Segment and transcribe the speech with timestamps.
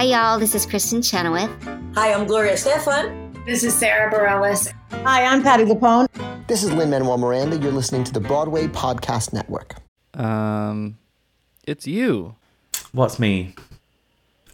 [0.00, 0.38] Hi, y'all.
[0.40, 1.50] This is Kristin Chenoweth.
[1.94, 3.44] Hi, I'm Gloria Estefan.
[3.44, 4.72] This is Sara Bareilles.
[5.04, 6.06] Hi, I'm Patti LuPone.
[6.46, 7.58] This is Lin-Manuel Miranda.
[7.58, 9.74] You're listening to the Broadway Podcast Network.
[10.14, 10.96] Um,
[11.66, 12.34] it's you.
[12.92, 13.54] What's me?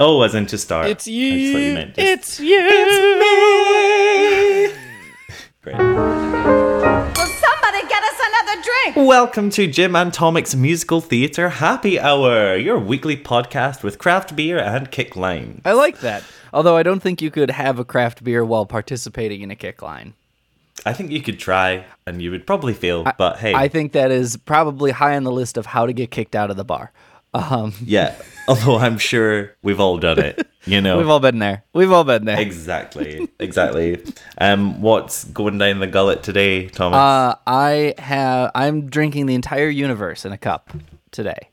[0.01, 0.89] Oh, as in to start.
[0.89, 1.75] It's I just thought you you.
[1.75, 2.67] meant just- It's you.
[2.69, 4.79] It's me.
[5.63, 6.26] Great.
[8.97, 14.59] Welcome to Jim and Tomic's Musical Theatre Happy Hour, your weekly podcast with craft beer
[14.59, 15.61] and kick lime.
[15.67, 16.25] I like that.
[16.51, 19.83] Although I don't think you could have a craft beer while participating in a kick
[19.83, 20.15] line.
[20.87, 24.11] I think you could try and you would probably fail, but hey, I think that
[24.11, 26.91] is probably high on the list of how to get kicked out of the bar.
[27.35, 28.15] Um, yeah.
[28.49, 30.99] Although I'm sure we've all done it, you know.
[30.99, 31.65] we've all been there.
[31.73, 32.39] We've all been there.
[32.41, 34.01] exactly, exactly.
[34.39, 36.97] Um, what's going down the gullet today, Thomas?
[36.97, 38.53] Uh, I have.
[38.55, 40.71] I'm drinking the entire universe in a cup
[41.11, 41.51] today.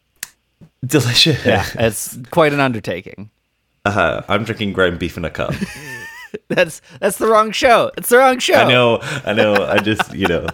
[0.85, 1.43] Delicious.
[1.43, 3.31] Yeah, it's quite an undertaking.
[3.85, 4.21] Uh huh.
[4.29, 5.53] I'm drinking ground beef in a cup.
[6.47, 7.91] That's that's the wrong show.
[7.97, 8.55] It's the wrong show.
[8.55, 9.53] I know, I know.
[9.65, 10.47] I just, you know,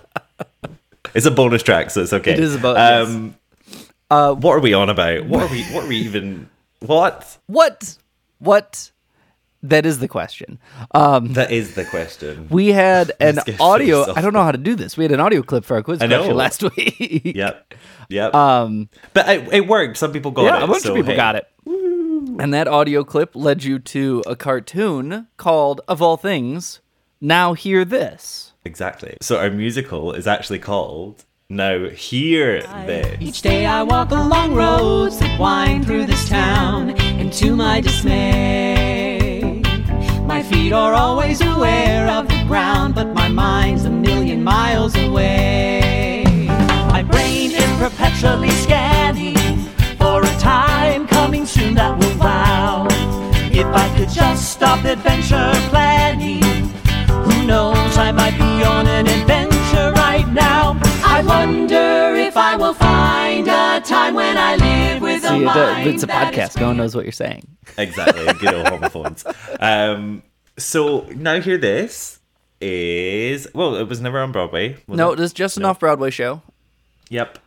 [1.14, 2.34] it's a bonus track, so it's okay.
[2.34, 3.08] It is a bo- yes.
[3.08, 3.36] Um,
[4.10, 5.26] uh, what are we on about?
[5.26, 5.64] What are we?
[5.66, 6.50] What are we even?
[6.80, 7.38] What?
[7.48, 7.98] What?
[8.40, 8.92] What?
[9.62, 10.58] That is the question.
[10.92, 12.48] Um, That is the question.
[12.50, 14.10] we had an audio.
[14.16, 14.96] I don't know how to do this.
[14.96, 17.22] We had an audio clip for our quiz question last week.
[17.36, 17.74] Yep.
[18.08, 18.34] Yep.
[18.34, 19.98] Um, but it, it worked.
[19.98, 20.46] Some people got it.
[20.60, 21.18] yeah, a bunch so of people hey.
[21.18, 21.46] got it.
[21.66, 26.80] And that audio clip led you to a cartoon called, of all things,
[27.20, 28.54] Now Hear This.
[28.64, 29.18] Exactly.
[29.22, 33.18] So our musical is actually called Now Hear This.
[33.20, 39.60] Each day I walk along roads that wind through this town, and to my dismay,
[40.28, 46.46] my feet are always aware of the ground, but my mind's a million miles away.
[46.92, 49.58] My brain is perpetually scanning
[49.98, 52.86] for a time coming soon that will wow.
[53.52, 56.44] If I could just stop adventure planning,
[57.24, 60.80] who knows, I might be on an adventure right now.
[61.20, 65.48] I wonder if I will find a time when I live with a See, it,
[65.48, 66.58] uh, mind it's a podcast.
[66.58, 67.46] No one knows what you're saying.
[67.78, 68.26] Exactly.
[68.40, 69.26] Good old homophones.
[69.60, 70.24] Um,
[70.58, 72.20] so Now Hear This
[72.62, 74.78] is well, it was never on Broadway.
[74.88, 75.20] No, it?
[75.20, 76.42] it is just an off Broadway show.
[77.10, 77.38] Yep.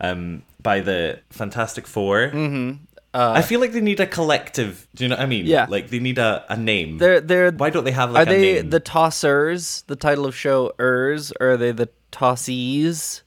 [0.00, 2.84] Um, by the Fantastic 4 Mm-hmm.
[3.14, 4.88] I feel like they need a collective.
[4.96, 5.46] Do you know what I mean?
[5.46, 5.66] Yeah.
[5.68, 6.98] Like they need a, a name.
[6.98, 8.70] They're they're Why don't they have are like a they name?
[8.70, 9.84] the tossers?
[9.86, 13.22] The title of show ers, or are they the tossies?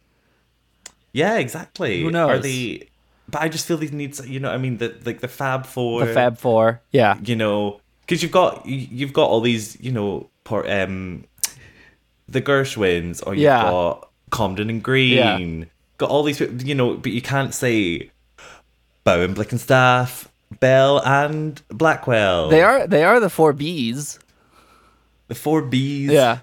[1.13, 2.01] yeah, exactly.
[2.01, 2.43] Who Are knows?
[2.43, 2.87] they?
[3.29, 4.25] But I just feel these needs.
[4.27, 6.05] You know, I mean, the like the Fab Four.
[6.05, 6.81] The Fab Four.
[6.91, 7.17] Yeah.
[7.23, 9.77] You know, because you've got you- you've got all these.
[9.79, 11.23] You know, por, um,
[12.27, 13.61] the Gershwins, or you've Yeah.
[13.63, 15.69] got Comden and Green.
[15.97, 16.39] Got all these.
[16.41, 18.11] You know, but you can't say
[19.03, 20.27] Bowen, Blickenstaff,
[20.59, 22.49] Bell, and Blackwell.
[22.49, 24.19] They are they are the four Bs.
[25.27, 26.09] the four Bs.
[26.11, 26.39] Yeah.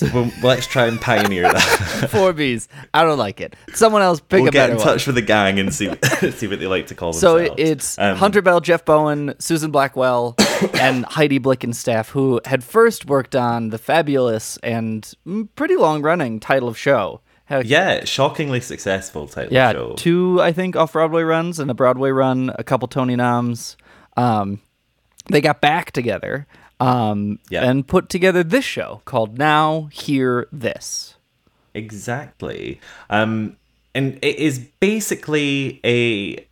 [0.14, 2.08] Well, let's try and pioneer that.
[2.10, 2.68] Four Bs.
[2.94, 3.56] I don't like it.
[3.74, 5.90] Someone else pick we'll a get in touch with the gang and see
[6.30, 7.60] see what they like to call So themselves.
[7.60, 10.36] So it's Um, Hunter Bell, Jeff Bowen, Susan Blackwell,
[10.74, 16.38] and Heidi Blickenstaff, who had first worked on the fabulous and mm, pretty long running
[16.38, 17.20] title of show.
[17.50, 19.94] Yeah, shockingly successful title yeah, show.
[19.96, 23.76] two I think off Broadway runs and a Broadway run, a couple Tony noms.
[24.18, 24.60] Um,
[25.30, 26.46] they got back together
[26.80, 27.64] um, Yeah.
[27.68, 31.16] and put together this show called Now Hear This.
[31.74, 32.80] Exactly.
[33.10, 33.56] Um,
[33.94, 36.44] and it is basically a.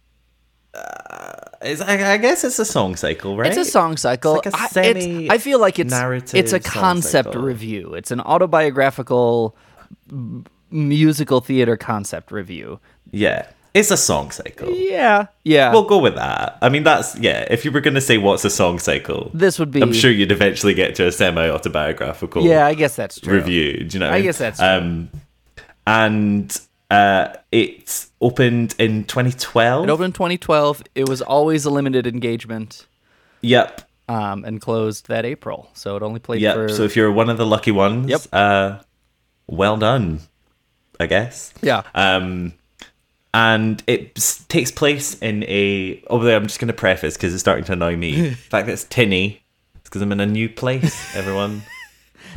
[0.77, 1.33] Uh,
[1.63, 3.49] it's, I, I guess it's a song cycle, right?
[3.49, 4.37] It's a song cycle.
[4.41, 7.95] It's like a I- semi I feel like it's narrative it's a concept review.
[7.95, 9.57] It's an autobiographical
[10.71, 12.79] musical theater concept review.
[13.11, 13.47] Yeah,
[13.79, 14.71] it's a song cycle.
[14.73, 15.71] Yeah, yeah.
[15.73, 16.57] We'll go with that.
[16.63, 17.47] I mean, that's yeah.
[17.51, 19.83] If you were going to say what's a song cycle, this would be.
[19.83, 22.43] I'm sure you'd eventually get to a semi-autobiographical.
[22.45, 23.35] Yeah, I guess that's true.
[23.35, 23.85] review.
[23.85, 24.07] Do you know?
[24.07, 24.25] What I mean?
[24.25, 24.67] guess that's true.
[24.69, 25.11] Um,
[25.87, 26.61] and
[26.91, 29.85] uh, it opened in 2012.
[29.85, 30.83] It opened in 2012.
[30.95, 32.87] It was always a limited engagement,
[33.43, 33.83] Yep.
[34.09, 35.69] um, and closed that April.
[35.75, 36.55] So it only played Yep.
[36.55, 36.69] for.
[36.71, 38.21] So if you're one of the lucky ones, Yep.
[38.33, 38.79] uh,
[39.47, 40.21] well done,
[40.99, 41.53] I guess.
[41.63, 42.53] yeah, Um,
[43.34, 44.15] and it
[44.49, 46.03] takes place in a.
[46.09, 48.21] Oh, there, I'm just going to preface because it's starting to annoy me.
[48.31, 49.43] the fact that it's tinny.
[49.77, 51.15] It's because I'm in a new place.
[51.15, 51.63] Everyone.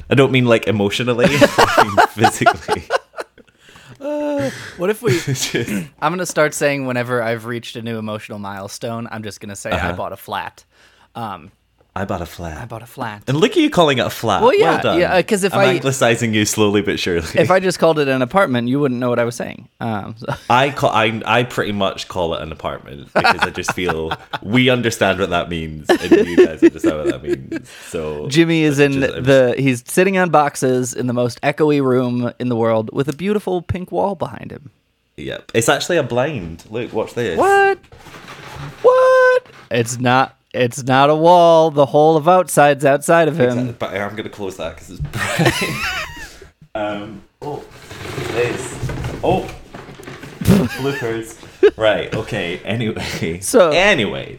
[0.10, 1.26] I don't mean like emotionally.
[1.30, 2.84] I mean physically.
[4.78, 5.20] What if we?
[6.02, 9.72] I'm gonna start saying whenever I've reached a new emotional milestone, I'm just gonna say
[9.72, 9.94] I Uh-huh.
[9.96, 10.64] bought a flat.
[11.16, 11.52] Um,
[11.96, 12.62] I bought a flat.
[12.62, 13.24] I bought a flat.
[13.28, 14.42] and look at you calling it a flat.
[14.42, 15.00] Well, yeah, well done.
[15.00, 17.28] yeah, 'cause if I'm I- anglicizing you slowly but surely.
[17.36, 19.68] if I just called it an apartment, you wouldn't know what I was saying.
[19.82, 23.74] Um, so- I call I I pretty much call it an apartment because I just
[23.74, 24.12] feel
[24.44, 27.68] we understand what that means and you guys understand what that means.
[27.90, 32.32] So Jimmy is in just- the he's sitting on boxes in the most echoey room
[32.40, 34.70] in the world with a beautiful pink wall behind him.
[35.18, 35.52] Yep.
[35.54, 36.64] It's actually a blind.
[36.70, 37.38] Look, watch this.
[37.38, 37.78] What?
[38.84, 39.48] What?
[39.72, 41.72] It's not it's not a wall.
[41.72, 43.50] The whole of outside's outside of him.
[43.50, 46.44] Exactly, But I'm going to close that because it's bright.
[46.76, 47.64] um, oh,
[48.34, 48.74] this.
[49.24, 49.50] Oh,
[50.40, 51.78] bloopers.
[51.78, 52.14] right.
[52.14, 52.60] Okay.
[52.60, 53.40] Anyway.
[53.42, 54.36] So- anyway.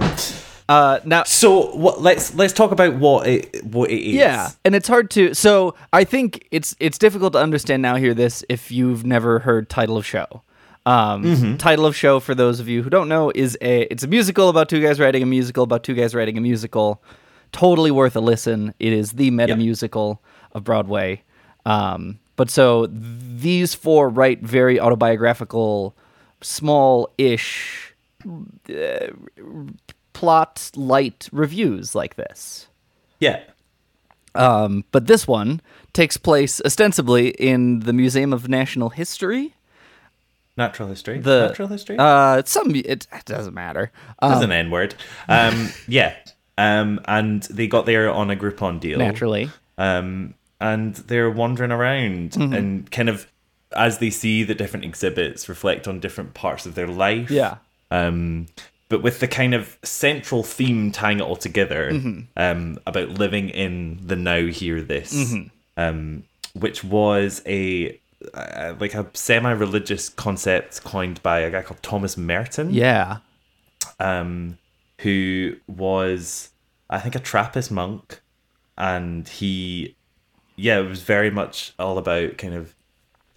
[0.68, 2.00] Uh now So what?
[2.00, 4.14] Let's let's talk about what it what it is.
[4.14, 5.34] Yeah, and it's hard to.
[5.34, 7.96] So I think it's it's difficult to understand now.
[7.96, 10.42] Hear this if you've never heard title of show.
[10.87, 11.56] Um, Mm-hmm.
[11.56, 14.49] Title of show for those of you who don't know is a it's a musical
[14.49, 17.03] about two guys writing a musical about two guys writing a musical.
[17.53, 18.73] Totally worth a listen.
[18.79, 20.23] It is the meta musical
[20.53, 21.23] of Broadway.
[21.67, 25.94] Um, but so these four write very autobiographical,
[26.41, 27.94] small-ish,
[28.27, 29.09] uh,
[30.12, 32.69] plot light reviews like this.
[33.19, 33.41] Yeah.
[34.35, 35.61] Um, but this one
[35.93, 39.55] takes place ostensibly in the Museum of National History.
[40.56, 41.19] Natural history.
[41.20, 41.97] The natural history.
[41.99, 43.93] Uh, it's some it, it doesn't matter.
[44.19, 44.94] Um, That's an N word.
[45.29, 46.14] Um, yeah.
[46.58, 48.99] Um, and they got there on a Groupon deal.
[48.99, 49.50] naturally.
[49.79, 52.52] um, and they're wandering around Mm-hmm.
[52.52, 53.26] and kind of
[53.75, 57.56] as they see the different exhibits reflect on different parts of their life Yeah.
[57.91, 58.46] um,
[58.91, 62.20] but with the kind of central theme tying it all together Mm-hmm.
[62.37, 65.49] um, about living in the now here this Mm-hmm.
[65.81, 67.99] um, which was a
[68.34, 73.19] uh, like a semi-religious concept coined by a guy called Thomas Merton Yeah.
[73.99, 74.58] um,
[74.99, 76.50] who was,
[76.90, 78.20] I think, a Trappist monk,
[78.76, 79.96] and he,
[80.56, 82.75] yeah, it was very much all about kind of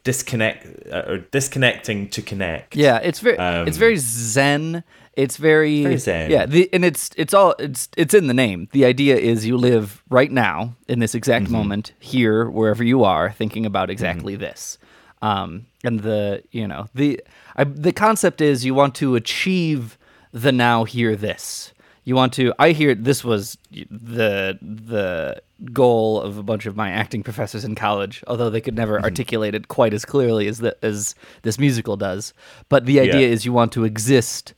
[0.03, 2.75] disconnect uh, or disconnecting to connect.
[2.75, 2.97] Yeah.
[2.97, 4.83] It's very Um, it's very zen.
[5.15, 6.31] It's very, Very zen.
[6.31, 6.47] Yeah.
[6.47, 8.67] The, and it's it's all it's it's in the name.
[8.71, 11.53] The idea is you live right now in this exact Mm-hmm.
[11.53, 14.79] moment here wherever you are, thinking about exactly this.
[15.21, 17.21] Um, and the you know the
[17.55, 19.97] I, the concept is you want to achieve
[20.31, 21.72] the now here this.
[22.05, 22.53] You want to.
[22.59, 25.41] I hear this was the the
[25.71, 29.55] goal of a bunch of my acting professors in college, although they could never articulate
[29.55, 32.33] it quite as clearly as the, as this musical does.
[32.67, 33.33] But the idea Yeah.
[33.33, 34.53] is you want to exist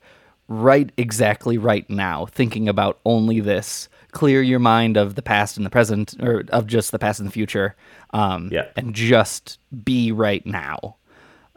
[0.47, 3.89] right exactly right now, thinking about only this.
[4.11, 7.27] Clear your mind of the past and the present, or of just the past and
[7.27, 7.75] the future,
[8.11, 8.65] um, Yeah.
[8.75, 10.95] and just be right now.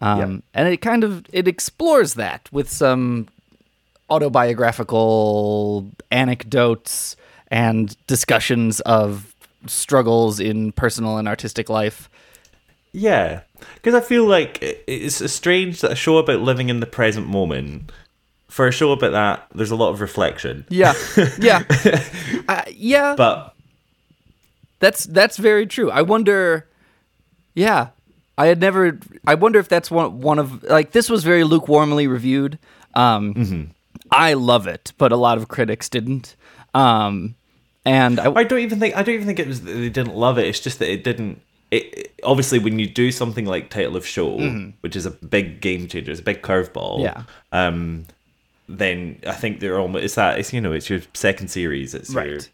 [0.01, 3.29] Um, And it kind of it explores that with some
[4.11, 7.17] autobiographical anecdotes
[7.51, 9.35] and discussions of
[9.67, 12.09] struggles in personal and artistic life.
[12.93, 13.43] Yeah,
[13.75, 17.27] because I feel like it's a strange that a show about living in the present
[17.27, 17.93] moment.
[18.49, 20.65] For a show about that, there's a lot of reflection.
[20.71, 20.95] Yeah,
[21.39, 21.63] yeah,
[22.49, 23.15] uh, yeah.
[23.15, 23.55] But
[24.81, 25.91] That's that's very true.
[25.91, 26.67] I wonder.
[27.55, 27.89] Yeah,
[28.39, 28.99] I had never.
[29.27, 32.59] I wonder if that's one one of like this was very lukewarmly reviewed.
[32.95, 33.75] Um,
[34.11, 36.37] I love it, but a lot of critics didn't.
[36.75, 37.35] Um,
[37.85, 40.15] and I, I don't even think I don't even think it was that they didn't
[40.15, 40.47] love it.
[40.47, 41.41] It's just that it didn't.
[41.71, 44.39] It, it- obviously when you do something like title of show,
[44.81, 47.01] which is a big game changer, it's a big curveball.
[47.01, 47.03] Mm-hmm.
[47.05, 47.23] Yeah.
[47.53, 48.07] Um,
[48.69, 51.95] then I think they're almost it's that it's you know it's your second series.
[51.95, 52.51] It's your, right,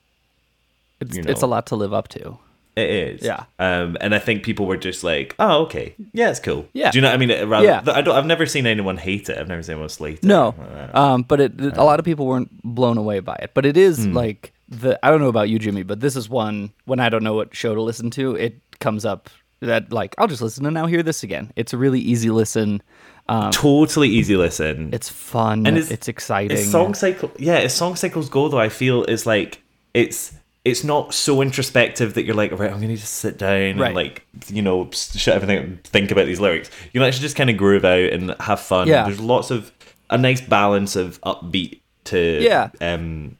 [1.01, 2.39] it's you it's a lot to live up to.
[2.77, 3.23] It is.
[3.23, 3.45] Yeah.
[3.59, 6.67] Um, and I think people were just like, oh okay, yeah, it's cool.
[6.73, 6.91] Yeah.
[6.91, 7.49] Do you know what I mean?
[7.49, 7.83] Rather, Yeah.
[7.87, 8.17] I don't.
[8.17, 9.39] I've never seen anyone hate it.
[9.39, 10.25] I've never seen anyone slate it.
[10.25, 10.55] No,
[10.95, 13.51] Uh, um, but it, it- a lot of people weren't blown away by it.
[13.55, 14.13] But it is Hmm.
[14.13, 17.23] like the I don't know about you, Jimmy, but this is one when I don't
[17.23, 18.35] know what show to listen to.
[18.35, 21.53] It comes up that like I'll just listen to now hear this again.
[21.57, 22.83] It's a really easy listen.
[23.27, 24.91] Um, totally easy listen.
[24.93, 25.67] it's fun.
[25.67, 26.59] And it's, it's- exciting.
[26.59, 29.63] As song cycle, yeah, as song cycles go, though, I feel is like
[29.95, 33.87] it's it's not so introspective that you're like, right, I'm gonna just sit down Right.
[33.89, 36.71] and like you know shut everything up and think about these lyrics.
[36.93, 38.89] You know, actually just kind of groove out and have fun.
[38.89, 39.05] Yeah.
[39.05, 39.73] there's lots of
[40.11, 42.71] a nice balance of upbeat to Yeah.
[42.81, 43.37] um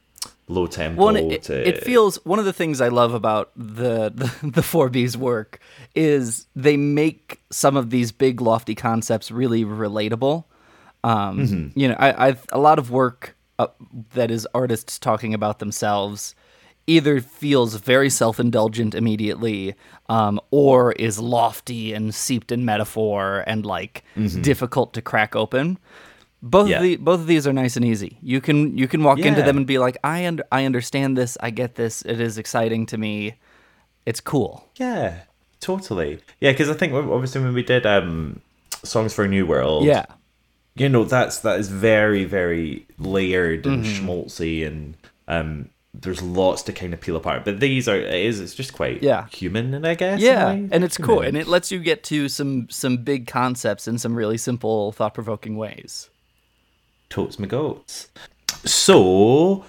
[0.47, 1.01] low tempo.
[1.01, 4.61] One, it, to, it feels one of the things I love about the the, the
[4.61, 5.59] 4B's work
[5.95, 10.43] is they make some of these big lofty concepts really relatable.
[11.03, 11.79] Um, Mm-hmm.
[11.79, 13.67] You know, I, I've a lot of work uh,
[14.13, 16.35] that is artists talking about themselves
[16.87, 19.73] either feels very self-indulgent immediately
[20.07, 24.41] um, or is lofty and seeped in metaphor and like Mm-hmm.
[24.41, 25.77] difficult to crack open
[26.43, 26.77] both Yeah.
[26.77, 28.17] of the both of these are nice and easy.
[28.21, 31.37] You can you can walk into them and be like, I under, I understand this.
[31.41, 32.03] I get this.
[32.03, 33.35] It is exciting to me.
[34.05, 34.63] It's cool.
[34.75, 35.21] Yeah,
[35.59, 36.19] totally.
[36.39, 38.41] Yeah, because I think obviously when we did um
[38.83, 40.05] songs for a new world, Yeah.
[40.75, 44.05] you know that's that is very very layered and Mm-hmm.
[44.07, 44.95] schmaltzy and
[45.27, 45.69] um
[46.01, 47.45] there's lots to kind of peel apart.
[47.45, 49.27] But these are it is it's just quite Yeah.
[49.27, 52.67] human, and I guess Yeah, and it's cool, and it lets you get to some
[52.69, 56.09] some big concepts in some really simple, thought provoking ways.
[57.09, 58.09] totes my goats.
[58.65, 59.63] So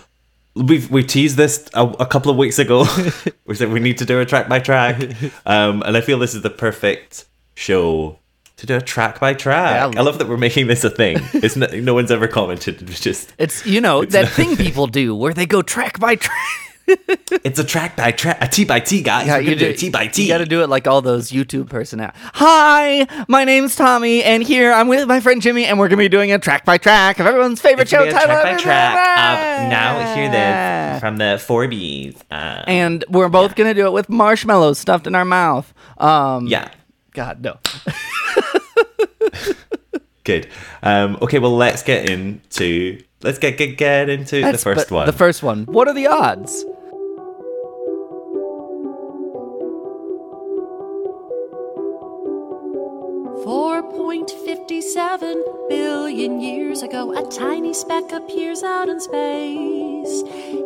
[0.54, 2.86] we've we teased this a, a couple of weeks ago.
[3.46, 5.00] we said we need to do a track by track,
[5.46, 8.18] um, and I feel this is the perfect show
[8.56, 9.92] to do a track by track.
[9.94, 10.00] Yeah.
[10.00, 11.18] I love that we're making this a thing.
[11.34, 12.80] It's no, no one's ever commented.
[12.88, 16.38] It's just It's you know that thing people do where they go track by track.
[17.44, 19.26] it's a track by track, a T by T, guys.
[19.26, 20.22] We're gonna do, it T by T.
[20.22, 22.18] You got to do it like all those YouTube personalities.
[22.34, 26.08] Hi, my name's Tommy, and here I'm with my friend Jimmy, and we're gonna be
[26.08, 28.36] doing a track by track of everyone's favorite It's show gonna be a title.
[28.36, 29.68] track by track.
[29.68, 32.18] Now hear this from the four Bs.
[32.30, 35.74] Uh, And we're both gonna do it with marshmallows stuffed in our mouth.
[35.98, 36.70] Um, yeah.
[37.12, 37.58] God no.
[40.24, 40.48] Good.
[40.82, 45.06] Um, okay, well, let's get into let's get get, get into the first one.
[45.06, 45.66] The first one.
[45.66, 46.64] What are the odds?
[53.76, 60.22] Four point fifty-seven billion years ago, a tiny speck appears out in space.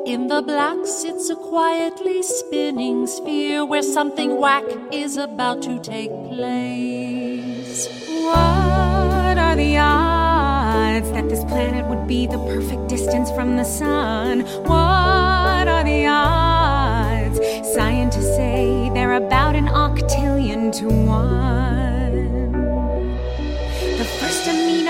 [0.07, 4.63] In the black sits a quietly spinning sphere where something whack
[4.93, 7.89] is about to take place.
[8.07, 14.43] What are the odds that this planet would be the perfect distance from the sun?
[14.63, 17.41] What are the odds?
[17.75, 21.90] Scientists say they're about an octillion to one.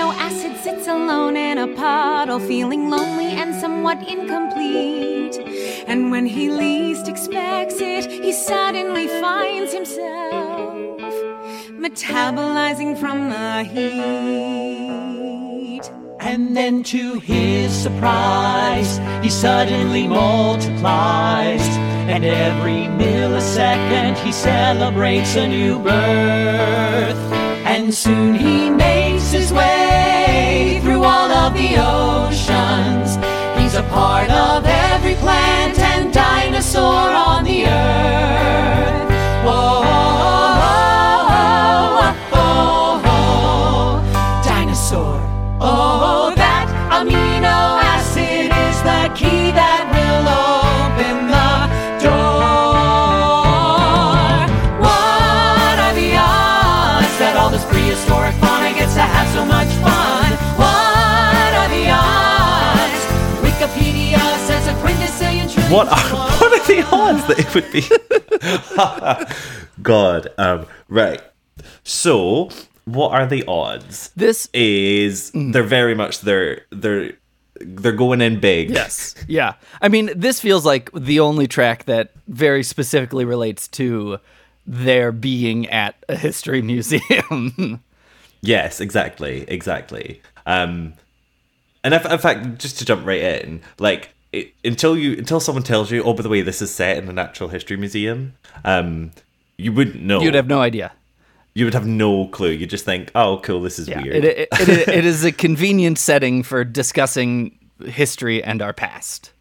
[0.01, 5.37] Amino acid sits alone in a puddle, feeling lonely and somewhat incomplete.
[5.87, 11.13] And when he least expects it, he suddenly finds himself
[11.83, 15.01] metabolizing from the heat.
[16.19, 21.61] And then to his surprise, he suddenly multiplies.
[22.07, 27.50] And every millisecond he celebrates a new birth.
[27.73, 33.15] And soon he makes his way through all of the oceans.
[33.57, 38.90] He's a part of every plant and dinosaur on the earth.
[65.71, 67.83] What are what are the odds that it would be?
[69.81, 70.27] God.
[70.37, 71.21] Um, right.
[71.83, 72.49] So,
[72.85, 74.09] what are the odds?
[74.15, 77.13] This Is they're very much they're they're
[77.61, 78.69] they're going in big.
[78.69, 79.15] Yes.
[79.27, 79.53] Yeah.
[79.81, 84.19] I mean, this feels like the only track that very specifically relates to
[84.65, 87.81] their being at a history museum.
[88.41, 90.21] Yes, exactly, exactly.
[90.45, 90.93] Um,
[91.83, 95.63] and if, in fact, just to jump right in, like it, until you until someone
[95.63, 98.33] tells you, oh, by the way, this is set in a natural history museum,
[98.65, 99.11] um,
[99.57, 100.21] you wouldn't know.
[100.21, 100.91] You'd have no idea.
[101.53, 102.51] you would have no clue.
[102.51, 104.01] You just think, oh, cool, this is Yeah.
[104.01, 104.15] weird.
[104.23, 109.31] It, it, it, it is a convenient setting for discussing history and our past.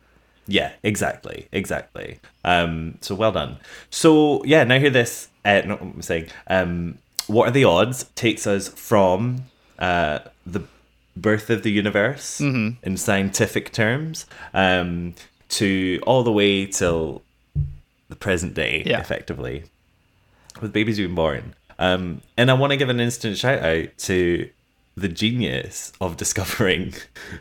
[0.49, 2.18] Yeah, exactly, exactly.
[2.44, 3.59] Um, so well done.
[3.90, 5.28] So yeah, now hear this.
[5.44, 6.26] Uh, not what I'm saying.
[6.49, 8.04] Um, what are the odds?
[8.16, 9.44] Takes us from
[9.78, 10.62] uh, the
[11.21, 12.83] birth of the universe Mm-hmm.
[12.83, 15.15] in scientific terms um,
[15.50, 17.23] to all the way till
[18.09, 19.00] the present day, Yeah.
[19.00, 19.65] effectively,
[20.61, 21.55] with babies being born.
[21.79, 24.49] Um, and I want to give an instant shout out to
[24.97, 26.93] the genius of discovering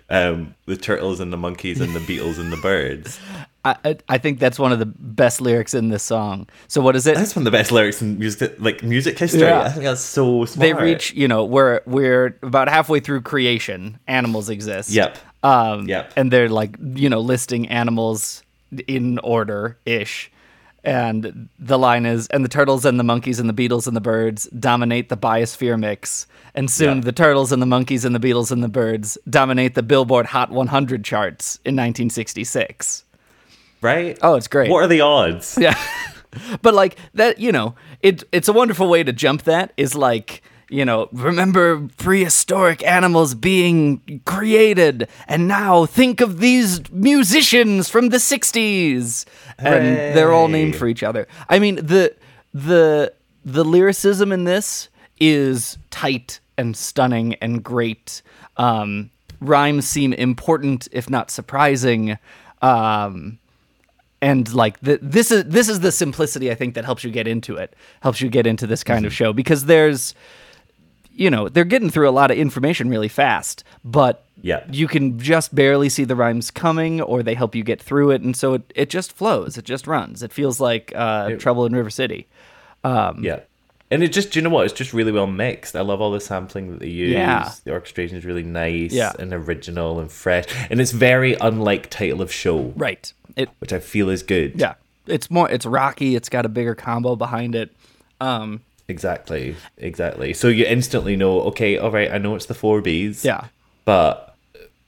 [0.10, 3.20] um, the turtles and the monkeys and the beetles and the birds.
[3.66, 6.48] I, I, think that's one of the best lyrics in this song.
[6.70, 7.16] So what is it?
[7.16, 9.42] That's one of the best lyrics in music, like music history.
[9.42, 9.62] Yeah.
[9.62, 10.62] I think that's so smart.
[10.62, 14.00] they reach, you know, we're we're about halfway through creation.
[14.08, 14.90] Animals exist.
[14.92, 15.18] Yep.
[15.44, 16.14] Um, Yep.
[16.16, 18.44] And they're like, you know, listing animals
[18.88, 20.32] in order ish.
[20.82, 24.02] And the line is, and the turtles and the monkeys and the beetles and the
[24.02, 26.26] birds dominate the biosphere mix.
[26.56, 27.04] And soon Yeah.
[27.04, 30.50] the turtles and the monkeys and the beetles and the birds dominate the Billboard Hot
[30.50, 33.04] 100 charts in 1966.
[33.82, 34.18] Right?
[34.22, 34.70] Oh, it's great.
[34.70, 35.58] What are the odds?
[35.60, 35.78] Yeah.
[36.62, 40.42] but like that, you know, it it's a wonderful way to jump that is like
[40.70, 48.18] you know, remember prehistoric animals being created, and now think of these musicians from the
[48.18, 49.26] '60s,
[49.58, 51.28] and they're all named for each other.
[51.50, 52.16] I mean, the
[52.54, 58.22] the the lyricism in this is tight and stunning and great.
[58.58, 59.10] Um,
[59.42, 62.18] rhymes seem important, if not surprising.
[62.62, 63.39] Um,
[64.22, 67.28] and like the, this is this is the simplicity I think that helps you get
[67.28, 70.14] into it, helps you get into this kind of show because there's,
[71.12, 74.64] you know, they're getting through a lot of information really fast, but Yeah.
[74.72, 78.22] you can just barely see the rhymes coming, or they help you get through it,
[78.22, 80.24] and so it, it just flows, it just runs.
[80.24, 82.28] It feels like uh, Trouble in River City.
[82.86, 83.40] Yeah.
[83.92, 84.66] And it just, do you know what?
[84.66, 85.76] It's just really well mixed.
[85.76, 87.12] I love all the sampling that they use.
[87.14, 87.52] Yeah.
[87.64, 89.14] The orchestration is really nice Yeah.
[89.18, 90.46] and original and fresh.
[90.70, 93.12] And it's very unlike title of show, Right.
[93.36, 94.60] It which I feel is good.
[94.60, 94.76] yeah.
[95.08, 95.50] It's more.
[95.50, 96.16] It's rocky.
[96.16, 97.72] It's got a bigger combo behind it.
[98.22, 98.62] Um.
[98.88, 99.56] Exactly.
[99.78, 100.34] Exactly.
[100.34, 103.24] So you instantly know, okay, all right, I know it's the four Bs.
[103.24, 103.46] Yeah.
[103.86, 104.36] But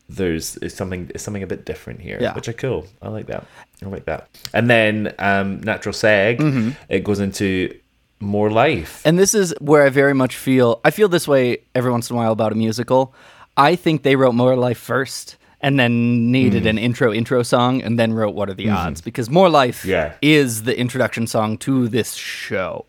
[0.10, 2.18] there's it's something it's something a bit different here.
[2.22, 2.34] Yeah.
[2.36, 2.86] Which I cool.
[3.02, 3.46] I like that.
[3.84, 4.28] I like that.
[4.54, 6.70] And then um Natural Seg, Mm-hmm.
[6.90, 7.74] it goes into
[8.22, 9.02] more life.
[9.06, 12.16] And this is where I very much feel I feel this way every once in
[12.16, 13.14] a while about a musical.
[13.58, 18.00] I think they wrote More Life first and then needed an intro intro song and
[18.00, 20.14] then wrote What Are the Odds because More Life Yeah.
[20.22, 22.86] is the introduction song to this show.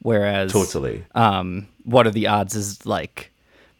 [0.00, 1.04] Whereas Totally.
[1.14, 3.32] um What Are the Odds is like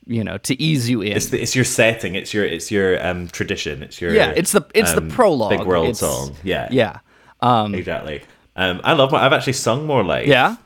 [0.08, 1.16] you know, to ease you in.
[1.16, 2.14] It's the, it's your setting.
[2.14, 3.82] It's your it's your um tradition.
[3.82, 5.50] It's your yeah, it's the it's um, the prologue.
[5.50, 6.34] Big world It's- song.
[6.44, 6.98] Yeah, Yeah.
[7.40, 8.22] Um exactly.
[8.58, 9.12] Um, I love.
[9.12, 10.56] My, I've actually sung more like yeah.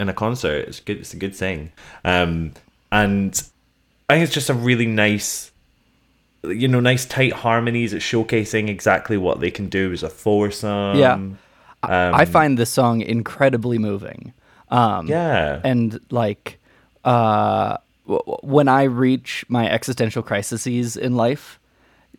[0.00, 0.66] In a concert.
[0.68, 0.98] It's good.
[0.98, 1.72] It's a good thing.
[2.04, 2.52] Um,
[2.92, 3.40] and
[4.08, 5.50] I think it's just a really nice,
[6.44, 7.92] you know, nice tight harmonies.
[7.92, 10.96] It's showcasing exactly what they can do as a foursome.
[10.98, 11.18] Yeah.
[11.82, 14.32] I find this song incredibly moving.
[14.70, 15.60] Um Yeah.
[15.64, 16.58] and like
[17.04, 17.76] uh
[18.08, 21.60] w- when i reach my existential crises in life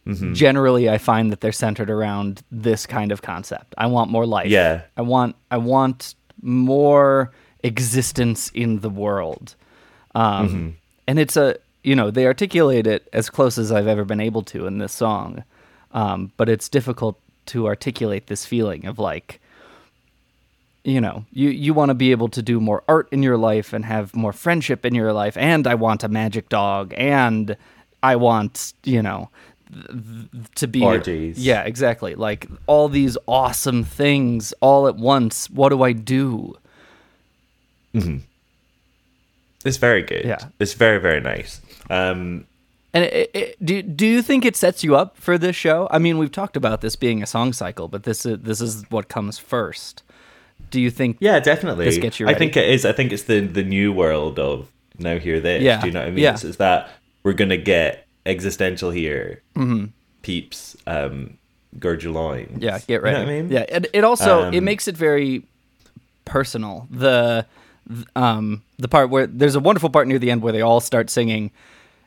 [0.05, 0.31] Mm-hmm.
[0.33, 4.47] generally i find that they're centered around this kind of concept i want more life
[4.47, 4.83] Yeah.
[4.95, 7.33] i want i want more
[7.63, 9.55] existence in the world
[10.15, 10.69] um Mm-hmm.
[11.07, 14.43] and it's a you know they articulate it as close as i've ever been able
[14.43, 15.43] to in this song
[15.91, 19.39] um but it's difficult to articulate this feeling of like
[20.83, 23.73] you know you you want to be able to do more art in your life
[23.73, 27.57] and have more friendship in your life and i want a magic dog and
[28.03, 29.29] i want you know
[30.55, 31.37] to be Orgies.
[31.45, 36.55] yeah exactly like all these awesome things all at once what do i do
[39.65, 40.25] It's very good.
[40.25, 40.37] Yeah.
[40.59, 41.61] It's very very nice.
[41.89, 42.45] Um,
[42.93, 45.99] and it, it, do do you think it sets you up for this show i
[45.99, 49.07] mean we've talked about this being a song cycle but this is this is what
[49.09, 50.03] comes first
[50.71, 51.85] do you think yeah, definitely.
[51.85, 52.83] This gets you I think it is.
[52.85, 55.61] I think it's the the new world of now hear this.
[55.61, 55.79] Yeah.
[55.79, 56.23] Do you know what I mean?
[56.23, 56.33] Yeah.
[56.33, 56.89] It's, it's that
[57.23, 59.41] we're gonna get existential here.
[59.55, 59.85] Mm-hmm.
[60.23, 61.37] Peeps, um,
[61.79, 62.61] gird your loins.
[62.61, 63.17] Yeah, get You ready.
[63.17, 63.51] know what I mean?
[63.51, 65.43] Yeah, and it also it Um, makes it very
[66.25, 66.87] personal.
[66.89, 67.45] The th-
[68.15, 71.09] um the part where there's a wonderful part near the end where they all start
[71.09, 71.51] singing.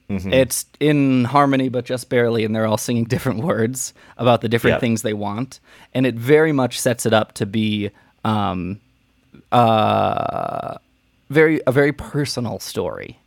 [0.09, 0.33] Mm-hmm.
[0.33, 4.75] It's in harmony, but just barely, and they're all singing different words about the different
[4.77, 4.81] Yeah.
[4.81, 5.61] things they want,
[5.95, 7.90] and it very much sets it up to be
[8.25, 8.81] um,
[9.53, 10.77] uh,
[11.29, 13.19] very a very personal story.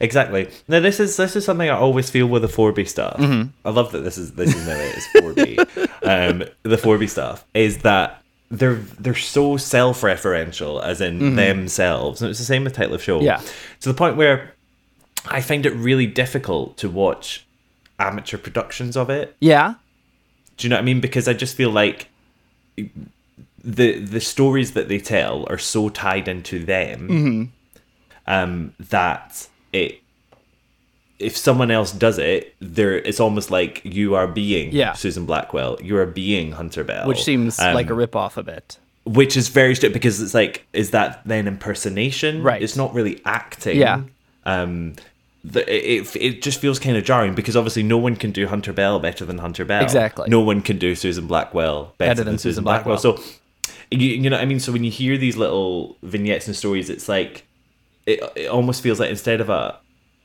[0.00, 0.48] Exactly.
[0.68, 3.16] Now this is this is something I always feel with the 4B stuff.
[3.16, 3.48] Mm-hmm.
[3.64, 5.88] I love that this is this is now it is 4B.
[6.32, 12.38] um, the 4B stuff is that they're they're so self-referential, as in themselves, and it's
[12.38, 13.18] the same with title of show.
[13.18, 13.26] Mm-hmm.
[13.26, 13.40] Yeah.
[13.80, 14.54] To the point where
[15.26, 17.46] I find it really difficult to watch
[17.98, 19.36] amateur productions of it.
[19.40, 19.74] Yeah,
[20.56, 21.00] Do you know what I mean?
[21.00, 22.08] Because I just feel like
[23.64, 27.42] the the stories that they tell are so tied into them Mm-hmm.
[28.26, 30.00] um, that it
[31.18, 34.92] if someone else does it, there it's almost like you are being Yeah.
[34.92, 35.78] Susan Blackwell.
[35.82, 38.78] You are being Hunter Bell, which seems Um, like a rip off a bit.
[39.04, 42.42] which is very strict because it's like is that then impersonation?
[42.42, 42.62] Right.
[42.62, 43.78] It's not really acting.
[43.78, 44.02] Yeah.
[44.44, 44.94] Um.
[45.44, 48.72] The, it, it just feels kind of jarring because obviously no one can do Hunter
[48.72, 49.82] Bell better than Hunter Bell.
[49.82, 50.28] Exactly.
[50.28, 52.98] No one can do Susan Blackwell better, than, Susan Blackwell.
[52.98, 53.18] So
[53.90, 54.58] you, you know what I mean.
[54.60, 57.44] So when you hear these little vignettes and stories, it's like
[58.04, 59.78] it, it almost feels like instead of a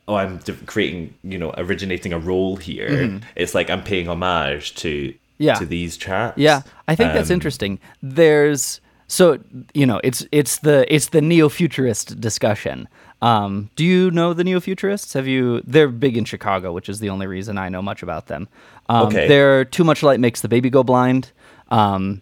[0.07, 5.13] oh I'm creating you know originating a role here, it's like I'm paying homage to
[5.39, 5.43] Mm-hmm.
[5.47, 5.55] Yeah.
[5.55, 6.37] to these chaps.
[6.37, 7.79] Yeah, I think that's Um, interesting.
[8.03, 9.39] There's so
[9.73, 12.87] you know it's it's the it's the neo futurist discussion.
[13.21, 15.13] Um, do you know the neo futurists?
[15.13, 15.61] Have you?
[15.65, 18.47] They're big in Chicago, which is the only reason I know much about them.
[18.87, 19.27] Um, Okay.
[19.27, 21.31] They're too much light makes the baby go blind.
[21.69, 22.21] Um,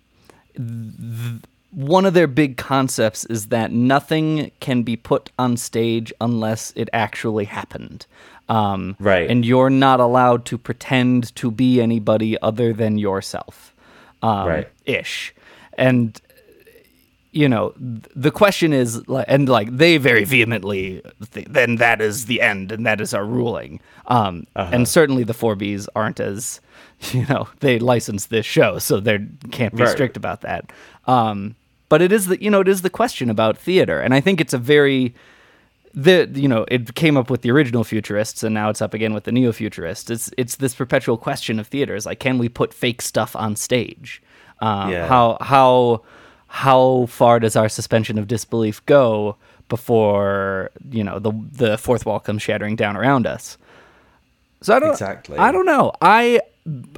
[0.55, 1.41] th-
[1.71, 6.89] one of their big concepts is that nothing can be put on stage unless it
[6.93, 8.05] actually happened.
[8.49, 9.29] Um, Right.
[9.29, 13.73] And you're not allowed to pretend to be anybody other than yourself.
[14.21, 14.67] Um, Right.
[14.85, 15.33] Ish.
[15.77, 16.19] And
[17.33, 22.25] you know, th- the question is, and like they very vehemently, th- then that is
[22.25, 23.79] the end, and that is our ruling.
[24.07, 26.59] Um, And certainly the four Bs aren't as,
[27.13, 29.91] you know, they license this show, so they can't be Right.
[29.91, 30.73] strict about that.
[31.07, 31.55] Um,
[31.91, 34.39] but it is the, you know, it is the question about theater, and I think
[34.39, 35.13] it's a very,
[35.93, 39.13] the you know, it came up with the original futurists, and now it's up again
[39.13, 40.09] with the neo futurists.
[40.09, 43.57] It's it's this perpetual question of theater is like can we put fake stuff on
[43.57, 44.21] stage?
[44.61, 45.05] Um, Yeah.
[45.05, 46.03] How how
[46.47, 49.35] how far does our suspension of disbelief go
[49.67, 53.57] before you know the the fourth wall comes shattering down around us?
[54.61, 55.37] So I don't Exactly.
[55.37, 55.91] I don't know.
[56.01, 56.39] I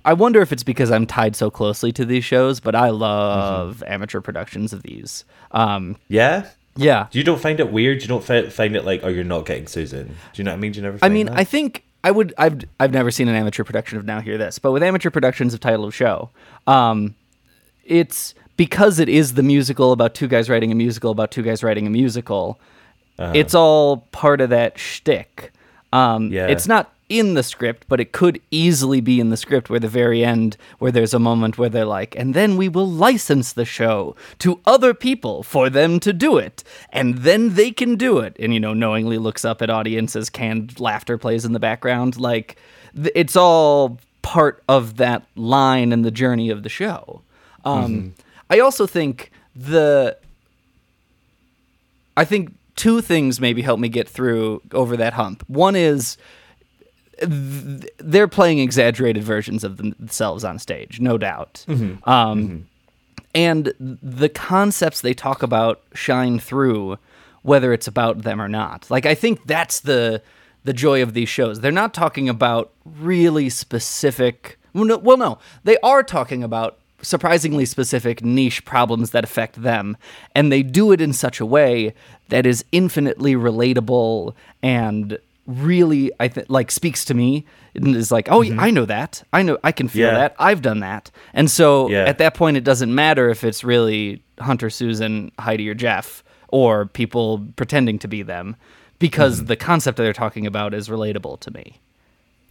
[0.03, 3.77] I wonder if it's because I'm tied so closely to these shows, but I love
[3.77, 3.93] Mm-hmm.
[3.93, 5.23] amateur productions of these.
[5.51, 6.47] Um, Yeah.
[6.75, 7.07] yeah.
[7.11, 8.01] Do you don't find it weird.
[8.01, 10.07] You don't fi- find it like, oh, you're not getting Susan.
[10.07, 10.71] Do you know what I mean?
[10.73, 10.99] Do you never?
[11.01, 11.37] I mean, that?
[11.37, 12.33] I think I would.
[12.37, 15.53] I've I've never seen an amateur production of Now Hear This, but with amateur productions
[15.53, 16.29] of Title of Show,
[16.67, 17.15] um,
[17.85, 21.63] it's because it is the musical about two guys writing a musical about two guys
[21.63, 22.59] writing a musical.
[23.17, 23.31] Uh-huh.
[23.35, 25.51] It's all part of that shtick.
[25.93, 26.47] Um, Yeah.
[26.47, 29.87] It's not in the script, but it could easily be in the script where the
[29.87, 33.65] very end, where there's a moment where they're like, and then we will license the
[33.65, 38.35] show to other people for them to do it, and then they can do it.
[38.39, 42.17] And, you know, knowingly looks up at audiences, canned laughter plays in the background.
[42.17, 42.57] Like,
[42.95, 47.21] th- it's all part of that line and the journey of the show.
[47.65, 48.15] Um,
[48.49, 50.17] I also think the
[52.15, 55.43] I think two things maybe help me get through over that hump.
[55.47, 56.17] One is
[57.25, 61.65] th- they're playing exaggerated versions of themselves on stage, no doubt.
[62.05, 62.67] Um,
[63.35, 66.99] And the concepts they talk about shine through,
[67.41, 68.85] whether it's about them or not.
[68.91, 70.21] Like I think that's the
[70.65, 71.59] the joy of these shows.
[71.59, 74.57] They're not talking about really specific.
[74.73, 79.97] Well, no, well, no, they are talking about surprisingly specific niche problems that affect them,
[80.35, 81.93] and they do it in such a way
[82.29, 88.29] that is infinitely relatable and really I think like speaks to me and is like,
[88.31, 88.59] oh, mm-hmm.
[88.59, 89.23] I know that.
[89.33, 90.13] I know I can feel Yeah.
[90.13, 90.35] that.
[90.39, 91.11] I've done that.
[91.33, 92.05] And so Yeah.
[92.05, 96.85] at that point, it doesn't matter if it's really Hunter, Susan, Heidi, or Jeff, or
[96.85, 98.55] people pretending to be them,
[98.99, 99.47] because mm-hmm.
[99.47, 101.79] the concept that they're talking about is relatable to me.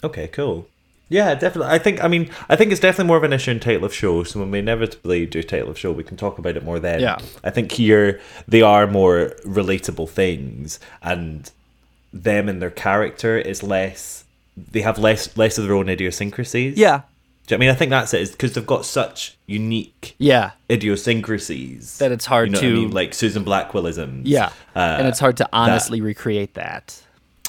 [0.05, 0.67] Okay, cool.
[1.09, 1.73] Yeah, definitely.
[1.73, 2.03] I think.
[2.03, 4.25] I mean, I think it's definitely more of an issue in title of show.
[4.25, 7.01] So when we inevitably do title of show, we can talk about it more then.
[7.01, 7.19] Yeah.
[7.45, 11.51] I think here they are more relatable things, and
[12.13, 14.25] them and their character is less.
[14.57, 16.77] They have less less of their own idiosyncrasies.
[16.77, 17.03] Yeah.
[17.47, 17.71] Do you know I mean?
[17.71, 18.21] I think that's it.
[18.21, 20.53] Is because they've got such unique Yeah.
[20.71, 22.91] idiosyncrasies That it's hard you know what I to- mean?
[22.93, 24.23] like Susan Blackwellisms.
[24.25, 24.47] Yeah.
[24.77, 27.01] Uh, and it's hard to honestly recreate that.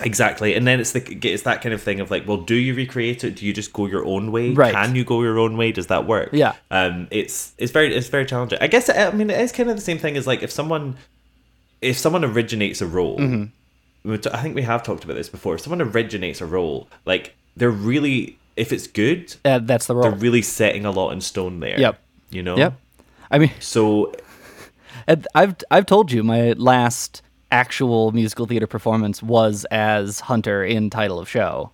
[0.01, 2.73] Exactly, and then it's the it's that kind of thing of like, well, do you
[2.73, 3.35] recreate it?
[3.35, 4.49] Do you just go your own way?
[4.49, 4.73] Right.
[4.73, 5.71] Can you go your own way?
[5.71, 6.29] Does that work?
[6.33, 6.53] Yeah.
[6.71, 8.57] Um, it's it's very it's very challenging.
[8.59, 10.95] I guess I mean it is kind of the same thing as like if someone
[11.79, 13.19] if someone originates a role.
[13.19, 13.43] Mm-hmm.
[14.05, 15.55] I think we have talked about this before.
[15.55, 20.03] If someone originates a role, like they're really if it's good, Uh, that's the role.
[20.03, 21.79] they're really setting a lot in stone there.
[21.79, 21.99] Yep.
[22.29, 22.57] You know.
[22.57, 22.73] Yep.
[23.31, 24.13] I mean, So
[25.35, 31.19] I've I've told you my last actual musical theater performance was as Hunter in title
[31.19, 31.71] of show,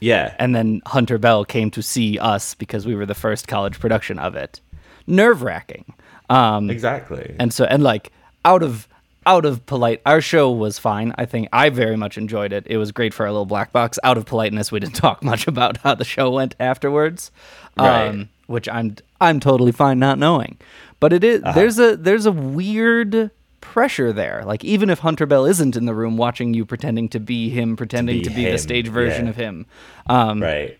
[0.00, 3.78] yeah, and then Hunter Bell came to see us because we were the first college
[3.80, 4.60] production of it.
[5.06, 5.94] Nerve wracking.
[6.30, 7.34] Um, exactly.
[7.38, 8.10] and so and like
[8.44, 8.88] out of
[9.26, 12.76] out of polite our show was fine i think i very much enjoyed it it
[12.76, 15.76] was great for our little black box out of politeness we didn't talk much about
[15.78, 17.30] how the show went afterwards
[17.78, 18.08] Right.
[18.08, 20.58] um, which i'm i'm totally fine not knowing
[21.00, 21.52] but it is- Uh-huh.
[21.52, 23.30] there's a there's a weird
[23.60, 27.20] pressure there like even if hunter bell isn't in the room watching you pretending to
[27.20, 29.30] be him pretending be to be, the stage version yeah.
[29.30, 29.66] of him
[30.08, 30.78] um, right.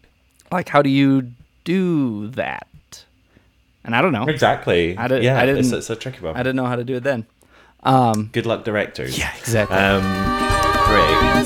[0.51, 1.31] like how do you
[1.65, 2.67] do that
[3.85, 4.99] and i don't know Exactly.
[4.99, 6.35] I did- yeah, I didn't- it's a tricky one.
[6.35, 7.25] i didn't know how to do it then
[7.85, 9.19] Good luck, directors.
[9.19, 10.03] yeah exactly Um,
[10.87, 11.43] great.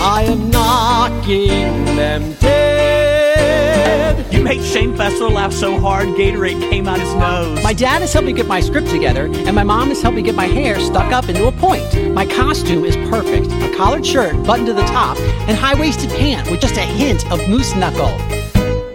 [0.00, 4.32] I am knocking them dead.
[4.32, 7.62] You made Shane Fessler laugh so hard, Gatorade came out his nose.
[7.62, 10.22] My dad has helped me get my script together, and my mom has helped me
[10.22, 12.12] get my hair stuck up into a point.
[12.14, 16.50] My costume is perfect a collared shirt buttoned to the top, and high waisted pant
[16.50, 18.16] with just a hint of moose knuckle.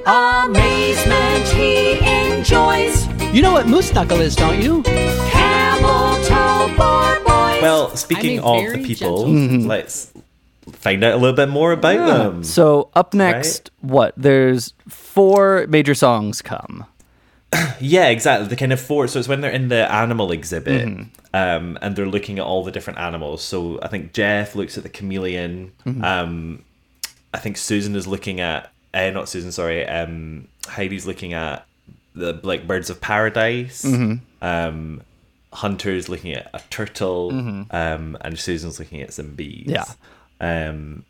[0.06, 1.94] Amazement he
[2.34, 3.08] enjoys.
[3.34, 4.84] You know what moose knuckle is, don't you?
[4.84, 7.62] Camel toe for boys.
[7.62, 10.12] Well, speaking I'm a of the very people, gentle- let's
[10.74, 12.44] find out a little bit more about them.
[12.44, 14.13] So up next, what?
[14.18, 16.86] There's four major songs come.
[17.80, 18.48] Yeah, exactly.
[18.48, 19.08] The kind of four.
[19.08, 21.04] So it's when they're in the animal exhibit, Mm-hmm.
[21.34, 23.42] um, and they're looking at all the different animals.
[23.44, 25.72] So I think Jeff looks at the chameleon.
[25.86, 26.04] Mm-hmm.
[26.04, 26.63] Um,
[27.34, 28.70] I think Susan is looking at.
[28.93, 29.88] Uh, not Susan, sorry.
[29.88, 31.65] Um, Heidi's looking at
[32.15, 33.84] the like birds of paradise.
[33.84, 34.23] Mm-hmm.
[34.41, 35.01] Um,
[35.51, 37.32] Hunter's looking at a turtle,
[37.71, 39.67] um, and Susan's looking at some bees.
[39.67, 39.86] Yeah.
[40.39, 41.06] Um,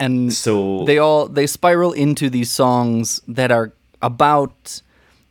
[0.00, 3.72] and so they all they spiral into these songs that are
[4.02, 4.82] about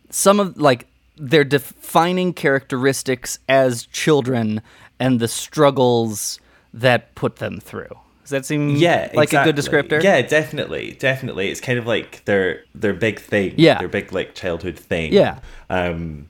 [0.10, 4.62] some of like their defining characteristics as children
[5.00, 6.40] and the struggles
[6.74, 7.96] that put them through.
[8.24, 10.02] Does that seem yeah, like a good descriptor?
[10.02, 11.50] Yeah, definitely, definitely.
[11.50, 13.54] It's kind of like their their big thing.
[13.58, 13.80] Yeah.
[13.80, 15.12] their big like childhood thing.
[15.12, 15.40] Yeah.
[15.70, 16.30] Um.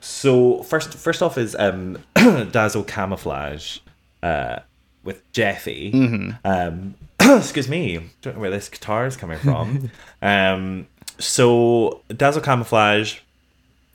[0.00, 3.78] So first, first off is um Dazzle Camouflage,
[4.22, 4.60] uh,
[5.02, 5.92] with Jeffy.
[5.92, 6.30] Mm-hmm.
[6.46, 6.94] Um.
[7.38, 8.10] excuse me.
[8.22, 9.90] Don't know where this guitar is coming from.
[10.22, 10.86] um.
[11.18, 13.18] So Dazzle Camouflage,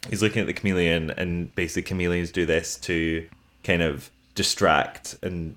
[0.07, 3.27] he's looking at the chameleon, and basically chameleons do this to
[3.63, 5.55] kind of distract and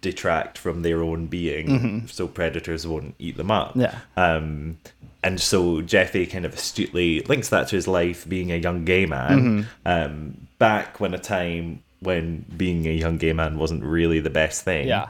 [0.00, 3.70] detract from their own being, so predators won't eat them up.
[3.70, 3.80] Mm-hmm.
[3.80, 3.98] Yeah.
[4.16, 4.78] Um,
[5.24, 9.06] and so Jeffy kind of astutely links that to his life being a young gay
[9.06, 9.40] man.
[9.40, 9.68] Mm-hmm.
[9.86, 14.64] Um, back when a time when being a young gay man wasn't really the best
[14.64, 14.88] thing.
[14.88, 15.08] Yeah.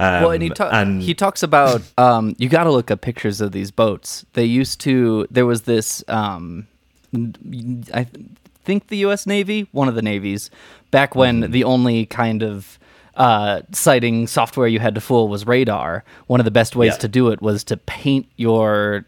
[0.00, 3.00] Um, well, and he, ta- and he talks about um, you got to look up
[3.00, 4.24] pictures of these boats.
[4.34, 5.26] They used to.
[5.28, 6.04] There was this.
[6.06, 6.68] Um,
[7.12, 8.26] I th-
[8.64, 9.26] think the U.S.
[9.26, 10.50] Navy, one of the navies,
[10.92, 11.52] back when Mm-hmm.
[11.52, 12.78] the only kind of
[13.18, 16.04] uh, sighting software you had to fool was radar.
[16.28, 16.98] One of the best ways Yeah.
[16.98, 19.04] to do it was to paint your,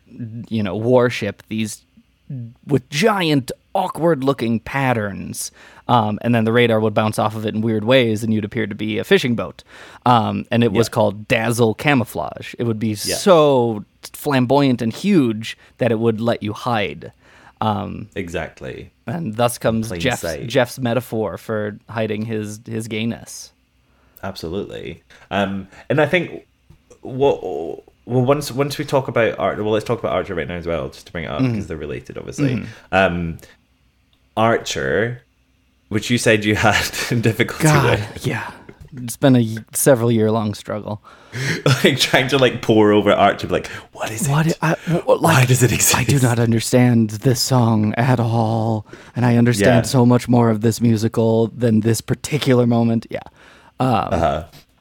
[0.49, 1.83] you know, warship these
[2.67, 5.51] with giant, awkward-looking patterns,
[5.89, 8.45] um, and then the radar would bounce off of it in weird ways, and you'd
[8.45, 9.65] appear to be a fishing boat.
[10.07, 12.55] Um, and it was called dazzle camouflage.
[12.59, 17.13] It would be so flamboyant and huge that it would let you hide.
[17.61, 18.91] Um, exactly.
[19.07, 20.25] and thus comes Jeff's.
[20.47, 23.53] Jeff's metaphor for hiding his his gayness.
[24.23, 25.03] Absolutely.
[25.31, 26.47] Um, and I think
[27.03, 30.57] what well once once we talk about art, well let's talk about Archer right now
[30.57, 31.53] as well, just to bring it up Mm-hmm.
[31.53, 32.65] because they're related, obviously.
[32.93, 33.39] Um,
[34.37, 35.23] Archer,
[35.89, 36.83] which you said you had
[37.23, 38.51] difficulty with, yeah,
[38.97, 41.03] It's been a several year long struggle.
[41.85, 44.59] like trying to like pour over Archer, be like, what is What it?
[44.63, 45.97] I, what, like, Why does it exist?
[45.97, 49.91] I do not understand this song at all, and I understand Yeah.
[49.91, 53.07] so much more of this musical than this particular moment.
[53.11, 53.21] Yeah,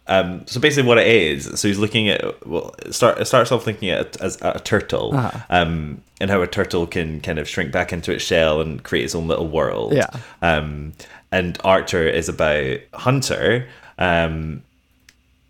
[0.08, 3.52] Um, so basically, what it is, so he's looking at well, it start it starts
[3.52, 5.40] off thinking at as a turtle, Uh-huh.
[5.52, 9.06] um, and how a turtle can kind of shrink back into its shell and create
[9.06, 9.94] its own little world.
[9.94, 10.08] Yeah.
[10.42, 10.94] Um,
[11.32, 13.68] and Archer is about Hunter,
[14.00, 14.64] um,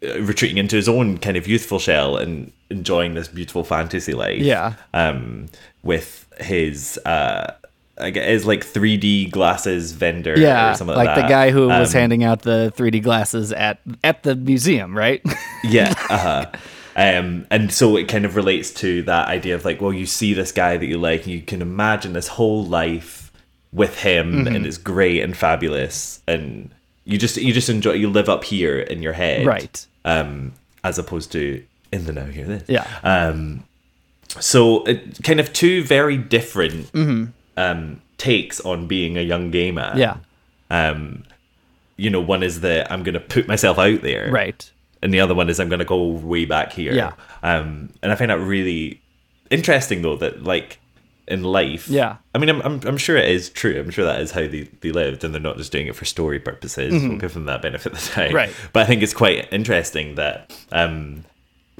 [0.01, 4.41] retreating into his own kind of youthful shell and enjoying this beautiful fantasy life.
[4.41, 4.73] Yeah.
[4.93, 5.47] Um,
[5.83, 7.53] with his uh,
[7.99, 10.37] I guess his like 3D glasses vendor.
[10.39, 13.51] yeah, Or something like like, the guy who was Um, handing out the 3D glasses
[13.51, 15.21] at at the museum, right?
[15.63, 15.93] Yeah.
[16.09, 16.45] Uh-huh.
[16.95, 20.33] Um, and so it kind of relates to that idea of like, well, you see
[20.33, 23.31] this guy that you like, and you can imagine this whole life
[23.71, 24.55] with him, Mm-hmm.
[24.55, 26.71] and it's great and fabulous, and
[27.05, 29.85] you just you just enjoy you live up here in your head, Right.
[30.05, 32.85] Um, as opposed to in the now, here this, Yeah.
[33.03, 33.63] Um,
[34.39, 36.91] so it, kind of two very different
[37.59, 39.97] um takes on being a young gay man.
[39.97, 40.17] yeah,
[40.69, 41.23] Um,
[41.97, 44.71] you know, one is that I'm going to put myself out there, right.
[45.01, 46.93] and the other one is I'm going to go way back here.
[46.93, 47.11] Yeah.
[47.43, 49.01] Um, and I find that really
[49.49, 50.79] interesting though that like
[51.27, 51.87] in life.
[51.87, 52.17] Yeah.
[52.33, 53.79] I mean, I'm, I'm, I'm sure it is true.
[53.79, 56.05] I'm sure that is how they, they lived, and they're not just doing it for
[56.05, 56.91] story purposes.
[57.03, 58.21] We'll give them that benefit of the.
[58.21, 58.35] Mm-hmm.
[58.35, 58.51] Right.
[58.73, 61.23] But I think it's quite interesting that, um,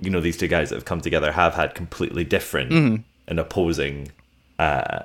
[0.02, 2.96] you know, these two guys that have come together have had completely different Mm-hmm.
[3.28, 4.12] and opposing,
[4.60, 5.00] uh,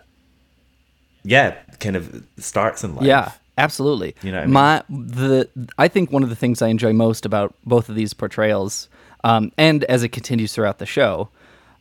[1.25, 3.07] yeah, kind of starts in life.
[3.07, 4.15] Yeah, absolutely.
[4.23, 4.53] You know I mean?
[4.53, 8.15] My the I think one of the things I enjoy most about both of these
[8.15, 8.89] portrayals,
[9.25, 11.29] um, and as it continues throughout the show,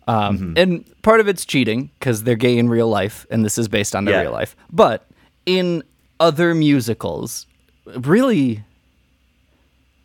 [0.07, 0.53] um, Mm-hmm.
[0.57, 3.95] and part of it's cheating because they're gay in real life, and this is based
[3.95, 4.21] on their Yeah.
[4.21, 4.55] real life.
[4.71, 5.05] But
[5.45, 5.83] in
[6.19, 7.45] other musicals,
[7.85, 8.63] really.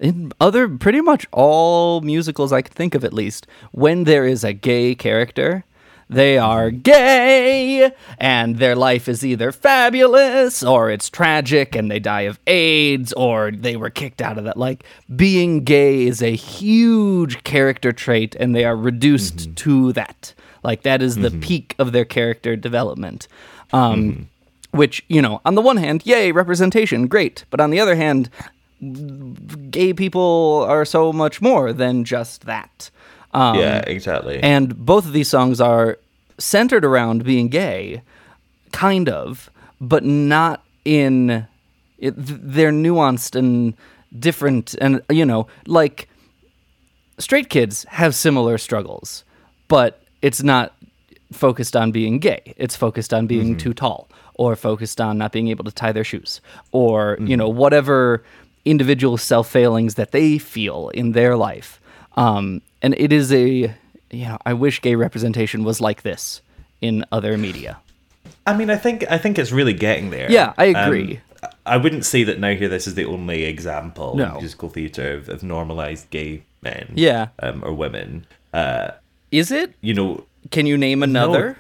[0.01, 4.45] In other, pretty much all musicals I can think of, at least, when there is
[4.45, 5.65] a gay character,
[6.11, 12.23] they are gay, and their life is either fabulous or it's tragic and they die
[12.23, 14.57] of AIDS or they were kicked out of that.
[14.57, 19.55] Like, being gay is a huge character trait, and they are reduced mm-hmm.
[19.55, 20.35] to that.
[20.63, 21.41] Like, that is the mm-hmm.
[21.41, 23.29] peak of their character development.
[23.73, 24.23] Um, mm-hmm.
[24.77, 27.45] Which, you know, on the one hand, yay, representation, great.
[27.51, 28.31] But on the other hand,
[29.71, 32.91] gay people are so much more than just that.
[33.33, 34.41] Um, yeah, exactly.
[34.43, 35.99] and both of these songs are
[36.39, 38.03] centered around being gay,
[38.73, 41.47] kind of, but not in.
[41.99, 43.75] It, they're nuanced and
[44.17, 46.09] different, and you know, like
[47.19, 49.25] straight kids have similar struggles,
[49.67, 50.75] but it's not
[51.33, 52.55] focused on being gay.
[52.57, 56.05] It's focused on being too tall, or focused on not being able to tie their
[56.05, 56.41] shoes,
[56.73, 58.25] or you know, whatever
[58.65, 61.81] individual self failings that they feel in their life.
[62.17, 63.75] Um, and it is a,
[64.11, 66.41] you know, I wish gay representation was like this
[66.81, 67.79] in other media.
[68.47, 70.31] I mean, I think I think it's really getting there.
[70.31, 71.21] Yeah, I agree.
[71.43, 74.33] Um, I wouldn't say that now here this is the only example No.
[74.35, 76.93] in musical theatre of, of normalized gay men.
[76.95, 77.29] Yeah.
[77.41, 78.27] Um, or women.
[78.53, 78.93] Uh,
[79.31, 79.75] Is it?
[79.81, 81.57] you know, Can you name another?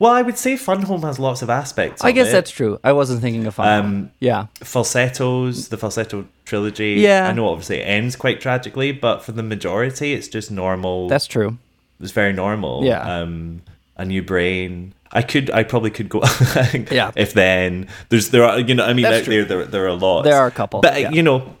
[0.00, 2.02] Well, I would say Fun Home has lots of aspects.
[2.02, 2.32] I guess it.
[2.32, 2.80] that's true.
[2.82, 3.68] I wasn't thinking of fun.
[3.84, 4.46] Um, yeah.
[4.60, 6.94] falsettos, the falsetto trilogy.
[6.94, 7.28] Yeah.
[7.28, 11.06] I know obviously it ends quite tragically, but for the majority, it's just normal.
[11.08, 11.58] That's true.
[12.00, 12.82] it's very normal.
[12.84, 13.02] Yeah.
[13.20, 13.62] Um,
[13.96, 14.94] a new brain.
[15.12, 16.22] I could, I probably could go.
[16.90, 17.10] Yeah.
[17.14, 19.94] If then there's there are you know I mean out there there there are a
[19.94, 20.22] lot.
[20.22, 21.10] There are a couple, but yeah.
[21.10, 21.56] you know.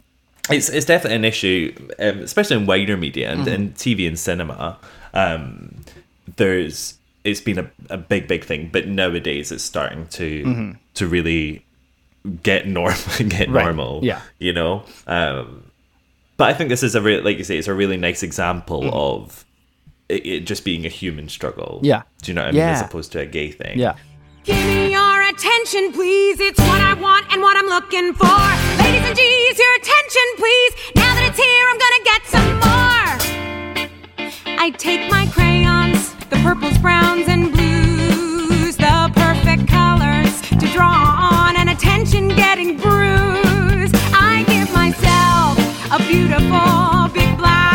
[0.48, 3.54] It's, it's definitely an issue, um, especially in wider media and, Mm-hmm.
[3.54, 4.78] and TV and cinema.
[5.14, 5.76] Um,
[6.36, 11.64] there's it's been a, a big big thing, but nowadays it's starting to to really
[12.42, 13.52] get normal get Mm-hmm.
[13.52, 13.64] Right.
[13.64, 14.00] normal.
[14.02, 14.20] Yeah.
[14.38, 14.84] you know.
[15.06, 15.70] Um,
[16.36, 18.88] but I think this is a real, like you say, it's a really nice example
[18.92, 19.44] of
[20.08, 21.76] it, it just being a human struggle.
[21.76, 21.84] Mm-hmm.
[21.86, 22.02] Yeah.
[22.22, 22.60] do you know what I mean?
[22.62, 23.78] As opposed to a gay thing.
[23.78, 23.96] Yeah.
[24.44, 26.40] Give me your attention, please.
[26.40, 28.26] It's what I want and what I'm looking for.
[28.82, 30.72] Ladies and G's, your attention, please.
[30.96, 34.60] Now that it's here, I'm gonna get some more.
[34.62, 41.56] I take my crayons, the purples, browns, and blues, the perfect colors to draw on
[41.56, 43.90] an attention getting bruise.
[44.14, 45.58] I give myself
[45.90, 47.69] a beautiful big black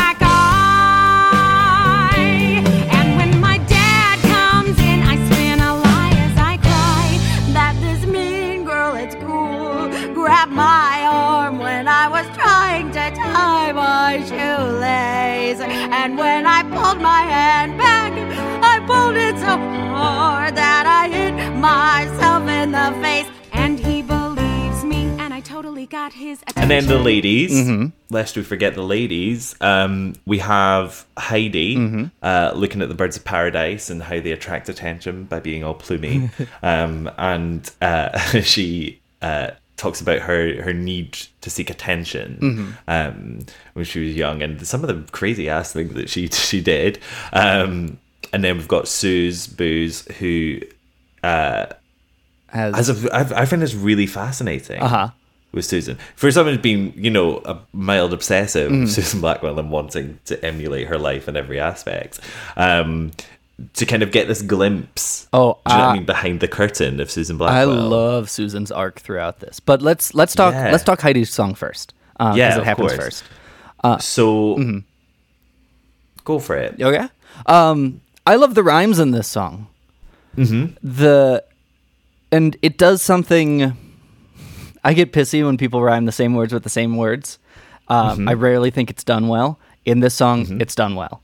[21.69, 23.27] myself in the face.
[23.51, 26.61] And he believes me, and I totally got his attention.
[26.61, 27.85] And then the ladies, Mm-hmm.
[28.13, 32.03] lest we forget the ladies, um, we have Heidi Mm-hmm.
[32.21, 35.73] uh, looking at the birds of paradise and how they attract attention by being all
[35.73, 36.29] plumy.
[36.63, 42.71] um, and uh, she uh, talks about her, her need to seek attention Mm-hmm.
[42.87, 43.39] um,
[43.73, 46.99] when she was young and some of the crazy ass things that she, she did.
[47.33, 47.97] Um,
[48.33, 50.59] and then we've got Suze Booze, who
[52.53, 55.09] As, as a, I, I find this really fascinating uh-huh.
[55.51, 55.97] with Susan.
[56.15, 58.87] For someone who's been, you know, a mild obsessive Mm.
[58.87, 62.19] Susan Blackwell and wanting to emulate her life in every aspect,
[62.55, 63.11] um,
[63.73, 66.39] to kind of get this glimpse, Oh, do you know what uh, I mean, behind
[66.39, 67.71] the curtain of Susan Blackwell.
[67.71, 69.59] I love Susan's arc throughout this.
[69.59, 70.71] But let's let's talk Yeah.
[70.71, 71.93] let's talk Heidi's song first.
[72.19, 73.21] Uh, 'cause Yeah, it of happens course.
[73.83, 74.03] first.
[74.05, 74.79] so Mm-hmm.
[76.23, 76.81] go for it.
[76.81, 77.07] Okay.
[77.45, 79.67] Um, I love the rhymes in this song.
[80.35, 80.75] Mm-hmm.
[80.83, 81.43] The
[82.31, 83.75] and it does something.
[84.83, 87.39] I get pissy when people rhyme the same words with the same words.
[87.87, 89.59] Um, I rarely think it's done well.
[89.85, 91.21] In this song, it's done well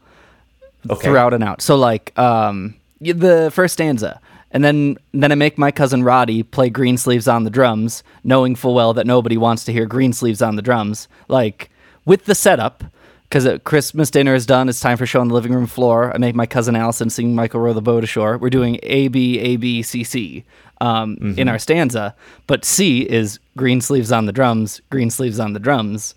[0.89, 1.07] Okay.
[1.07, 1.61] throughout and out.
[1.61, 4.19] So like um, the first stanza,
[4.51, 8.55] and then then I make my cousin Roddy play Green Sleeves on the drums, knowing
[8.55, 11.07] full well that nobody wants to hear Green Sleeves on the drums.
[11.27, 11.69] Like
[12.05, 12.83] with the setup,
[13.31, 16.13] because Christmas dinner is done, it's time for show on the living room floor.
[16.13, 18.37] I make my cousin Allison sing Michael row the boat ashore.
[18.37, 20.43] We're doing A B A B C C
[20.81, 22.13] um, in our stanza,
[22.45, 26.13] but C is Green Sleeves on the drums, Green Sleeves on the drums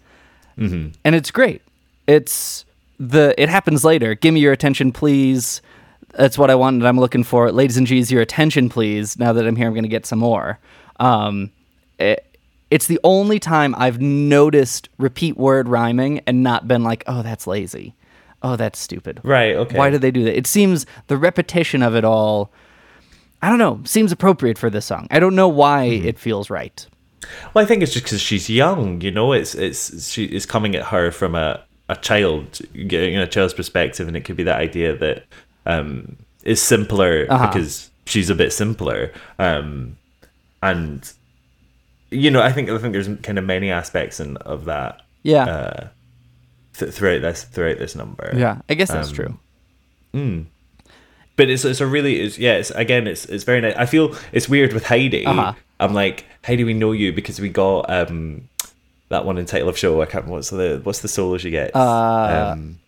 [1.05, 1.63] and it's great.
[2.07, 2.65] It's
[2.99, 4.15] the it happens later.
[4.15, 5.63] Give me your attention, please.
[6.15, 7.51] That's what I want and I'm looking for.
[7.51, 9.19] Ladies and G's, your attention, please.
[9.19, 10.59] Now that I'm here, I'm going to get some more.
[11.01, 11.51] Um,
[11.99, 12.34] it,
[12.75, 17.47] it's the only time I've noticed repeat word rhyming and not been like, oh, that's
[17.47, 17.95] lazy.
[18.43, 19.21] Oh, that's stupid.
[19.23, 19.79] Right, okay.
[19.79, 20.37] Why did they do that?
[20.37, 22.51] It seems the repetition of it all,
[23.41, 25.07] I don't know, seems appropriate for this song.
[25.11, 26.09] I don't know why Mm-hmm.
[26.09, 26.79] it feels right.
[27.55, 29.01] Well, I think it's just because she's young.
[29.01, 31.49] You know, it's it's she is coming at her from a
[31.89, 35.25] a child, getting a child's perspective, and it could be that idea that
[35.65, 37.47] um is simpler Uh-huh.
[37.47, 39.11] because she's a bit simpler.
[39.39, 39.97] Um,
[40.63, 41.01] and
[42.15, 45.45] you know, I think I think there's kind of many aspects in, of that Yeah.
[45.45, 45.89] uh,
[46.79, 48.33] th- throughout this throughout this number.
[48.37, 50.47] yeah, I guess that's um, true.
[51.37, 53.75] but it's it's a really it's yeah it's again it's it's very nice.
[53.77, 55.27] I feel it's weird with Heidi.
[55.27, 55.53] Uh-huh.
[55.81, 58.49] I'm like Heidi, we know you because we got um
[59.09, 60.01] that one in title of show.
[60.03, 60.27] I can't.
[60.27, 61.75] What's the what's the solo she gets?
[61.75, 62.79] Uh, um,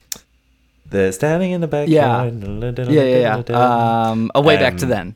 [0.89, 1.89] the standing in the back.
[1.89, 2.25] Yeah.
[2.25, 4.09] Yeah, yeah, yeah.
[4.11, 5.15] Um, a way back to Um, then.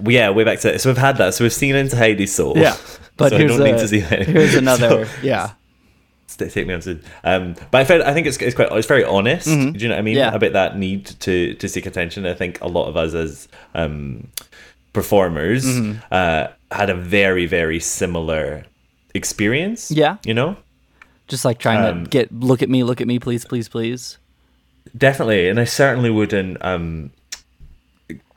[0.00, 1.34] Yeah, way back to so we've had that.
[1.34, 2.56] So we've seen into Heidi's soul.
[2.56, 2.76] Yeah,
[3.18, 4.26] but so here's a, need to see that.
[4.26, 5.04] here's another.
[5.06, 5.50] So- yeah,
[6.38, 9.02] take me on to um but i found i think it's, it's quite it's very
[9.02, 9.72] honest Mhm.
[9.72, 10.32] do you know what i mean Yeah.
[10.32, 14.28] about that need to to seek attention i think a lot of us as um
[14.92, 16.00] performers Mhm.
[16.12, 18.64] uh had a very very similar
[19.14, 20.18] experience Yeah.
[20.24, 20.56] you know
[21.26, 24.18] just like trying Um, to get look at me, look at me, please, please, please.
[24.96, 27.10] definitely and i certainly wouldn't um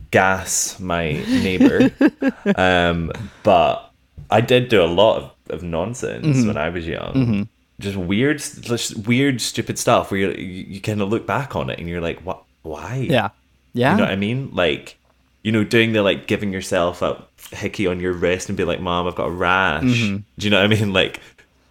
[0.09, 1.91] gas my neighbor
[2.55, 3.11] um
[3.43, 3.90] but
[4.31, 6.47] i did do a lot of, of nonsense Mhm.
[6.47, 7.47] when i was young Mhm.
[7.79, 11.69] just weird just weird stupid stuff where you you, you kind of look back on
[11.69, 13.29] it and you're like what why Yeah,
[13.73, 13.91] yeah.
[13.91, 14.97] you know what i mean like
[15.43, 17.23] you know doing the like giving yourself a
[17.55, 20.23] hickey on your wrist and be like mom i've got a rash Mhm.
[20.37, 21.19] do you know what i mean like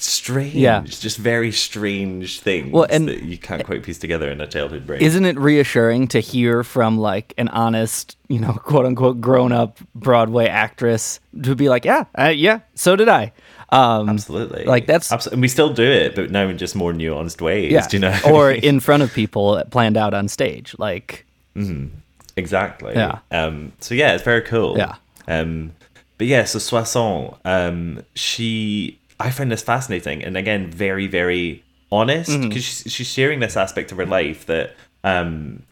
[0.05, 0.83] strange Yeah.
[0.87, 4.87] just very strange things Well, and- that you can't quite piece together in a childhood
[4.87, 9.53] brain Isn't it reassuring to hear from like an honest, you know, quote unquote grown
[9.53, 13.33] up Broadway actress to be like, yeah, uh, yeah, so did I.
[13.73, 14.65] Um, Absolutely.
[14.65, 15.37] Like that's Absolutely.
[15.37, 17.71] And we still do it, but now in just more nuanced ways.
[17.73, 18.19] yeah, Do you know?
[18.27, 20.75] or in front of people planned out on stage.
[20.79, 21.25] Like
[21.57, 21.91] Mhm.
[22.37, 22.93] Exactly.
[22.95, 23.19] Yeah.
[23.31, 24.77] Um, so yeah, it's very cool.
[24.79, 24.95] Yeah.
[25.29, 25.73] Um,
[26.19, 31.63] but yeah, so Soissons, um, she, I find this fascinating, and again, very, very
[31.93, 35.63] honest because she's, she's sharing this aspect of her life that, um,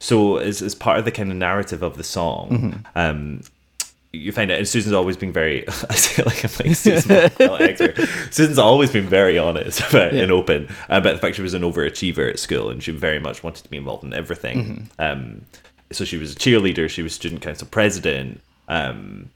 [0.00, 2.84] so as, as part of the kind of narrative of the song, Mhm.
[2.94, 3.40] um,
[4.12, 7.30] you find out, and Susan's always been very, I say like I'm like Susan.
[8.30, 10.22] Susan's always been very honest about Yeah.
[10.22, 13.42] and open about the fact she was an overachiever at school and she very much
[13.42, 14.58] wanted to be involved in everything.
[14.98, 15.02] Mm-hmm.
[15.02, 15.42] Um,
[15.92, 18.40] so she was a cheerleader, she was student council president.
[18.68, 19.30] Um,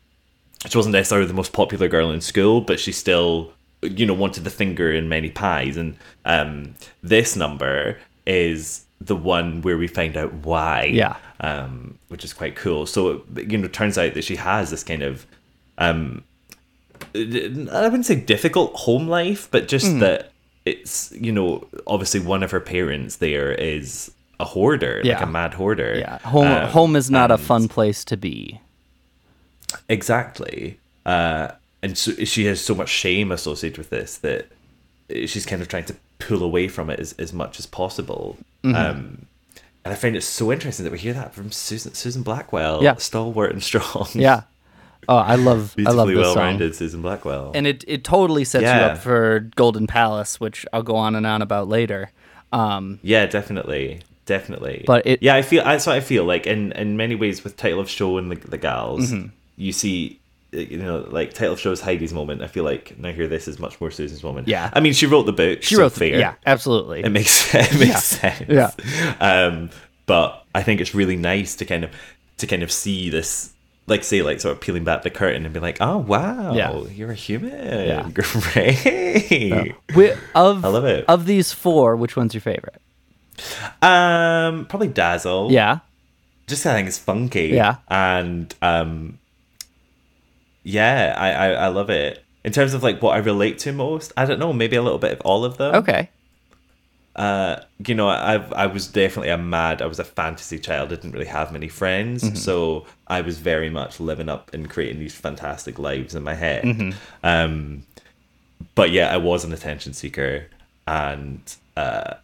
[0.68, 3.52] she wasn't necessarily the most popular girl in school, but she still,
[3.82, 5.76] you know, wanted the finger in many pies.
[5.76, 10.84] And um, this number is the one where we find out why.
[10.84, 11.16] Yeah.
[11.40, 12.84] Um, which is quite cool.
[12.84, 15.26] So, you know, it turns out that she has this kind of,
[15.78, 16.22] um,
[17.14, 20.00] I wouldn't say difficult home life, but just Mm.
[20.00, 20.32] that
[20.66, 25.54] it's, you know, obviously one of her parents there is a hoarder, like a mad
[25.54, 25.96] hoarder.
[25.98, 28.61] yeah, home Um, home is not a fun place to be.
[29.88, 30.78] Exactly.
[31.06, 31.48] Uh,
[31.82, 34.46] and so she has so much shame associated with this that
[35.26, 38.36] she's kind of trying to pull away from it as, as much as possible.
[38.64, 38.74] Mhm.
[38.74, 39.26] Um,
[39.84, 42.96] and I find it so interesting that we hear that from Susan Susan Blackwell, Yeah.
[42.96, 44.08] stalwart and strong.
[44.14, 44.42] Yeah.
[45.08, 46.36] Oh, I love I love this song.
[46.36, 47.52] well-rounded Susan Blackwell.
[47.54, 51.26] and it it totally sets you up for Golden Palace, which I'll go on and
[51.26, 52.10] on about later.
[52.52, 54.84] Um, yeah, definitely, definitely.
[54.86, 57.56] But it- yeah, I feel that's what I feel like in in many ways with
[57.56, 59.30] title of show and the, the gals, Mhm.
[59.61, 60.16] You see.
[60.52, 62.42] You know, like title of show Heidi's moment.
[62.42, 64.48] I feel like now here this is much more Susan's moment.
[64.48, 64.68] Yeah.
[64.72, 65.62] I mean, she wrote the book.
[65.62, 66.18] she so wrote the, fair.
[66.18, 67.04] yeah, absolutely.
[67.04, 68.32] It makes it makes Yeah.
[68.32, 68.48] sense.
[68.48, 69.14] Yeah.
[69.20, 69.70] Um,
[70.06, 71.90] but I think it's really nice to kind of
[72.38, 73.52] to kind of see this,
[73.86, 76.76] like say, like sort of peeling back the curtain and be like, oh wow, Yeah.
[76.96, 77.52] you're a human.
[77.52, 78.11] Yeah.
[78.12, 79.76] Great.
[79.90, 81.04] Wi- of I love it.
[81.06, 82.80] of these four, which one's your favorite?
[83.82, 85.52] Um, probably Dazzle.
[85.52, 85.78] Yeah,
[86.48, 87.50] Just I think it's funky.
[87.50, 87.76] Yeah.
[87.86, 89.18] And um,
[90.62, 92.24] yeah, I, I I love it.
[92.44, 94.98] In terms of like what I relate to most, I don't know, maybe a little
[94.98, 95.74] bit of all of them.
[95.76, 96.08] okay.
[97.16, 97.56] uh
[97.88, 101.11] you know i i was definitely a mad i was a fantasy child I didn't
[101.11, 102.36] really have many friends Mm-hmm.
[102.36, 106.62] so i was very much living up and creating these fantastic lives in my head
[106.64, 106.94] Mhm.
[107.24, 107.82] um
[108.76, 110.46] but yeah i was an attention seeker
[110.86, 111.40] and
[111.76, 112.14] uh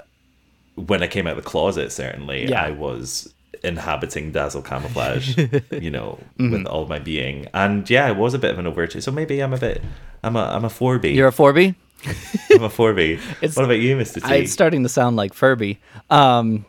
[0.76, 2.62] when i came out of the closet certainly Yeah.
[2.62, 3.34] i was
[3.66, 5.36] inhabiting dazzle camouflage
[5.86, 6.52] you know Mhm.
[6.52, 9.40] with all my being and yeah i was a bit of an overachiever so maybe
[9.40, 9.82] i'm a bit
[10.22, 11.74] i'm a i'm a 4b You're a 4b
[12.54, 13.00] i'm a 4b
[13.42, 15.78] It's- what about you mr t it's starting to sound like Furby.
[16.10, 16.64] Um,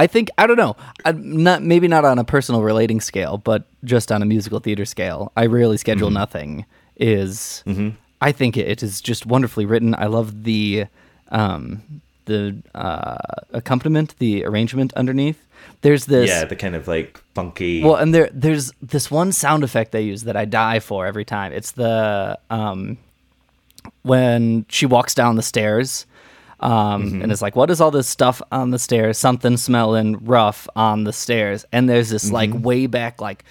[0.00, 0.76] I think I don't know.
[1.04, 4.84] I'm not maybe not on a personal relating scale, but just on a musical theater
[4.84, 5.32] scale.
[5.36, 6.14] I rarely schedule Mm-hmm.
[6.24, 6.66] nothing.
[6.96, 7.64] Is
[8.20, 9.94] I think it, it is just wonderfully written.
[9.98, 10.86] I love the
[11.30, 11.82] um,
[12.26, 13.16] the uh,
[13.52, 15.44] accompaniment, the arrangement underneath.
[15.80, 17.82] There's this yeah, the kind of like funky.
[17.82, 21.24] well, and there there's this one sound effect they use that I die for every
[21.24, 21.52] time.
[21.52, 22.98] It's the um
[24.02, 26.06] when she walks down the stairs.
[26.60, 29.16] Um, and it's like, what is all this stuff on the stairs?
[29.16, 31.64] Something smelling rough on the stairs.
[31.70, 33.44] And there's this like way back, like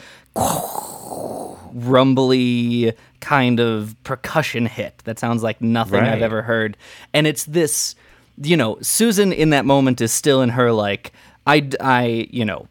[1.73, 6.75] rumbly kind of percussion hit that sounds like nothing I've ever heard.
[7.13, 7.95] And it's this,
[8.41, 11.13] you know, Susan in that moment is still in her like,
[11.47, 12.67] I, I, you know,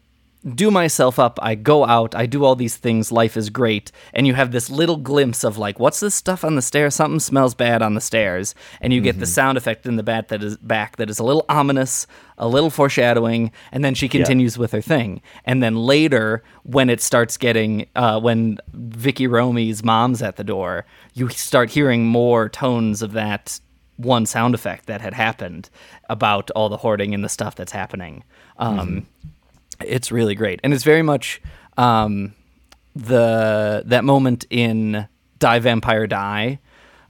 [0.55, 1.39] do myself up.
[1.41, 2.15] I go out.
[2.15, 3.11] I do all these things.
[3.11, 3.91] Life is great.
[4.13, 6.95] And you have this little glimpse of like, what's this stuff on the stairs?
[6.95, 8.55] Something smells bad on the stairs.
[8.79, 11.23] And you get the sound effect in the bat that is back that is a
[11.23, 12.07] little ominous,
[12.37, 13.51] a little foreshadowing.
[13.71, 15.21] And then she continues with her thing.
[15.43, 20.85] And then later, when it starts getting, uh, when Vicky Romy's mom's at the door,
[21.13, 23.59] you start hearing more tones of that
[23.97, 25.69] one sound effect that had happened
[26.09, 28.23] about all the hoarding and the stuff that's happening.
[28.57, 29.05] Um,
[29.81, 31.41] It's really great, and it's very much
[31.77, 32.33] um,
[32.95, 35.07] the that moment in
[35.39, 36.59] Die Vampire Die,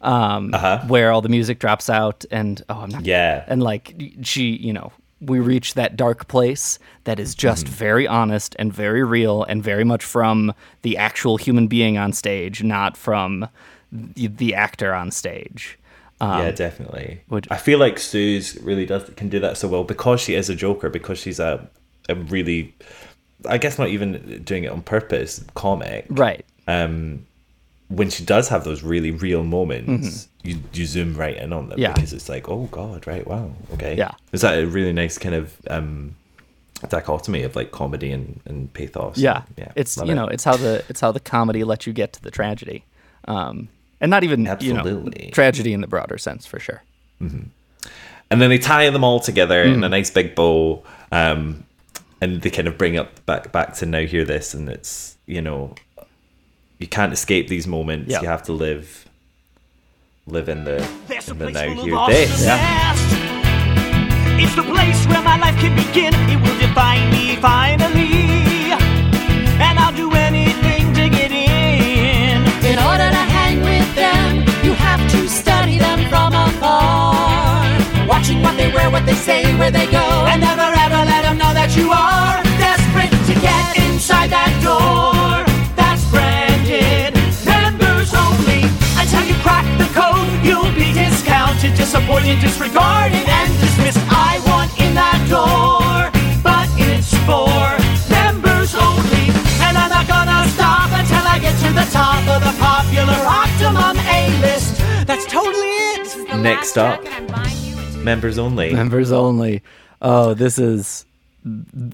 [0.01, 0.53] um,
[0.87, 3.45] where all the music drops out, and oh, I'm not Yeah.
[3.47, 8.55] and like she, you know, we reach that dark place that is just very honest
[8.59, 13.47] and very real and very much from the actual human being on stage, not from
[13.91, 15.79] the, the actor on stage.
[16.19, 17.21] Um, yeah, definitely.
[17.29, 20.49] would- I feel like Suze really does can do that so well because she is
[20.49, 21.67] a Joker, because she's a
[22.09, 22.73] a really,
[23.47, 26.05] I guess not even doing it on purpose, comic.
[26.09, 26.45] Right.
[26.67, 27.25] Um,
[27.89, 31.77] when she does have those really real moments, you you zoom right in on them
[31.77, 31.81] Mm-hmm.
[31.81, 31.93] Yeah.
[31.93, 34.11] because it's like, oh god, right, wow, okay, Yeah.
[34.31, 36.15] Is that a really nice kind of um
[36.89, 39.17] dichotomy of like comedy and and pathos?
[39.17, 39.71] Yeah, yeah.
[39.75, 40.15] It's you it.
[40.15, 42.83] know, it's how the it's how the comedy lets you get to the tragedy,
[43.27, 43.67] um,
[44.01, 46.81] and not even you know tragedy in the broader sense for sure.
[47.19, 49.85] and then they tie them all together in Mm.
[49.85, 51.63] a nice big bow um
[52.21, 55.41] and they kind of bring up back back to now hear this and it's you
[55.41, 55.73] know
[56.79, 58.21] you can't escape these moments Yeah.
[58.21, 59.05] you have to live
[60.27, 60.77] live in the
[61.31, 63.13] in the now hear awesome this zest.
[64.39, 66.13] It's the place where my life can begin.
[66.29, 68.69] It will define me finally.
[69.65, 72.45] And I'll do anything to get in.
[72.63, 73.23] In order to
[79.71, 80.05] they where they go.
[80.27, 85.43] And never ever let them know that you are desperate to get inside that door.
[85.75, 88.63] That's branded members only.
[88.95, 94.03] Until you crack the code, you'll be discounted, disappointed, disregarded, and dismissed.
[94.07, 96.11] I want in that door,
[96.43, 97.51] but it's for
[98.07, 99.27] members only.
[99.67, 103.97] And I'm not gonna stop until I get to the top of the popular Optimum
[103.99, 104.79] A list.
[105.07, 106.39] That's totally it.
[106.39, 107.03] next up
[108.07, 109.61] members only Members only.
[110.01, 111.05] Oh, this is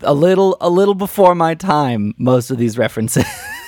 [0.01, 2.13] a little a little before my time.
[2.17, 3.25] Most of these references.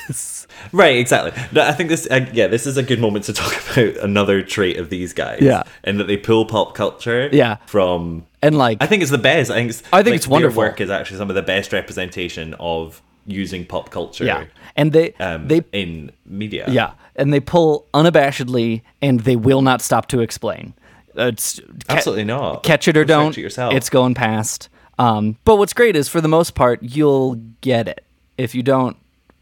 [0.72, 3.54] right exactly no, i think this uh, yeah this is a good moment to talk
[3.72, 5.64] about another trait of these guys Yeah.
[5.84, 7.58] and that they pull pop culture Yeah.
[7.66, 9.50] from and like I think it's the best.
[9.50, 10.62] I think it's, I think like, it's wonderful.
[10.62, 14.24] Their work is actually some of the best representation of using pop culture.
[14.24, 16.66] yeah, and they um, they in media.
[16.70, 20.76] yeah, and they pull unabashedly, and they will not stop to explain.
[21.18, 22.64] Uh, It's ca- absolutely not.
[22.64, 23.38] catch it or don't.
[23.38, 23.74] it yourself.
[23.74, 24.70] It's going past.
[24.98, 28.04] Um, but what's great is for the most part you'll get it.
[28.38, 28.98] If you don't,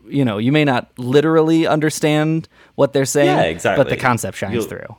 [0.07, 3.37] you know, you may not literally understand what they're saying.
[3.37, 3.83] Yeah, exactly.
[3.83, 4.95] But the concept shines You'll- through.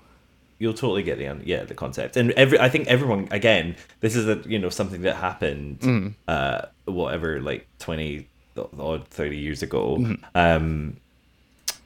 [0.61, 3.75] You'll totally get the yeah the concept, and every I think everyone again.
[4.01, 5.81] This is a you know something that happened.
[5.81, 6.15] Mm.
[6.29, 8.29] Uh, whatever, like twenty
[8.79, 9.97] odd thirty years ago.
[9.99, 10.15] Mm-hmm.
[10.37, 10.97] Um,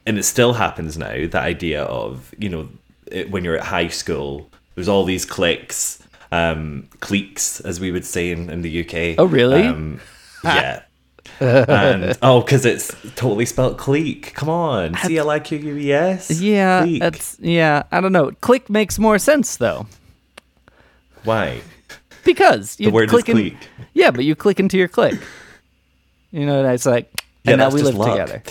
[0.05, 1.27] and it still happens now.
[1.27, 2.69] The idea of you know
[3.11, 4.49] it, when you're at high school,
[4.79, 6.01] there's all these cliques,
[6.31, 9.15] um, cliques as we would say in, in the UK.
[9.19, 9.63] Oh, really?
[9.67, 9.99] Um,
[10.43, 10.83] yeah.
[11.41, 14.33] and oh, because it's totally spelled clique.
[14.35, 16.39] Come on, C L I Q U E S.
[16.41, 17.01] Yeah, Clique.
[17.01, 17.83] that's yeah.
[17.91, 18.31] I don't know.
[18.41, 19.85] Click makes more sense though,
[21.25, 21.61] Why?
[22.23, 23.69] because you The word is in- clique.
[23.93, 25.19] Yeah, but you click into your click.
[26.31, 27.09] You know, and it's like,
[27.43, 28.11] Yeah, and now we live luck.
[28.11, 28.43] together.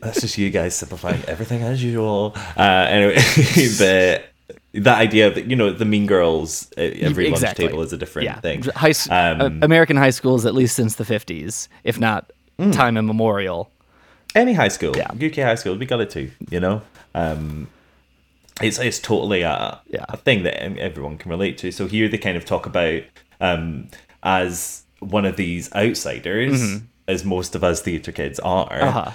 [0.00, 2.32] That's just you guys simplifying everything as usual.
[2.56, 3.16] Uh, anyway,
[4.72, 7.64] the that idea that you know the Mean Girls, uh, every Exactly.
[7.64, 8.40] lunch table is a different yeah.
[8.40, 8.62] thing.
[8.62, 12.72] High, s- Um, uh, American high schools, at least since the fifties, if not Mm.
[12.72, 13.70] time immemorial.
[14.34, 15.10] Any high school, Yeah.
[15.14, 16.30] UK high school, we got it too.
[16.50, 16.82] You know,
[17.14, 17.68] um,
[18.60, 20.04] it's it's totally a Yeah.
[20.08, 21.70] a thing that everyone can relate to.
[21.72, 23.02] So here they kind of talk about
[23.40, 23.86] um,
[24.22, 28.68] as one of these outsiders, as most of us theatre kids are.
[28.68, 28.98] Mm-hmm.
[28.98, 29.10] Uh-huh.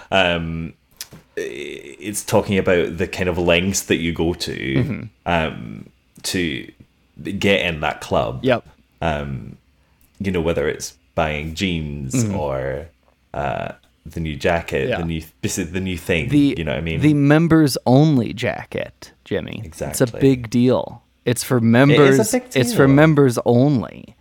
[1.35, 5.03] It's talking about the kind of lengths that you go to Mm-hmm.
[5.25, 5.89] um,
[6.23, 6.71] to
[7.39, 8.39] get in that club.
[8.43, 8.65] Yep.
[9.01, 9.57] Um,
[10.19, 12.87] you know, whether it's buying jeans or
[13.33, 13.73] uh,
[14.05, 14.89] the new jacket, Mm-hmm.
[14.91, 14.97] Yeah.
[14.99, 16.29] the new this is the new thing.
[16.29, 17.01] The you know what I mean?
[17.01, 19.61] The members only jacket, Jimmy.
[19.65, 19.91] Exactly.
[19.91, 21.01] It's a big deal.
[21.25, 22.33] It's for members.
[22.33, 24.15] It's for members only.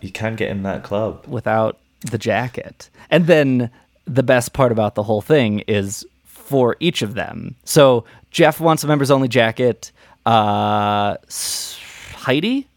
[0.00, 1.26] you can't get in that club.
[1.28, 1.78] without
[2.10, 2.90] the jacket.
[3.10, 3.70] And then
[4.06, 7.56] the best part about the whole thing is for each of them.
[7.64, 9.92] So Jeff wants a members only jacket.
[10.26, 11.16] Uh,
[12.14, 12.68] Heidi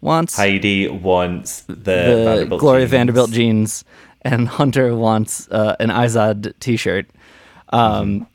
[0.00, 2.90] wants Heidi wants the, the Vanderbilt Gloria jeans.
[2.90, 3.84] Vanderbilt jeans,
[4.22, 7.06] and Hunter wants uh, an Izod T-shirt.
[7.70, 8.26] Um,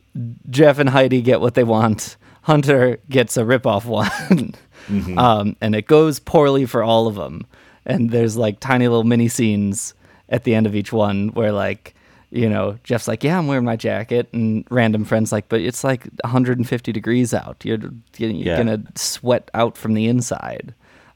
[0.50, 2.18] Jeff and Heidi get what they want.
[2.42, 4.56] Hunter gets a ripoff one,
[4.88, 5.18] Mm-hmm.
[5.20, 7.46] um, and it goes poorly for all of them.
[7.86, 9.94] And there's like tiny little mini scenes
[10.30, 11.94] at the end of each one where like.
[12.30, 15.86] You know, Jeff's like, "Yeah, I'm wearing my jacket," and random friends like, "But it's
[15.86, 17.64] like 150 degrees out.
[17.64, 17.78] You're
[18.18, 18.58] you're Yeah.
[18.58, 20.74] gonna sweat out from the inside."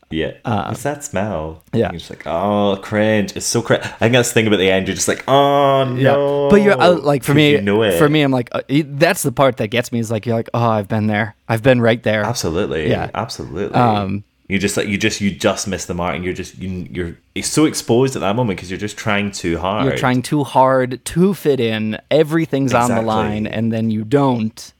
[0.10, 0.32] Yeah.
[0.46, 1.64] What's that smell?
[1.74, 1.92] Uh, yeah.
[1.92, 3.36] You're just like, oh, cringe.
[3.36, 3.84] It's so cringe.
[3.84, 4.88] I think that's the thing about the end.
[4.88, 6.48] You're just like, oh, no.
[6.50, 9.34] But you're uh, like for me, you know for me, I'm like uh, that's the
[9.34, 12.02] part that gets me is like you're like oh I've been there, I've been right
[12.04, 12.24] there.
[12.24, 12.90] Absolutely.
[12.90, 13.10] Yeah.
[13.14, 13.76] Absolutely.
[13.78, 16.86] Um, you just like you just you just miss the mark and you're just you,
[16.92, 19.86] you're it's so exposed at that moment because you're just trying too hard.
[19.86, 21.98] You're trying too hard to fit in.
[22.12, 24.74] Everything's on the line, and then you don't.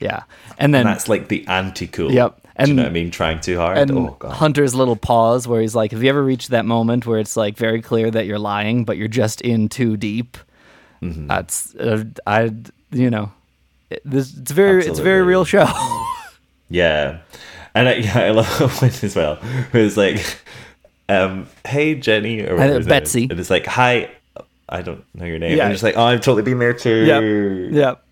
[0.00, 0.24] Yeah,
[0.58, 2.10] and then and that's like the anti cool.
[2.10, 2.40] Yep.
[2.56, 3.12] And you know what I mean?
[3.12, 3.78] Trying too hard.
[3.78, 4.32] and oh god.
[4.32, 7.56] Hunter's little pause where he's like, "Have you ever reached that moment where it's like
[7.56, 10.36] very clear that you're lying, but you're just in too deep?"
[11.00, 11.28] Mm-hmm.
[11.28, 12.50] That's uh, I,
[12.90, 13.30] you know,
[13.90, 15.68] it, this it's very it's a very real show.
[16.70, 17.18] Yeah.
[17.74, 18.48] And I, yeah, I love
[18.82, 19.38] when as well.
[19.72, 20.24] It was like,
[21.08, 23.02] um, hey Jenny or whatever his name is.
[23.12, 23.28] Betsy.
[23.30, 24.10] And it's like, hi.
[24.68, 25.56] I don't know your name.
[25.58, 25.64] Yeah.
[25.64, 27.04] And it's like, oh, I've totally been there too.
[27.04, 27.72] Yep.
[27.74, 28.04] Yep.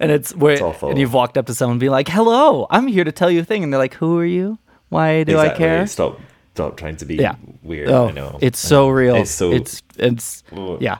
[0.00, 0.90] And it's where It's awful.
[0.90, 3.40] and you've walked up to someone and be like, "Hello, I'm here to tell you
[3.40, 4.58] a thing," and they're like, "Who are you?
[4.88, 5.64] Why do Exactly.
[5.64, 6.18] I care?" Stop.
[6.54, 7.34] Stop trying to be Yeah.
[7.62, 7.90] weird.
[7.90, 8.38] Oh, I know.
[8.40, 9.14] it's I so real.
[9.16, 9.52] It's so.
[9.52, 10.42] it's it's
[10.80, 10.98] yeah.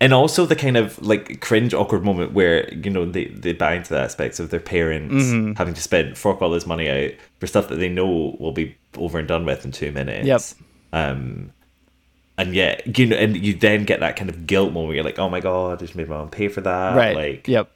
[0.00, 3.74] And also the kind of like cringe awkward moment where you know they they buy
[3.74, 5.52] into the aspects of their parents Mm-hmm.
[5.54, 7.10] having to spend fork all this money out
[7.40, 10.40] for stuff that they know will be over and done with in two minutes Yep.
[10.92, 11.52] um
[12.36, 15.04] and yet you know and you then get that kind of guilt moment where you're
[15.04, 17.14] like oh my god I just made my mom pay for that right.
[17.16, 17.70] like yep.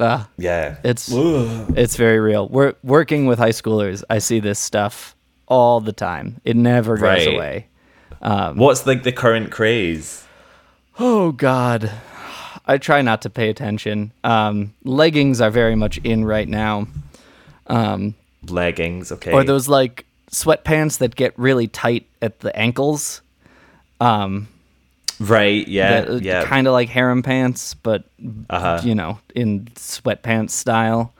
[0.00, 1.74] Uh, yeah it's Ugh.
[1.76, 2.48] it's very real.
[2.48, 4.02] We're working with high schoolers.
[4.10, 5.14] I see this stuff
[5.46, 6.40] all the time.
[6.44, 7.28] It never goes Right.
[7.34, 7.66] away.
[8.56, 10.24] what's like the current craze
[10.98, 11.90] Oh God,
[12.66, 14.12] I try not to pay attention.
[14.24, 16.86] Um, leggings are very much in right now.
[17.66, 18.14] Um,
[18.48, 23.22] leggings okay or those like sweatpants that get really tight at the ankles.
[24.00, 24.48] Um,
[25.20, 28.04] right yeah that, yeah Kind of like harem pants, but
[28.50, 28.80] Uh-huh.
[28.84, 31.12] you know, in sweatpants style.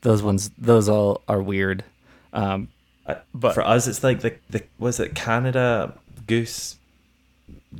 [0.00, 1.84] Those ones, those all are weird.
[2.32, 2.68] Um,
[3.06, 5.92] Uh, but- for us it's like the the was it Canada
[6.26, 6.76] Goose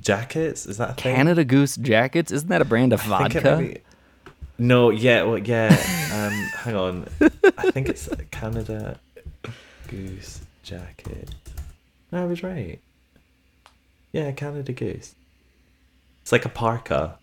[0.01, 1.15] jackets is that a thing?
[1.15, 3.63] Canada Goose jackets, isn't that a brand of I think it vodka?
[3.63, 3.81] be-
[4.59, 5.69] No, yeah, well, yeah.
[6.13, 7.07] Um, hang on.
[7.59, 8.99] I think it's Canada
[9.89, 11.31] Goose jacket.
[12.13, 12.79] No, I was right.
[14.13, 15.15] Yeah, Canada Goose.
[16.23, 17.19] It's like a parka,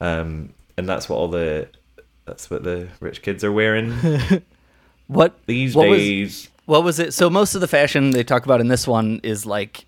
[0.00, 1.68] um, and that's what all the
[2.24, 3.92] that's what the rich kids are wearing
[5.06, 6.48] What these what was- days.
[6.64, 7.14] What was it?
[7.14, 9.85] So most of the fashion they talk about in this one is like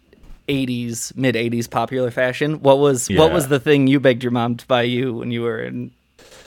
[0.49, 2.61] 80s, mid 80s popular fashion.
[2.63, 5.43] What was what was the thing you begged your mom to buy you when you
[5.43, 5.91] were in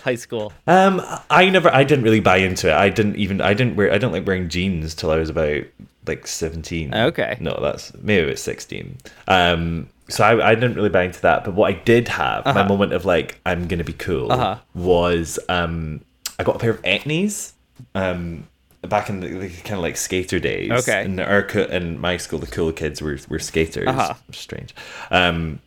[0.03, 0.51] high school?
[0.67, 2.73] Um, I never, I didn't really buy into it.
[2.73, 5.63] I didn't even, I didn't wear, I didn't like wearing jeans till I was about
[6.07, 6.93] like seventeen.
[6.93, 7.37] Okay.
[7.39, 8.97] No, that's maybe it was sixteen.
[9.27, 11.43] Um, so I, I didn't really buy into that.
[11.45, 14.57] But what I did have, my moment of like, I'm gonna be cool, Uh-huh.
[14.73, 16.01] was um,
[16.39, 17.53] I got a pair of Etnies.
[17.95, 18.47] Um.
[18.87, 21.05] Back in the, the kind of like skater days, Okay.
[21.05, 23.87] In our co- in my school, the cool kids were were skaters.
[23.87, 24.13] Uh-huh.
[24.31, 24.73] Strange.
[25.11, 25.59] Um,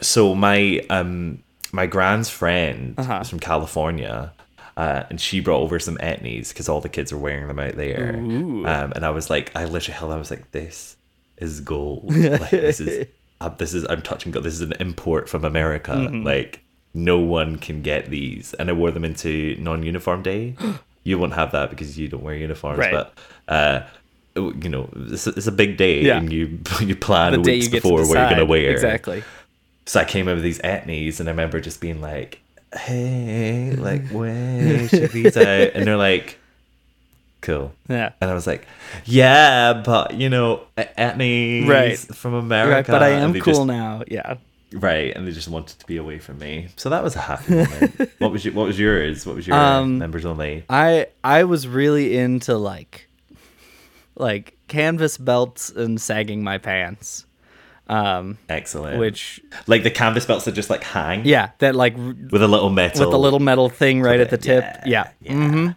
[0.00, 3.18] so my um my grand's friend Uh-huh.
[3.20, 4.32] was from California.
[4.74, 7.76] Uh, and she brought over some etnies because all the kids were wearing them out
[7.76, 8.14] there.
[8.16, 10.12] Um, and I was like, I literally held.
[10.12, 10.96] I was like, this
[11.36, 12.04] is gold.
[12.16, 13.06] like this is,
[13.42, 13.84] uh, this is.
[13.90, 14.46] I'm touching gold.
[14.46, 15.92] This is an import from America.
[15.92, 16.22] Mm-hmm.
[16.24, 16.60] Like
[16.94, 18.54] no one can get these.
[18.54, 20.56] And I wore them into non-uniform day.
[21.04, 22.78] you won't have that because you don't wear uniforms.
[22.78, 22.92] Right.
[22.92, 23.14] But
[23.48, 23.82] uh,
[24.36, 26.18] you know, it's, it's a big day, Yeah.
[26.18, 28.70] and you you plan The weeks you before what you're gonna wear.
[28.70, 29.22] Exactly.
[29.86, 32.40] So I came in with these etnies, and I remember just being like,
[32.74, 36.38] "Hey, like, where check these out?" And they're like,
[37.40, 38.12] "Cool." Yeah.
[38.20, 38.66] And I was like,
[39.04, 41.98] "Yeah, but you know, etnies Right.
[41.98, 44.02] from Right, America." but I am cool just- now.
[44.08, 44.36] Yeah.
[44.72, 46.68] Right, and they just wanted to be away from me.
[46.76, 48.10] So that was a happy moment.
[48.18, 49.26] what was your, What was yours?
[49.26, 50.64] What was your Um, members only?
[50.70, 53.08] I I was really into like
[54.16, 57.26] like canvas belts and sagging my pants.
[57.88, 58.98] Um Excellent.
[58.98, 61.24] which like the canvas belts that just like hang.
[61.26, 63.06] yeah, that like With a little metal.
[63.06, 64.64] with a little metal thing right at the tip.
[64.86, 65.10] Yeah.
[65.20, 65.32] Yeah.
[65.32, 65.68] Mm-hmm.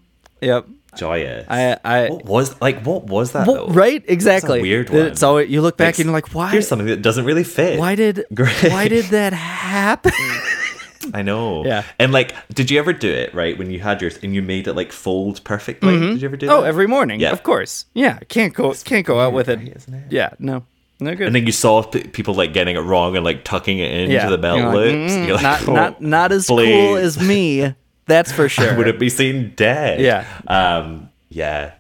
[0.42, 0.68] Yep.
[0.98, 1.46] Joyous.
[1.50, 2.82] I I what was like?
[2.86, 3.46] What was that?
[3.46, 3.68] Though?
[3.68, 4.62] right, exactly.
[4.62, 5.30] weird It's one.
[5.30, 6.52] always, you look back Like, and you're like, why?
[6.52, 7.80] Here's something that doesn't really fit.
[7.80, 8.72] Why did Great.
[8.72, 10.12] why did that happen?
[11.14, 11.64] I know.
[11.66, 11.84] Yeah.
[12.00, 14.68] And like, did you ever do it right when you had yours and you made
[14.68, 16.00] it like fold perfectly?
[16.00, 16.68] Did you ever do Oh, that?
[16.68, 17.32] every morning, Yeah.
[17.32, 17.86] of course.
[17.94, 19.60] Yeah, can't go can't go out with it.
[19.60, 20.04] right, it?
[20.12, 20.66] Yeah, no,
[21.00, 21.28] no good.
[21.28, 24.14] And then you saw p- people like getting it wrong and like tucking it into
[24.16, 25.14] yeah, the belt You're like, loops.
[25.14, 27.76] "Mm, You're like, not "Oh, not not as cool as me.
[28.06, 28.76] That's for sure.
[28.78, 30.00] Would it be seen dead?
[30.02, 30.26] Yeah.
[30.48, 31.10] Um.
[31.30, 31.74] Yeah.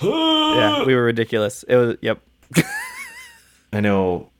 [0.00, 1.62] yeah, we were ridiculous.
[1.64, 1.96] It was.
[2.00, 2.20] Yep.
[3.72, 4.30] I know.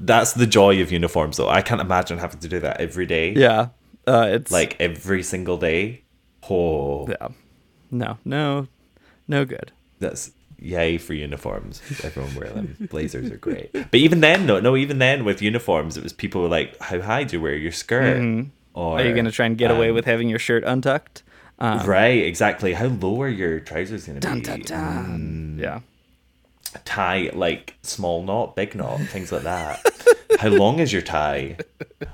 [0.00, 1.48] That's the joy of uniforms, though.
[1.48, 3.32] I can't imagine having to do that every day.
[3.32, 3.68] Yeah.
[4.06, 6.02] Uh, it's Like every single day.
[6.50, 7.28] Oh, yeah.
[7.90, 8.66] No, no,
[9.28, 9.72] no good.
[10.00, 11.80] that's yay for uniforms.
[12.02, 12.76] Everyone wear them.
[12.90, 13.72] Blazers are great.
[13.72, 17.00] But even then, no, no, even then with uniforms, it was people were like, "How
[17.00, 18.98] high do you wear your skirt?" Or.
[18.98, 21.22] Are you gonna try and get away um, with having your shirt untucked?
[21.60, 22.74] Um, Right, exactly.
[22.74, 24.40] How low are your trousers going to be?
[24.40, 25.58] dun, dun.
[25.60, 25.80] Yeah.
[26.84, 29.80] Tie like small knot, big knot, things like that.
[30.40, 31.56] How long is your tie?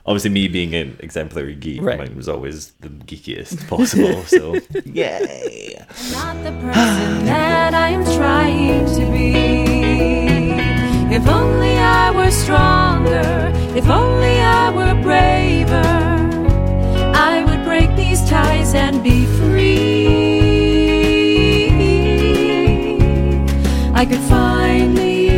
[0.05, 1.97] Obviously, me being an exemplary geek, Right.
[1.99, 4.23] mine was always the geekiest possible.
[4.25, 5.83] So, yay!
[6.13, 6.71] not the person
[7.25, 11.15] that I am trying to be.
[11.17, 16.20] If only I were stronger, if only I were braver,
[18.33, 20.07] and be free.
[23.93, 25.29] I could finally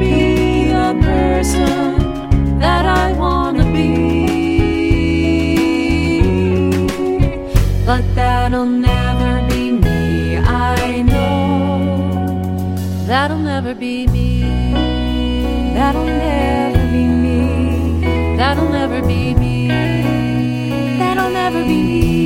[0.00, 3.96] be the person that I want to be.
[7.84, 12.74] But that'll never be me, I know.
[13.06, 14.42] That'll never be me.
[15.74, 18.36] That'll never be me.
[18.36, 19.68] That'll never be me.
[20.98, 22.19] That'll never be me.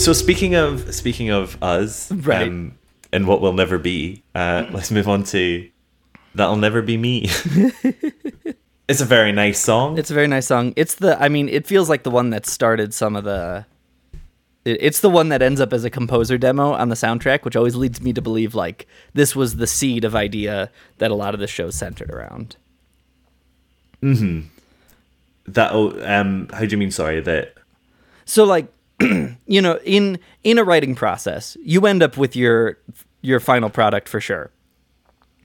[0.00, 2.48] So speaking of speaking of us, Right.
[2.48, 2.78] um,
[3.12, 5.68] and what will never be, uh, let's move on to
[6.34, 7.24] that'll never be me.
[8.88, 9.98] it's a very nice song.
[9.98, 10.72] It's a very nice song.
[10.76, 11.20] It's the.
[11.22, 13.66] I mean, it feels like the one that started some of the.
[14.64, 17.54] it- It's the one that ends up as a composer demo on the soundtrack, which
[17.56, 21.34] always leads me to believe like this was the seed of idea that a lot
[21.34, 22.56] of the show centered around.
[24.00, 24.40] Hmm.
[25.46, 26.90] That um, how do you mean?
[26.90, 27.54] Sorry, that
[28.24, 28.66] so like
[29.46, 32.78] you know in in a writing process you end up with your
[33.22, 34.50] your final product for sure.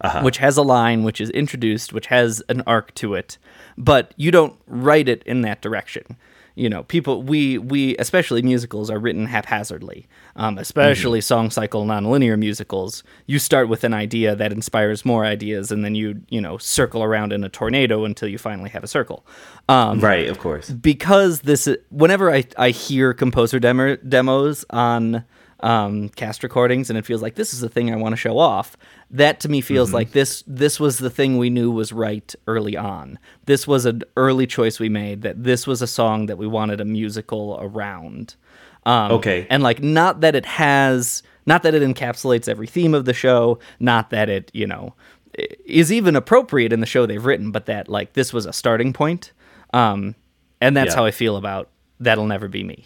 [0.01, 0.21] Uh-huh.
[0.23, 3.37] Which has a line which is introduced which has an arc to it
[3.77, 6.17] but you don't write it in that direction
[6.55, 10.07] you know people we we especially musicals are written haphazardly.
[10.37, 13.03] Um, especially song cycle nonlinear musicals.
[13.25, 17.03] You start with an idea that inspires more ideas and then you you know circle
[17.03, 19.25] around in a tornado until you finally have a circle.
[19.69, 20.69] Um, right, of course.
[20.69, 25.23] because this whenever I, I hear composer demo, demos on
[25.65, 28.37] um, cast recordings and it feels like this is the thing I want to show
[28.37, 28.77] off
[29.09, 32.77] that to me feels like this this was the thing we knew was right early
[32.77, 36.45] on this was an early choice we made that this was a song that we
[36.45, 38.35] wanted a musical around
[38.85, 39.47] um, Okay.
[39.49, 43.57] and like not that it has not that it encapsulates every theme of the show
[43.79, 44.93] not that it you know
[45.65, 48.93] is even appropriate in the show they've written but that like this was a starting
[48.93, 49.31] point
[49.73, 50.13] um,
[50.61, 50.97] and that's Yeah.
[51.01, 52.85] how I feel about That'll Never Be Me.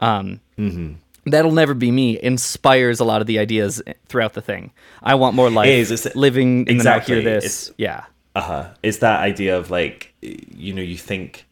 [0.00, 0.94] Um, Mm-hmm.
[1.30, 4.72] That'll Never Be Me inspires a lot of the ideas throughout the thing.
[5.02, 5.68] I want more life.
[5.68, 7.44] Is, it's- living in exactly, the this.
[7.44, 8.04] it's- Yeah.
[8.36, 8.68] Uh huh.
[8.82, 11.46] It's that idea of like, you know, you think,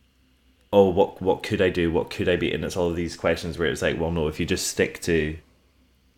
[0.73, 1.91] oh, what what could I do?
[1.91, 2.53] What could I be?
[2.53, 5.01] And it's all of these questions where it's like, well, no, if you just stick
[5.03, 5.37] to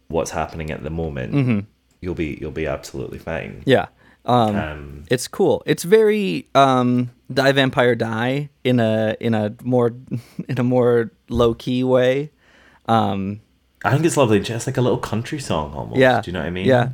[0.08, 1.66] what's happening at the moment,
[2.02, 3.62] you'll be you'll be absolutely fine.
[3.64, 3.86] Yeah.
[4.26, 5.62] Um, Um, it's cool.
[5.64, 9.94] It's very um, Die Vampire Die in a in a more
[10.48, 12.30] in a more low key way.
[12.86, 13.40] Um,
[13.84, 15.98] I think it's lovely, just like a little country song almost.
[15.98, 16.20] Yeah.
[16.20, 16.66] Do you know what I mean?
[16.66, 16.90] Yeah.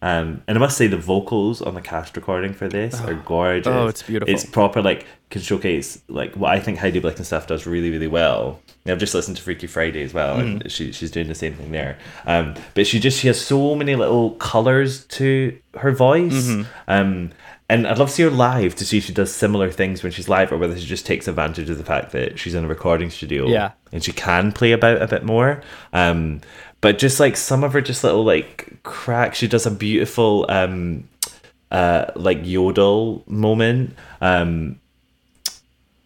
[0.00, 3.66] Um, and I must say the vocals on the cast recording for this are gorgeous.
[3.66, 4.32] Oh, it's beautiful.
[4.32, 8.60] It's proper like can showcase like what I think Heidi Blickenstaff does really really well.
[8.84, 10.60] And I've just listened to Freaky Friday as well, Mm-hmm.
[10.60, 11.98] and she she's doing the same thing there.
[12.26, 16.46] Um, but she just she has so many little colors to her voice.
[16.46, 16.62] Mm-hmm.
[16.86, 17.30] Um,
[17.68, 20.12] and I'd love to see her live to see if she does similar things when
[20.12, 22.68] she's live, or whether she just takes advantage of the fact that she's in a
[22.68, 23.72] recording studio Yeah.
[23.92, 25.62] and she can play about a bit more.
[25.92, 26.40] Um,
[26.80, 31.08] but just like some of her just little like cracks, she does a beautiful um,
[31.70, 33.94] uh, like yodel moment.
[34.20, 34.80] Um,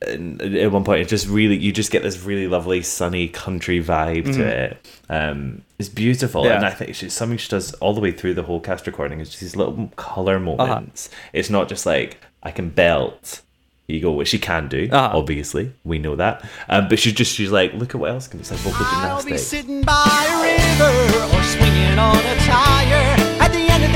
[0.09, 3.83] and at one point, it just really you just get this really lovely sunny country
[3.83, 4.87] vibe to it.
[5.09, 6.57] Um, it's beautiful, Yeah.
[6.57, 9.21] and I think she's something she does all the way through the whole cast recording.
[9.21, 11.11] Is just these little color moments.
[11.33, 13.41] It's not just like I can belt.
[13.89, 14.89] You go, which she can do.
[14.91, 15.19] Uh-huh.
[15.19, 16.49] Obviously, we know that.
[16.69, 18.43] Um, but she's just she's like, look at what else can be.
[18.43, 19.43] It's like vocal I'll be gymnastics.
[19.43, 23.17] sitting by a river or swinging on a tire.
[23.43, 23.91] At the end of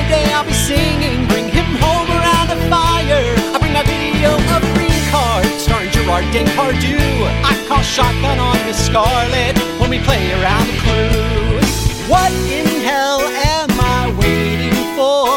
[6.24, 6.96] in Pardue.
[7.44, 11.60] I call shotgun on the Scarlet when we play around the clue.
[12.08, 15.28] What in hell am I waiting for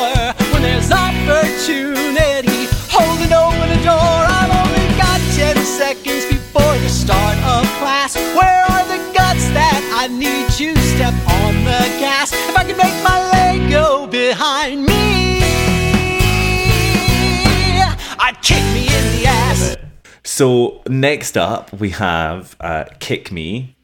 [0.54, 4.20] when there's opportunity holding open the door?
[4.24, 8.16] I've only got 10 seconds before the start of class.
[8.16, 11.14] Where are the guts that I need to step
[11.44, 12.32] on the gas?
[12.32, 15.42] If I could make my leg go behind me,
[18.18, 19.89] I'd kick me in the ass.
[20.30, 23.76] So next up we have uh, "Kick Me,"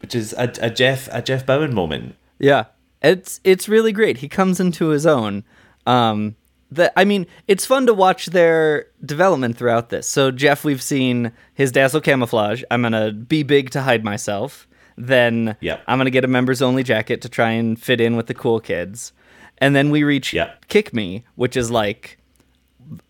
[0.00, 2.16] which is a, a Jeff a Jeff Bowen moment.
[2.40, 2.64] Yeah,
[3.02, 4.16] it's it's really great.
[4.18, 5.44] He comes into his own.
[5.86, 6.34] Um,
[6.72, 10.08] that I mean, it's fun to watch their development throughout this.
[10.08, 12.64] So Jeff, we've seen his dazzle camouflage.
[12.72, 14.66] I'm gonna be big to hide myself.
[14.96, 15.84] Then Yep.
[15.86, 18.58] I'm gonna get a members only jacket to try and fit in with the cool
[18.58, 19.12] kids.
[19.58, 20.66] And then we reach Yep.
[20.66, 22.18] Kick Me, which is like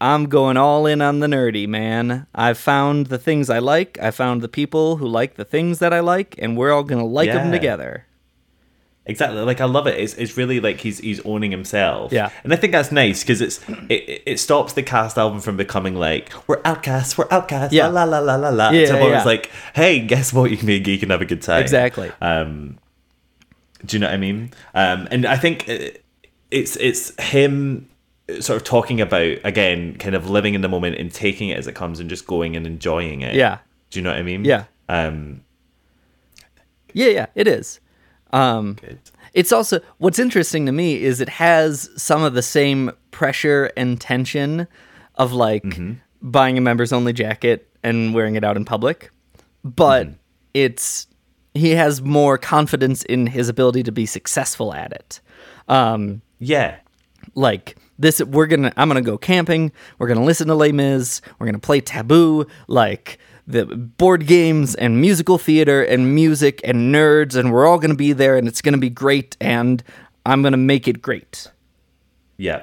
[0.00, 2.26] I'm going all in on the nerdy, man.
[2.34, 3.98] I've found the things I like.
[4.00, 7.04] I found the people who like the things that I like, and we're all gonna
[7.06, 8.06] like them together.
[9.06, 9.98] Exactly, like I love it.
[10.00, 12.10] It's, it's really like he's he's owning himself.
[12.10, 12.30] Yeah.
[12.42, 13.60] and I think that's nice because it's
[13.90, 17.88] it, it- stops the cast album from becoming like we're outcasts, we're outcasts, Yeah.
[17.88, 18.70] la la la la la.
[18.70, 19.16] Yeah, to the point where yeah.
[19.18, 20.50] It's like, hey, guess what?
[20.50, 21.60] You can be a geek and have a good time.
[21.60, 22.10] Exactly.
[22.22, 22.78] Um,
[23.84, 24.52] do you know what I mean?
[24.74, 26.02] Um, and I think it-
[26.50, 27.90] it's it's him
[28.40, 31.66] sort of talking about again, kind of living in the moment and taking it as
[31.66, 33.34] it comes and just going and enjoying it.
[33.34, 33.58] Yeah.
[33.90, 34.44] Do you know what I mean?
[34.44, 34.64] Yeah.
[34.88, 35.42] Um,
[36.92, 37.80] Yeah, yeah, it is.
[38.32, 38.98] Um, good.
[39.32, 44.00] it's also what's interesting to me is it has some of the same pressure and
[44.00, 44.66] tension
[45.16, 45.92] of like Mm-hmm.
[46.22, 49.10] buying a members only jacket and wearing it out in public,
[49.62, 50.14] but Mm-hmm.
[50.54, 51.06] it's
[51.56, 55.20] he has more confidence in his ability to be successful at it.
[55.68, 56.76] Um, Yeah.
[57.36, 59.72] like this we're gonna i'm gonna go camping.
[59.98, 61.20] We're gonna listen to les mis.
[61.38, 67.36] We're gonna play taboo like the board games and musical theater and music and nerds
[67.36, 69.82] and we're all gonna be there and it's gonna be great and
[70.24, 71.48] i'm gonna make it great.
[72.36, 72.62] Yeah.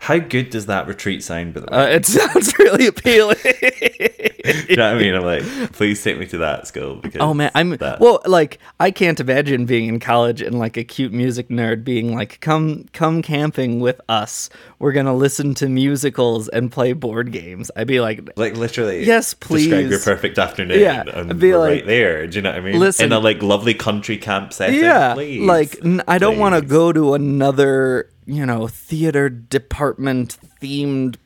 [0.00, 3.36] How good does that retreat sound, by uh, it sounds really appealing
[4.68, 5.14] you know what I mean?
[5.14, 8.58] I'm like, please take me to that school because oh man i'm that- well like
[8.80, 12.86] i can't imagine being in college and like a cute music nerd being like come
[12.92, 18.00] come camping with us we're gonna listen to musicals and play board games i'd be
[18.00, 19.66] like like literally Yes, please.
[19.68, 22.58] describe your perfect afternoon Yeah, and I'd be like, right there do you know what
[22.58, 25.42] I mean listen- in a like lovely country camp setting yeah please.
[25.46, 31.16] like n- i don't want to go to another you know theater department themed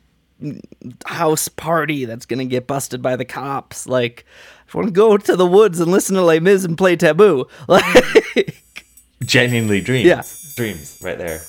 [1.07, 3.86] house party that's gonna get busted by the cops.
[3.86, 4.24] Like
[4.72, 7.47] i want to go to the woods and listen to Les Mis and play taboo
[7.68, 8.57] like
[9.22, 10.07] genuinely dreams.
[10.07, 10.22] Yeah.
[10.57, 11.42] dreams right there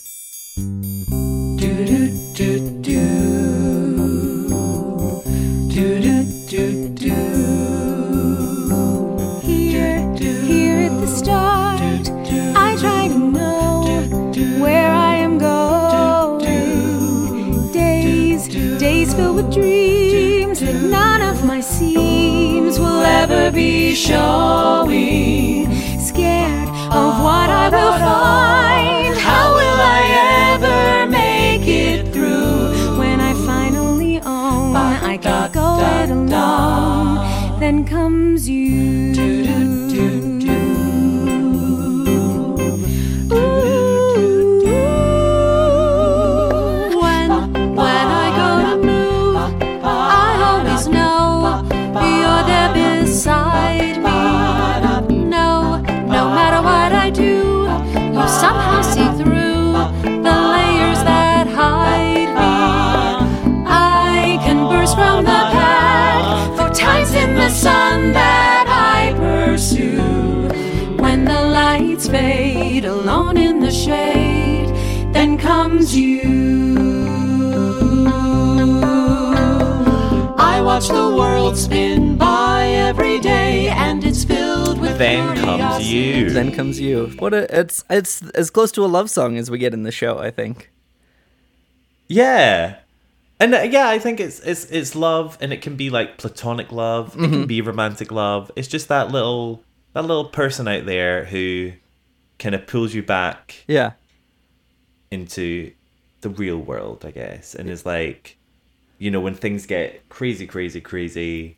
[19.18, 25.66] filled with dreams none of my seams will ever be showing.
[26.10, 26.70] Scared
[27.02, 29.16] of what I will find.
[29.30, 30.02] How will I
[30.54, 37.60] ever make it through when I finally own I can't go it alone?
[37.60, 39.67] Then comes you.
[67.58, 69.98] Sun that I pursue.
[71.02, 74.70] When the lights fade alone in the shade,
[75.12, 76.22] then comes you.
[80.38, 86.30] I watch the world spin by every day, and it's filled with then comes you.
[86.30, 87.08] Then comes you.
[87.18, 89.92] What a it's it's as close to a love song as we get in the
[89.92, 90.70] show i think.
[92.08, 92.78] Yeah
[93.40, 96.72] and uh, yeah I think it's it's it's love and it can be like platonic
[96.72, 97.32] love it Mm-hmm.
[97.34, 99.64] can be romantic love it's just that little
[99.94, 101.74] that little person out there who
[102.40, 103.92] kind of pulls you back yeah
[105.12, 105.72] into
[106.22, 108.38] the real world, I guess, and is like,
[108.98, 111.58] you know, when things get crazy, crazy, crazy,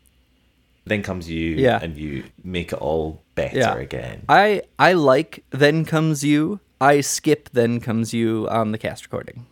[0.86, 1.80] then comes you, Yeah.
[1.82, 3.75] and you make it all better Yeah.
[3.77, 4.23] again.
[4.27, 9.45] i i like then comes you i skip then comes you on the cast recording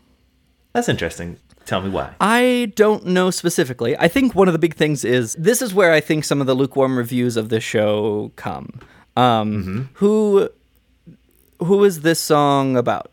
[0.74, 1.38] That's interesting.
[1.68, 2.16] Tell me why.
[2.20, 3.96] I don't know specifically.
[3.98, 6.48] I think one of the big things is this is where I think some of
[6.48, 8.80] the lukewarm reviews of this show come.
[9.16, 9.82] Um, Mm-hmm.
[9.96, 10.50] Who
[11.60, 13.12] who is this song about?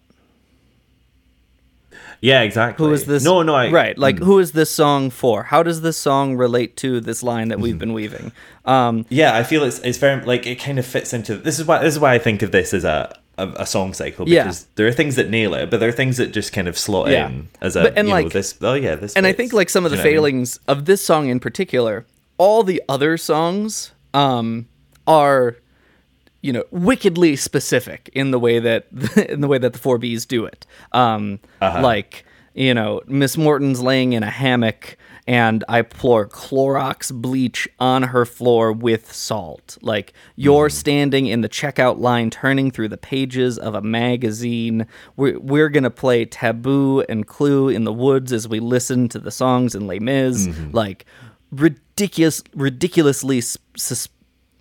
[2.20, 2.86] Yeah, exactly.
[2.86, 3.22] Who is this?
[3.24, 3.98] No, no, I, right.
[3.98, 4.24] Like, mm.
[4.24, 5.42] who is this song for?
[5.42, 7.62] How does this song relate to this line that Mm-hmm.
[7.62, 8.32] we've been weaving?
[8.64, 11.66] Um, Yeah, I feel it's it's very like it kind of fits into this is
[11.66, 14.45] why this is why I think of this as a a, a song cycle Yeah.
[14.45, 16.78] because there are things that nail it, but there are things that just kind of
[16.78, 17.28] slot Yeah.
[17.28, 18.57] in as a But- and you know, like- this.
[18.62, 19.14] Oh yeah, this.
[19.14, 20.14] and I think like some of the what I mean?
[20.14, 22.07] failings of this song in particular,
[22.39, 24.66] all the other songs um,
[25.07, 25.57] are,
[26.43, 28.87] you know, wickedly specific in the way that
[29.28, 30.66] in the way that the four Bs do it.
[30.93, 31.80] Um, Uh-huh.
[31.82, 32.24] Like
[32.55, 34.97] you know, Miss Morton's laying in a hammock.
[35.26, 39.78] And I pour Clorox bleach on her floor with salt.
[39.80, 40.74] Like you're Mm-hmm.
[40.76, 44.86] standing in the checkout line, turning through the pages of a magazine.
[45.16, 49.30] We're, we're gonna play Taboo and Clue in the woods as we listen to the
[49.30, 50.46] songs in Les Mis.
[50.46, 50.72] Mm-hmm.
[50.72, 51.06] Like
[51.50, 54.08] ridiculous, ridiculously, sus-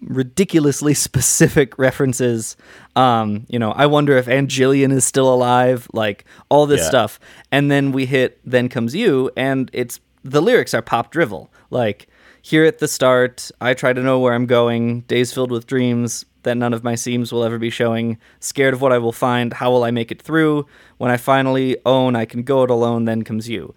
[0.01, 2.55] ridiculously specific references.
[2.95, 5.87] Um, you know, I wonder if Aunt Jillian is still alive.
[5.93, 6.87] Like all this Yeah.
[6.89, 7.19] stuff,
[7.51, 11.51] and then we hit "Then Comes You," and it's the lyrics are pop drivel.
[11.69, 12.07] Like
[12.41, 15.01] here at the start, I try to know where I'm going.
[15.01, 18.17] Days filled with dreams that none of my seams will ever be showing.
[18.39, 19.53] Scared of what I will find.
[19.53, 20.65] How will I make it through?
[20.97, 23.05] When I finally own, I can go it alone.
[23.05, 23.73] Then comes you.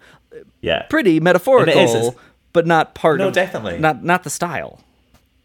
[0.61, 2.09] yeah, Pretty metaphorical, it's-
[2.53, 3.23] but not part of it.
[3.23, 3.79] No, of definitely.
[3.79, 4.81] not not the style.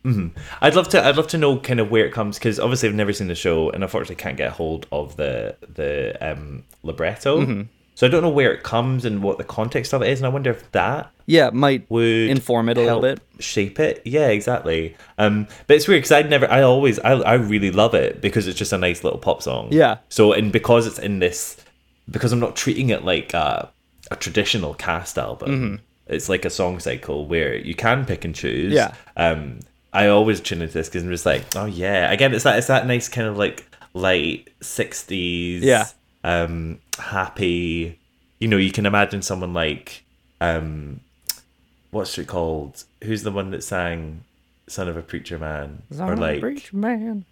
[0.05, 0.37] Mm-hmm.
[0.61, 1.05] I'd love to.
[1.07, 3.37] I'd love to know kind of where it comes because obviously I've never seen the
[3.37, 7.41] show and unfortunately can't get a hold of the the um, libretto.
[7.43, 7.63] Mm-hmm.
[7.95, 10.27] So I don't know where it comes and what the context of it is, and
[10.27, 13.21] I wonder if that Yeah, might would inform it a little bit.
[13.39, 14.01] shape it.
[14.07, 14.97] Yeah, exactly.
[15.19, 16.51] Um, but it's weird because I'd never.
[16.51, 16.99] I always.
[17.01, 19.69] I I really love it because it's just a nice little pop song.
[19.71, 19.99] Yeah.
[20.09, 21.59] So and because it's in this,
[22.11, 23.71] because I'm not treating it like a,
[24.11, 25.81] a traditional cast album.
[26.09, 28.75] It's like a song cycle where you can pick and choose.
[28.75, 28.93] Mm-hmm.
[29.17, 29.31] Yeah.
[29.31, 29.61] Um,
[29.93, 32.11] I always tune into this because I'm just like, oh yeah.
[32.11, 35.61] Again, it's that it's that nice kind of like light '60s.
[35.63, 35.87] Yeah.
[36.25, 37.99] Um, happy.
[38.39, 40.05] You know, you can imagine someone like
[40.41, 41.01] um,
[41.91, 42.85] what's it called?
[43.05, 44.25] Who's the one that sang
[44.69, 45.83] "Son of a Preacher Man"?
[45.93, 47.25] Son or like Preacher man.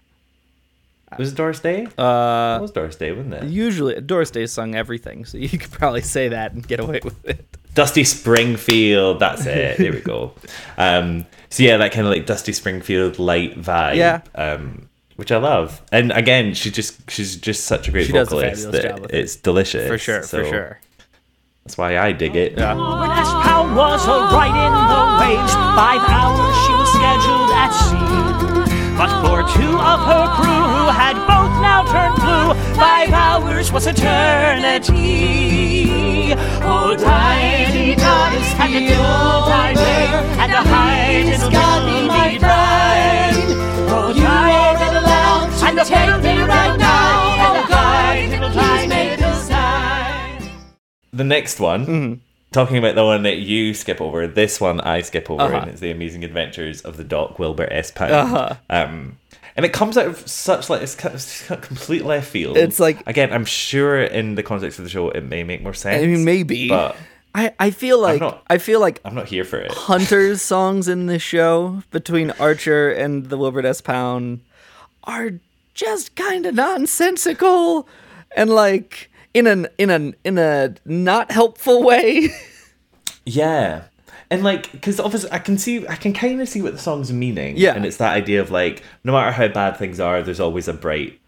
[1.19, 1.87] was it Doris Day?
[1.99, 3.45] Uh, it was Doris Day, wasn't it?
[3.45, 7.25] usually Doris Day sung everything, so you could probably say that and get away with
[7.25, 7.45] it.
[7.75, 9.21] Dusty Springfield.
[9.21, 9.79] That's it.
[9.79, 10.33] There we go.
[10.79, 13.97] Um, so yeah, that kind of like Dusty Springfield light vibe.
[13.97, 14.21] Yeah.
[14.35, 14.89] Um,
[15.21, 15.83] which I love.
[15.93, 18.89] And again, she just she's just such a great She does a vocalist fabulous that
[18.89, 19.19] job with it.
[19.21, 19.87] it's delicious.
[19.87, 20.81] For sure, for sure.
[21.63, 22.57] That's why I dig it.
[22.57, 22.73] Yeah.
[22.73, 23.29] Robert S.
[23.77, 25.53] Was a right in the waves.
[25.77, 28.17] Five hours she was scheduled at sea.
[28.97, 33.87] But for two of her crew who had both now turned blue, five hours was
[33.87, 35.05] eternity.
[36.65, 40.09] Oh, tiny times and a full time day
[40.41, 41.51] and a hide in the
[42.09, 43.37] my friend.
[43.93, 44.70] Oh, tiny
[45.61, 50.51] times and take me right now and a hide in the make decide.
[51.13, 52.15] The next one, Mm-hmm.
[52.53, 55.57] talking about the one that you skip over, this one I skip over, Uh-huh.
[55.59, 57.91] and it's the Amazing Adventures of the Doc Wilbur S.
[57.91, 58.13] Pound.
[58.13, 58.55] Uh-huh.
[58.71, 59.19] Um,
[59.57, 62.29] and it comes out of such like it's kind of it's kind of complete left
[62.31, 62.57] field.
[62.57, 65.75] It's like- again, I'm sure in the context of the show it may make more
[65.75, 66.03] sense.
[66.03, 66.69] I mean, maybe.
[66.69, 66.97] but
[67.35, 69.71] I, I feel like not- I feel like I'm not here for it.
[69.73, 73.81] Hunter's songs in this show between Archer and the Wilbur S.
[73.81, 74.41] Pound
[75.05, 75.33] are
[75.75, 77.89] just kind of nonsensical
[78.37, 82.29] and like in an in an in a not helpful way.
[83.27, 83.85] Yeah.
[84.31, 87.13] And like, because obviously, I can see, I can kind of see what the song's
[87.13, 87.57] meaning.
[87.57, 87.75] Yeah.
[87.75, 90.73] and it's that idea of like, no matter how bad things are, there's always a
[90.73, 91.20] bright,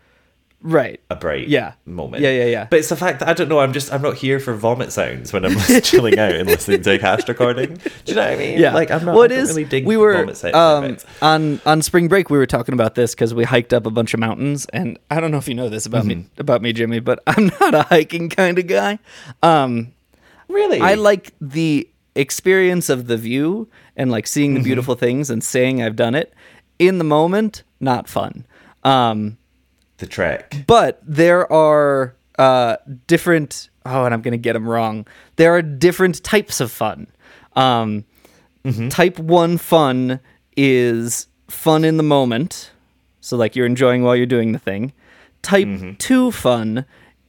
[0.63, 1.01] right.
[1.11, 1.73] a bright, Yeah.
[1.85, 2.23] moment.
[2.23, 2.67] Yeah, yeah, yeah.
[2.71, 3.59] But it's the fact that I don't know.
[3.61, 6.93] I'm just, I'm not here for vomit sounds when I'm chilling out and listening to
[6.93, 7.75] a cast recording.
[7.75, 8.59] Do you know what I mean?
[8.59, 8.73] Yeah.
[8.75, 9.15] Like, I'm not.
[9.15, 9.57] Well, it don't is.
[9.57, 12.31] really we were vomit sound um, on on spring break.
[12.31, 15.21] We were talking about this because we hiked up a bunch of mountains, and I
[15.21, 16.41] don't know if you know this about me Mm-hmm.
[16.41, 18.99] about me, Jimmy, but I'm not a hiking kind of guy.
[19.43, 19.93] Um,
[20.49, 24.63] Really, I like the experience of the view and like seeing Mm-hmm.
[24.63, 26.35] the beautiful things and saying I've done it.
[26.79, 28.45] In the moment, not fun.
[28.85, 29.39] Um,
[30.03, 30.65] the trek.
[30.67, 32.77] but there are uh,
[33.07, 33.71] different.
[33.87, 35.07] Oh, and I'm gonna get them wrong.
[35.37, 37.07] There are different types of fun.
[37.57, 38.05] Um,
[38.91, 40.21] Type one fun
[40.57, 42.71] is fun in the moment,
[43.21, 44.93] so like you're enjoying while you're doing the thing.
[45.43, 45.67] Type
[45.99, 46.85] two fun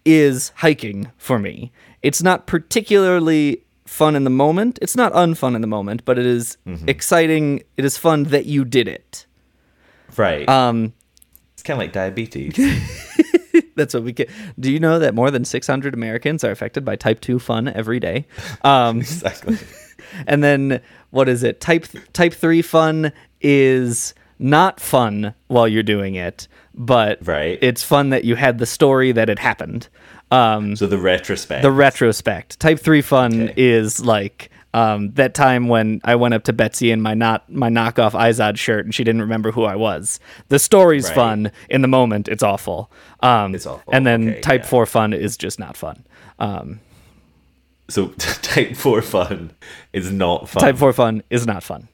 [0.05, 1.71] is hiking for me.
[2.03, 4.77] It's not particularly fun in the moment.
[4.81, 6.57] It's not unfun in the moment, but it is
[6.87, 7.63] exciting.
[7.77, 9.25] It is fun that you did it.
[10.15, 10.47] Right.
[10.47, 10.93] Um,
[11.63, 12.55] it's kind of like diabetes.
[13.75, 14.29] That's what we get.
[14.59, 18.01] Do you know that more than 600 Americans are affected by type 2 fun every
[18.01, 18.25] day?
[18.63, 19.57] Um, Exactly.
[20.27, 21.61] and then what is it?
[21.61, 27.57] Type type 3 fun is not fun while you're doing it, but Right.
[27.61, 29.87] it's fun that you had the story that it happened.
[30.31, 31.61] Um, So the retrospect.
[31.61, 32.59] the retrospect.
[32.59, 33.53] Type 3 fun Okay.
[33.55, 37.69] is like um, that time when I went up to Betsy in my not my
[37.69, 40.19] knockoff Izod shirt and she didn't remember who I was.
[40.49, 41.15] The story's Right.
[41.15, 41.51] fun.
[41.69, 42.91] In the moment, it's awful.
[43.21, 43.93] Um, It's awful.
[43.93, 44.67] And then Okay, type yeah.
[44.69, 46.03] 4 fun is just not fun.
[46.39, 46.79] Um,
[47.89, 49.51] so type four fun
[49.91, 50.61] is not fun.
[50.61, 51.87] type 4 fun is not fun.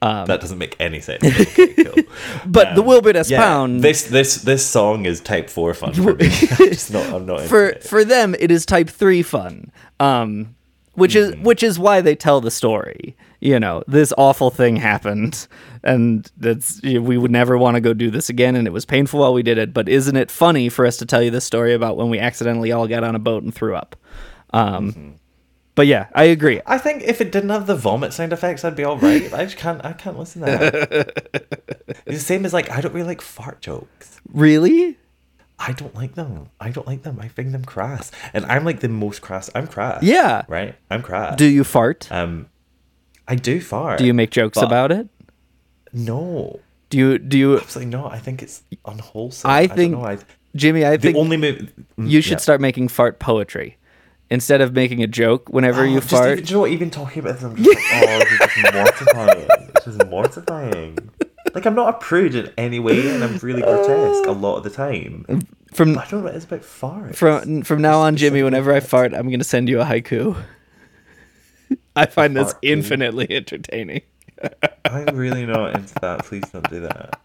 [0.00, 1.22] That doesn't make any sense.
[1.24, 2.04] Okay, cool.
[2.44, 3.30] But the Wilbur S.
[3.30, 6.26] Yeah, Pound, this this this song is type four fun for me.
[6.58, 7.06] I'm just not.
[7.12, 7.82] I'm not for it.
[7.84, 9.72] for them it is type 3 fun.
[10.00, 10.56] Um,
[10.94, 13.16] which is which is why they tell the story.
[13.40, 15.46] You know, this awful thing happened
[15.82, 19.20] and that's we would never want to go do this again and it was painful
[19.20, 21.74] while we did it, but isn't it funny for us to tell you this story
[21.74, 23.96] about when we accidentally all got on a boat and threw up?
[24.50, 25.16] Um
[25.74, 26.60] But yeah, I agree.
[26.66, 29.32] I think if it didn't have the vomit sound effects, I'd be all right.
[29.34, 29.84] I just can't.
[29.84, 31.46] I can't listen to that.
[32.06, 34.20] it's the same as like I don't really like fart jokes.
[34.32, 34.96] Really?
[35.58, 36.48] I don't like them.
[36.60, 37.18] I don't like them.
[37.20, 39.50] I find them crass, and I'm like the most crass.
[39.54, 40.02] I'm crass.
[40.02, 40.42] Yeah.
[40.48, 40.74] Right.
[40.90, 41.36] I'm crass.
[41.36, 42.10] Do you fart?
[42.10, 42.48] um,
[43.28, 43.98] I do fart.
[43.98, 45.08] Do you make jokes about it?
[45.92, 48.12] No, Do you do you absolutely not.
[48.12, 49.48] I think it's unwholesome.
[49.50, 50.04] I I, think- know.
[50.04, 50.18] I,
[50.56, 53.76] Jimmy, I think the think only move you should start making fart poetry.
[54.30, 56.30] Instead of making a joke whenever you just fart.
[56.32, 56.70] Even, do you know what?
[56.70, 59.70] Even talking about this, I'm just like, oh, this is mortifying.
[59.74, 60.98] This is mortifying.
[61.52, 64.64] Like I'm not a prude in any way, and I'm really grotesque a lot of
[64.64, 65.24] the time.
[65.72, 67.16] from I don't know what it's about farts.
[67.16, 70.36] from from now on, Jimmy, whenever I fart, I'm gonna send you a haiku.
[71.96, 74.02] I find this infinitely entertaining.
[74.84, 76.24] I'm really not into that.
[76.24, 77.20] Please don't do that.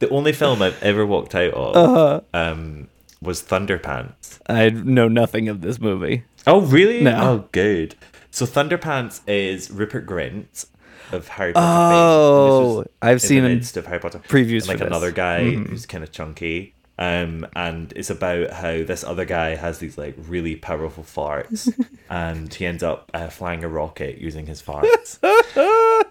[0.00, 2.20] The only film I've ever walked out of Uh-huh.
[2.34, 2.88] um,
[3.22, 4.40] was Thunderpants.
[4.48, 6.24] I know nothing of this movie.
[6.46, 7.02] Oh, really?
[7.02, 7.18] No.
[7.22, 7.94] Oh, good.
[8.30, 10.66] So Thunderpants is Rupert Grint
[11.12, 11.66] of Harry Potter.
[11.94, 12.76] Oh.
[12.78, 14.86] Was I've in seen the him midst of Harry Potter previews and, like for this.
[14.86, 14.86] Mm-hmm.
[14.86, 16.74] another guy who's kind of chunky.
[16.96, 21.68] Um, and it's about how this other guy has these like really powerful farts,
[22.10, 25.18] and he ends up uh, flying a rocket using his farts.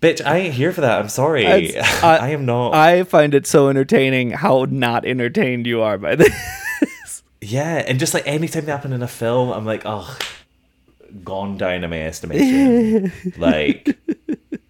[0.00, 0.98] Bitch, I ain't here for that.
[0.98, 1.46] I'm sorry.
[1.76, 2.74] I, I- am not.
[2.74, 6.32] I find it so entertaining how not entertained you are by this.
[7.40, 10.18] Yeah, and just like anytime they happen in a film, I'm like, oh,
[11.22, 13.12] gone down in my estimation.
[13.36, 13.98] like,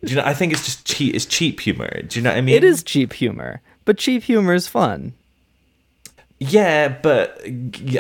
[0.05, 0.27] do you know?
[0.27, 1.15] I think it's just cheap.
[1.15, 2.03] It's cheap humor.
[2.03, 2.55] Do you know what I mean?
[2.57, 5.15] It is cheap humor, but cheap humor is fun.
[6.39, 7.41] Yeah, but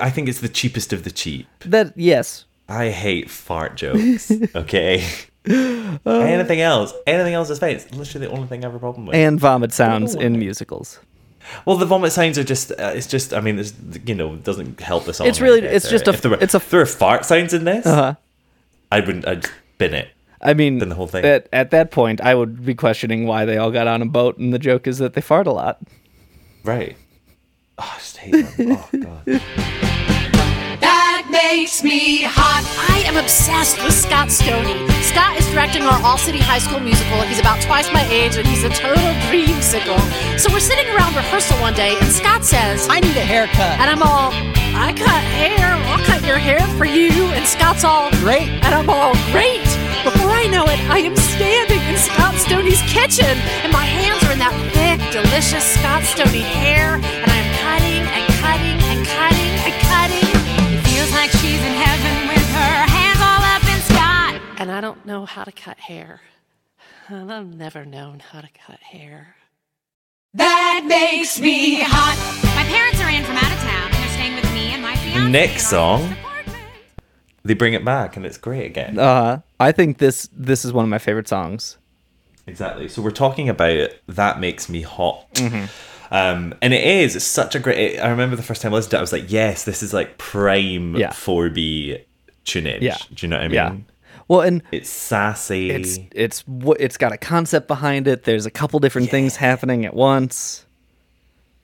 [0.00, 1.46] I think it's the cheapest of the cheap.
[1.61, 4.30] That yes, I hate fart jokes.
[4.55, 5.05] Okay.
[5.46, 6.92] anything else?
[7.07, 7.76] Anything else is fine.
[7.76, 9.14] It's literally the only thing I have a problem with.
[9.14, 10.98] and vomit sounds in musicals.
[11.66, 12.70] well, the vomit sounds are just.
[12.72, 13.34] Uh, it's just.
[13.34, 13.74] I mean, it's
[14.07, 15.26] you know, it doesn't help the song.
[15.26, 15.94] It's really- any it's better.
[15.98, 17.84] just a- If there were, it's a- if there were fart sounds in this.
[17.86, 18.14] Uh-huh.
[18.90, 19.26] I wouldn't.
[19.28, 19.46] I'd
[19.78, 20.09] bin it.
[20.45, 21.24] I mean, Than the whole thing.
[21.24, 24.36] At, at that point, I would be questioning why they all got on a boat,
[24.38, 25.80] and the joke is that they fart a lot.
[26.62, 26.97] Right.
[27.78, 28.78] Oh, I just hate them.
[28.78, 28.88] Oh
[29.26, 29.42] god.
[31.45, 32.64] Makes me hot.
[32.88, 34.80] I am obsessed with Scott Stoney.
[35.05, 37.20] Scott is directing our All City High School musical.
[37.28, 40.01] He's about twice my age and he's a total dreamsicle.
[40.40, 43.76] So we're sitting around rehearsal one day and Scott says, I need a haircut.
[43.76, 44.32] and I'm all,
[44.72, 45.68] I cut hair.
[45.92, 47.12] I'll cut your hair for you.
[47.36, 48.49] And Scott's all, Great.
[48.64, 49.68] and I'm all, great.
[50.03, 54.32] Before I know it, I am standing in Scott Stoney's kitchen and my hands are
[54.32, 58.34] in that thick, delicious Scott Stoney hair and I'm cutting and cutting and
[64.64, 66.22] and I don't know how to cut hair.
[67.08, 69.36] And I've never known how to cut hair.
[70.32, 72.16] That makes me hot.
[72.56, 74.96] My parents are in from out of town and they're staying with me and my
[74.96, 75.30] fiance.
[75.30, 76.16] Next song.
[77.42, 78.98] They bring it back and it's great again.
[78.98, 81.76] Uh, I think this this is one of my favorite songs.
[82.46, 82.88] Exactly.
[82.88, 85.30] So we're talking about that makes me hot.
[85.34, 85.66] Mm-hmm.
[86.10, 87.16] Um, and it is.
[87.16, 87.98] It's such a great.
[88.00, 89.92] I remember the first time I listened to it, I was like, yes, this is
[89.92, 91.10] like prime Yeah.
[91.10, 92.02] 4B
[92.47, 92.80] tunage.
[92.80, 92.97] Yeah.
[93.12, 93.55] Do you know what I mean?
[93.55, 93.93] Yeah.
[94.28, 95.70] Well, and It's sassy.
[95.70, 96.44] it's it's
[96.80, 98.24] it's got a concept behind it.
[98.24, 100.64] There's a couple different things happening at once.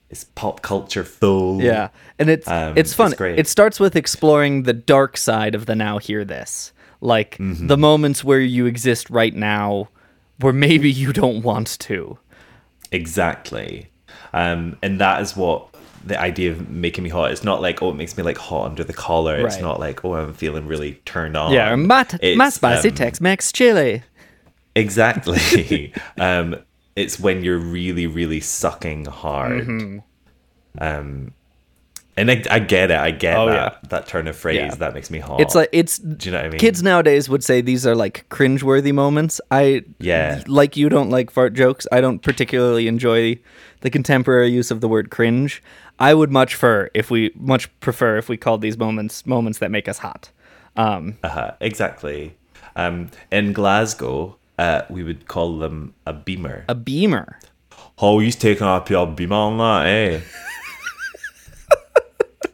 [0.09, 1.61] it's pop culture full.
[1.61, 1.89] Yeah,
[2.19, 3.07] and it's Um, it's fun.
[3.11, 3.39] it's great.
[3.39, 7.67] It starts with exploring the dark side of the now hear this, like Mm-hmm.
[7.67, 9.87] the moments where you exist right now,
[10.39, 12.19] where maybe you don't want to.
[12.91, 13.87] Exactly.
[14.33, 15.70] Um, and that is what
[16.05, 17.31] the idea of making me hot.
[17.31, 19.45] It's not like oh, it makes me like hot under the collar.
[19.45, 21.51] It's not like oh, I'm feeling really turned on.
[21.53, 22.05] yeah, my,
[22.35, 24.03] my spicy um, Tex-Mex chili.
[24.75, 25.93] Exactly.
[26.17, 26.55] um,
[26.95, 29.65] it's when you're really, really sucking hard.
[29.67, 29.99] Mm-hmm.
[30.79, 31.33] Um,
[32.17, 32.97] And I, I get it.
[32.97, 33.53] I get Oh, that
[33.83, 33.89] yeah.
[33.89, 34.57] that turn of phrase.
[34.57, 34.75] Yeah.
[34.75, 35.39] That makes me hot.
[35.39, 36.59] It's like it's Do you know what I mean?
[36.59, 39.39] kids nowadays would say these are like cringeworthy moments.
[39.49, 40.43] I Yeah.
[40.47, 41.87] like you don't like fart jokes.
[41.91, 43.39] I don't particularly enjoy
[43.81, 45.63] the contemporary use of the word cringe.
[46.01, 49.71] I would much prefer if we much prefer if we called these moments moments that
[49.71, 50.31] make us hot.
[50.75, 52.35] Um, Uh-huh, exactly.
[52.75, 56.65] Um, in Glasgow, uh, we would call them a beamer.
[56.67, 57.39] a beamer.
[57.99, 60.21] Oh, he's taking up your beamer on that, eh?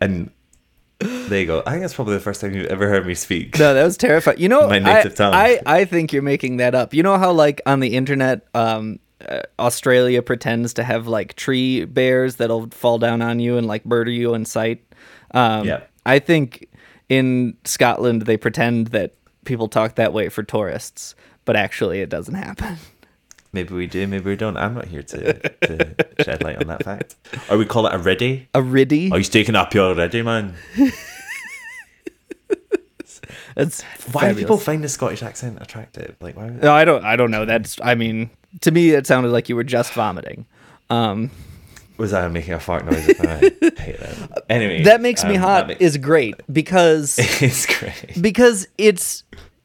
[0.01, 0.31] and
[0.99, 1.63] there you go.
[1.65, 3.57] I think that's probably the first time you've ever heard me speak.
[3.59, 4.39] No, that was terrifying.
[4.39, 5.33] You know, My I, native tongue.
[5.33, 6.93] I I think you're making that up.
[6.93, 11.85] You know how like on the internet, um, uh, Australia pretends to have like tree
[11.85, 14.83] bears that'll fall down on you and like murder you in sight.
[15.31, 15.81] Um, Yeah.
[16.05, 16.69] I think
[17.09, 19.15] in Scotland they pretend that
[19.45, 21.15] people talk that way for tourists,
[21.45, 22.77] but actually it doesn't happen.
[23.53, 24.57] Maybe we do, maybe we don't.
[24.57, 27.15] I'm not here to, to shed light on that fact.
[27.49, 28.47] Or we call it a riddy.
[28.53, 29.09] A riddy.
[29.11, 30.53] Oh, he's taking up your riddy, man.
[33.55, 33.81] That's
[34.11, 36.15] Why do people find the Scottish accent attractive?
[36.19, 36.49] Like, why?
[36.49, 37.03] No, I don't.
[37.03, 37.45] I don't know.
[37.45, 37.79] That's.
[37.83, 38.29] I mean,
[38.61, 40.45] to me, it sounded like you were just vomiting.
[40.89, 41.29] Um,
[41.97, 43.09] Was I making a fart noise?
[43.19, 44.43] I hate that.
[44.49, 48.21] Anyway, that makes me um, hot is great because it's great.
[48.21, 49.23] because it's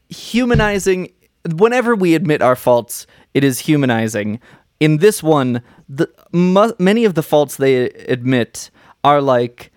[0.08, 1.12] humanizing
[1.56, 4.38] whenever we admit our faults it is humanizing
[4.80, 8.70] in this one the mu- many of the faults they admit
[9.04, 9.72] are like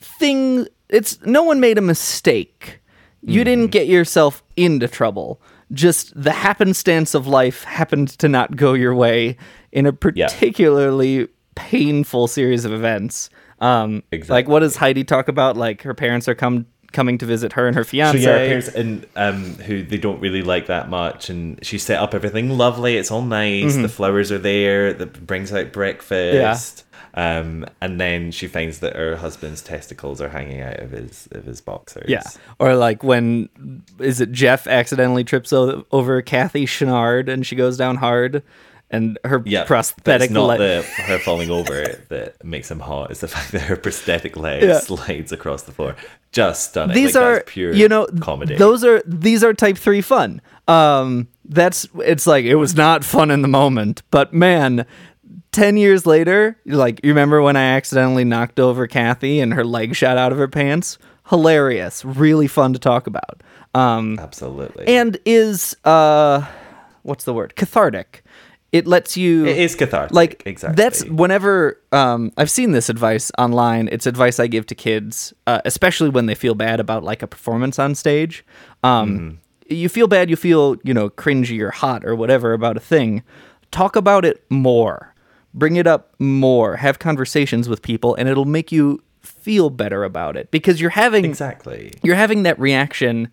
[0.00, 2.78] thing it's no one made a mistake
[3.24, 5.40] you didn't get yourself into trouble
[5.72, 9.36] just the happenstance of life happened to not go your way
[9.72, 13.28] in a particularly painful series of events
[13.60, 17.54] um like what does heidi talk about like her parents are come coming to visit
[17.54, 20.66] her and her So fiance yeah, her parents and um, who they don't really like
[20.66, 22.98] that much, and she set up everything lovely.
[22.98, 23.76] It's all nice.
[23.76, 23.80] Mhm.
[23.82, 24.92] The flowers are there.
[24.92, 26.84] That brings out breakfast.
[27.14, 31.44] Um, and then she finds that her husband's testicles are hanging out of his of
[31.44, 32.06] his boxers.
[32.08, 32.22] Yeah.
[32.58, 33.48] Or like when
[33.98, 38.42] is it Jeff accidentally trips o- over Kathy Chenard and she goes down hard
[38.90, 43.10] and her Yeah, prosthetic it's not leg- the her falling over that makes him hot.
[43.10, 44.78] It's the fact that her prosthetic leg Yeah.
[44.80, 45.96] slides across the floor.
[46.30, 46.94] Just stunning.
[46.94, 48.56] These Like, are pure you know comedy.
[48.56, 50.40] Those are these are type 3 fun.
[50.66, 54.86] Um that's it's like it was not fun in the moment, but man
[55.52, 59.94] 10 years later, like you remember when I accidentally knocked over Kathy and her leg
[59.94, 60.98] shot out of her pants?
[61.28, 63.42] Hilarious, really fun to talk about.
[63.74, 64.86] Um Absolutely.
[64.86, 66.46] and is uh
[67.02, 68.22] what's the word cathartic
[68.70, 70.82] it lets you It is cathartic, like exactly.
[70.82, 75.60] that's whenever um i've seen this advice online it's advice i give to kids uh,
[75.64, 78.44] especially when they feel bad about like a performance on stage
[78.84, 79.74] um Mm-hmm.
[79.74, 83.22] you feel bad you feel you know cringy or hot or whatever about a thing
[83.72, 85.11] talk about it more
[85.54, 90.36] bring it up more have conversations with people and it'll make you feel better about
[90.36, 90.50] it.
[90.50, 91.92] Because you're having exactly.
[92.02, 93.30] you're having that reaction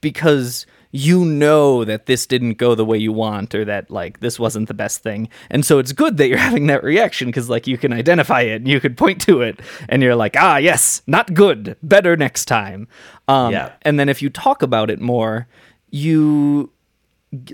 [0.00, 4.38] because you know that this didn't go the way you want or that like this
[4.38, 5.26] wasn't the best thing.
[5.48, 8.56] And so it's good that you're having that reaction because like you can identify it
[8.56, 11.76] and you could point to it and you're like ah yes not good.
[11.82, 12.88] Better next time.
[13.26, 13.72] Um Yeah.
[13.82, 15.48] and then if you talk about it more
[15.90, 16.70] you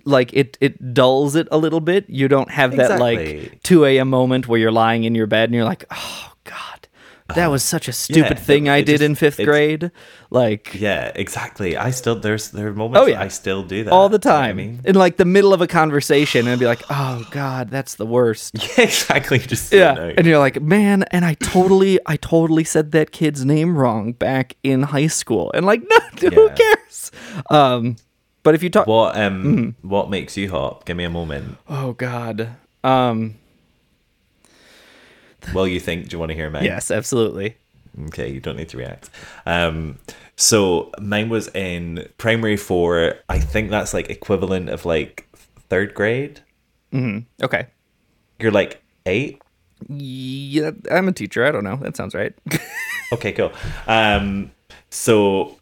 [0.04, 2.04] like it it dulls it a little bit.
[2.08, 3.48] You don't have that Exactly.
[3.50, 6.88] like 2 a.m moment where you're lying in your bed and you're like oh god
[7.34, 9.90] that was such a stupid yeah, thing it- i it did just- in fifth grade.
[10.30, 11.76] Like Yeah, exactly.
[11.76, 13.20] I still there's there are moments Oh, yeah.
[13.22, 15.52] I still do that all the you know time I mean, in like the middle
[15.52, 18.54] of a conversation and be like oh god that's the worst.
[18.78, 19.38] Yeah, exactly.
[19.38, 23.44] Just yeah yeah, and you're like man and i totally i totally said that kid's
[23.44, 25.50] name wrong back in high school.
[25.54, 25.82] And like
[26.22, 27.10] no who cares?
[27.50, 27.96] Um
[28.42, 29.88] but if you talk what um Mm-hmm.
[29.88, 30.84] what makes you hot?
[30.86, 31.58] Give me a moment.
[31.68, 32.50] oh god
[32.84, 33.34] um
[35.54, 36.08] Well, you think?
[36.08, 36.64] Do you want to hear mine?
[36.64, 37.56] yes absolutely
[38.08, 39.10] Okay, you don't need to react.
[39.44, 39.98] Um,
[40.36, 43.14] so mine was in primary four.
[43.28, 45.26] I think that's like equivalent of like
[45.68, 46.40] third grade.
[46.92, 47.66] hmm okay
[48.38, 49.42] You're like eight.
[49.88, 52.34] yeah i'm a teacher i don't know that sounds right
[53.12, 53.50] Okay, cool.
[53.86, 54.50] Um,
[54.90, 55.56] so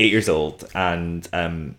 [0.00, 1.76] eight years old, and um,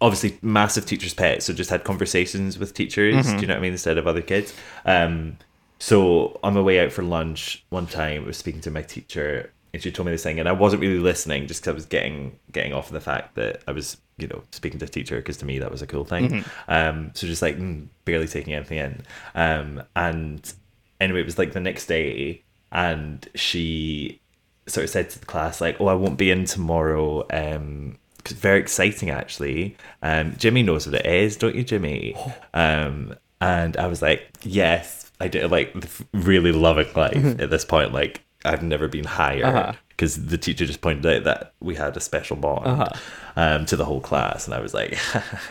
[0.00, 1.42] obviously massive teacher's pet.
[1.42, 3.14] So just had conversations with teachers.
[3.26, 3.34] Mhm.
[3.36, 3.72] Do you know what I mean?
[3.72, 4.54] Instead of other kids.
[4.84, 5.36] Um,
[5.78, 9.50] so on my way out for lunch one time, I was speaking to my teacher,
[9.74, 11.86] and she told me this thing, and I wasn't really listening, just because I was
[11.86, 15.16] getting getting off of the fact that I was, you know, speaking to a teacher,
[15.16, 16.28] because to me that was a cool thing.
[16.30, 16.44] Mhm.
[16.68, 19.02] Um, so just like mm, barely taking anything in.
[19.34, 20.50] Um, and
[21.00, 22.42] anyway, it was like the next day,
[22.72, 24.20] and she
[24.66, 27.98] sort of said to the class like, "Oh, I won't be in tomorrow." Um,
[28.28, 29.76] very exciting actually.
[30.02, 32.14] Um, Jimmy knows what it is, don't you, Jimmy?
[32.54, 35.74] Um, and I was like, "Yes, I do." Like
[36.12, 37.92] really loving life at this point.
[37.92, 39.72] Like I've never been higher Uh-huh.
[39.88, 42.88] because the teacher just pointed out that we had a special bond Uh-huh.
[43.36, 44.96] um, to the whole class, and I was like,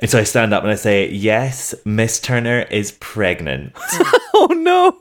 [0.00, 3.72] and so I stand up and I say, "Yes, Miss Turner is pregnant,"
[4.34, 4.98] oh no.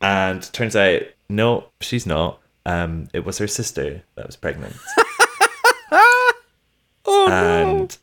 [0.00, 2.40] and turns out, no, she's not.
[2.66, 4.76] Um, it was her sister that was pregnant,
[7.10, 7.80] Oh no.
[7.80, 7.98] and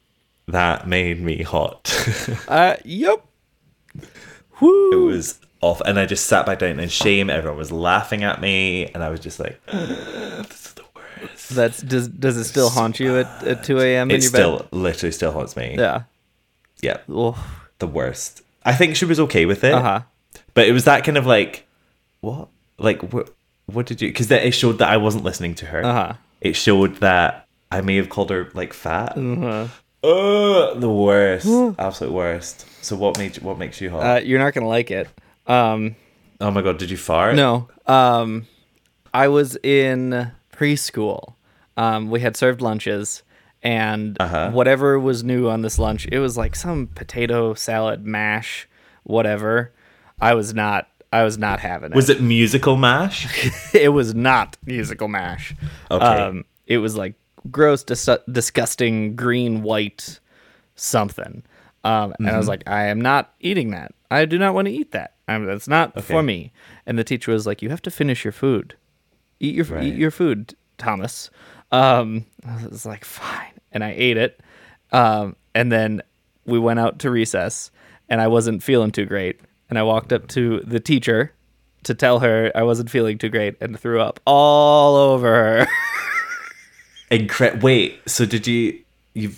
[0.48, 1.92] that made me hot.
[2.48, 3.26] Uh, yep.
[4.62, 4.92] Woo.
[4.92, 7.30] it was off, and I just sat back down in shame.
[7.30, 11.82] Everyone was laughing at me, and I was just like, "This is the worst." That's
[11.82, 14.10] does does it still haunt you at, at two a.m.
[14.12, 14.68] in It your still bed?
[14.72, 15.76] literally still haunts me.
[15.78, 16.04] Yeah.
[16.82, 17.38] Yeah, Oh.
[17.80, 18.42] the worst.
[18.64, 20.00] I think she was okay with it, Uh huh.
[20.54, 21.66] but it was that kind of like,
[22.22, 22.50] what?
[22.78, 23.30] Like what?
[23.68, 24.10] What did you?
[24.10, 25.84] Because it showed that I wasn't listening to her.
[25.84, 26.14] Uh huh.
[26.42, 27.45] It showed that
[27.76, 29.18] I may have called her like fat.
[29.18, 29.68] Uh-huh.
[30.04, 31.48] Ugh, the worst,
[31.80, 32.66] absolute worst.
[32.84, 34.02] So what made you, what makes you hot?
[34.18, 35.08] Uh, you're not gonna like it.
[35.48, 35.96] Um,
[36.40, 37.36] oh my god, did you fart?
[37.36, 37.68] no.
[37.88, 38.48] Um,
[39.14, 41.34] I was in preschool.
[41.78, 43.24] Um, we had served lunches,
[43.64, 44.52] and Uh-huh.
[44.52, 48.68] whatever was new on this lunch, it was like some potato salad mash,
[49.04, 49.74] whatever.
[50.22, 50.88] I was not.
[51.12, 51.96] I was not having it.
[51.96, 53.28] Was it musical mash?
[53.74, 55.56] it was not musical mash.
[55.90, 56.06] Okay.
[56.06, 57.16] Um, it was like
[57.52, 60.20] gross, dis- disgusting green white
[60.76, 61.44] something.
[61.84, 62.38] Um, and I Mm-hmm.
[62.40, 63.94] was like, I am not eating that.
[64.10, 65.14] I do not want to eat that.
[65.28, 66.52] Um, that's not for me.
[66.86, 68.76] And the teacher was like, you have to finish your food.
[69.40, 69.84] Eat your Right.
[69.84, 71.30] eat your food, Thomas.
[71.72, 74.40] Um, I was like, fine, and I ate it.
[74.92, 76.02] Um, and then
[76.46, 77.72] we went out to recess,
[78.08, 79.40] and I wasn't feeling too great.
[79.70, 81.34] And I walked up to the teacher
[81.84, 85.68] to tell her I wasn't feeling too great, and threw up all over her.
[87.12, 88.80] Incre- Wait, so did you
[89.14, 89.32] you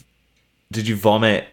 [0.72, 1.48] did you vomit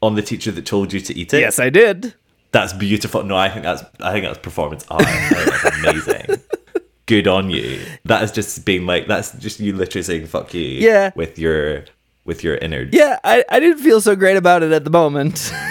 [0.00, 1.40] on the teacher that told you to eat it?
[1.40, 2.14] yes, I did.
[2.52, 3.22] That's beautiful.
[3.24, 5.04] No, I think that's I think that's performance art.
[5.04, 6.40] That's amazing.
[7.06, 7.80] Good on you.
[8.04, 10.62] That is just being like that's just you literally saying fuck you.
[10.62, 11.10] Yeah.
[11.16, 11.84] With your
[12.24, 12.94] with your innards.
[12.94, 15.52] Yeah, I, I didn't feel so great about it at the moment.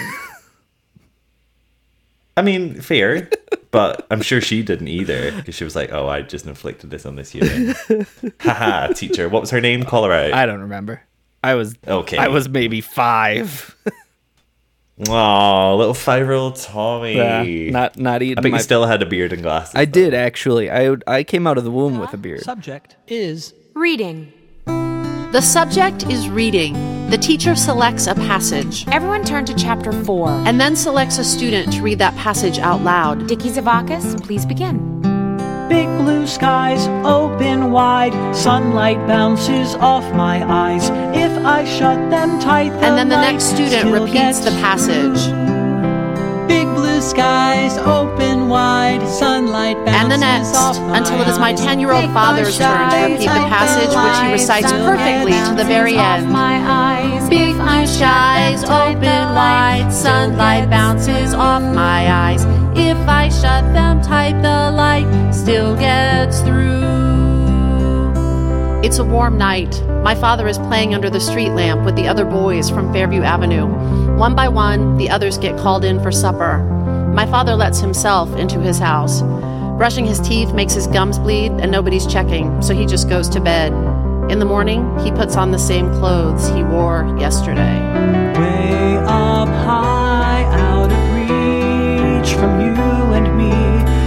[2.38, 3.30] I mean, fair,
[3.74, 7.06] but I'm sure she didn't either because she was like, "Oh, I just inflicted this
[7.06, 7.76] on this human."
[8.40, 9.28] Haha, teacher.
[9.28, 9.84] What was her name?
[9.84, 10.32] Call her out.
[10.32, 11.04] I don't remember.
[11.44, 12.18] I was Okay.
[12.18, 13.76] I was maybe five.
[15.10, 17.16] Oh, little five-year-old Tommy.
[17.16, 18.38] Yeah, not not eating.
[18.38, 19.74] I bet my- you still had a beard and glasses.
[19.76, 19.92] I though.
[19.92, 20.70] did actually.
[20.72, 22.42] I I came out of the womb with a beard.
[22.42, 24.32] Subject is Reading.
[25.34, 26.74] The subject is reading.
[27.10, 30.30] The teacher selects a passage Everyone turn to chapter 4.
[30.48, 33.28] and then selects a student to read that passage out loud.
[33.28, 34.78] Dicky Zavakis, please begin.
[35.70, 40.90] Big blue skies open wide, sunlight bounces off my eyes.
[41.18, 45.20] If I shut them tight, And then the next student repeats the passage.
[45.30, 46.48] through.
[46.48, 51.92] Big blue skies open wide, sunlight And the next, until it is my 10 year
[51.92, 56.30] old father's turn to repeat the passage, which he recites perfectly to the very end.
[56.30, 57.28] My eyes.
[57.30, 62.44] Big blue skies open wide, sunlight bounces off my eyes.
[62.78, 66.84] If I shut them tight, the light still gets through.
[68.84, 69.82] It's a warm night.
[70.04, 73.66] My father is playing under the street lamp with the other boys from Fairview Avenue.
[74.18, 76.60] One by one, the others get called in for supper.
[77.14, 79.22] My father lets himself into his house.
[79.78, 83.40] Brushing his teeth makes his gums bleed, and nobody's checking, so he just goes to
[83.40, 83.72] bed.
[84.32, 87.80] In the morning, he puts on the same clothes he wore yesterday.
[88.40, 92.83] Way up high, out of reach from you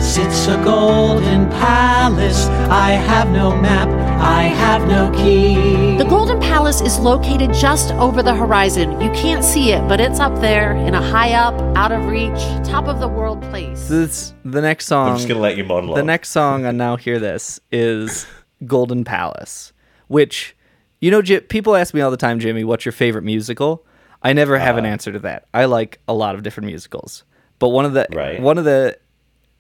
[0.06, 2.46] sits a golden palace.
[2.70, 3.88] I have no map,
[4.20, 5.96] I have no key.
[5.98, 9.00] The Golden Palace is located just over the horizon.
[9.00, 12.38] You can't see it, but it's up there in a high up, out of reach,
[12.66, 13.88] top of the world place.
[13.88, 15.10] This the next song.
[15.10, 15.96] I'm just gonna let you monologue.
[15.96, 18.26] The next song on Now Hear This is
[18.66, 19.72] Golden Palace,
[20.08, 20.56] which,
[21.00, 23.84] you know, J- people ask me all the time, Jimmy, what's your favorite musical?
[24.22, 24.88] I never have an Uh.
[24.88, 25.46] answer to that.
[25.52, 27.24] I like a lot of different musicals,
[27.58, 28.40] but one of the Right.
[28.40, 28.96] one of the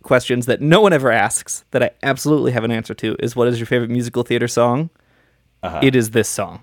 [0.06, 3.48] questions that no one ever asks that I absolutely have an answer to is what
[3.48, 4.88] is your favorite musical theater song?
[5.62, 5.80] Uh-huh.
[5.82, 6.62] It is this song.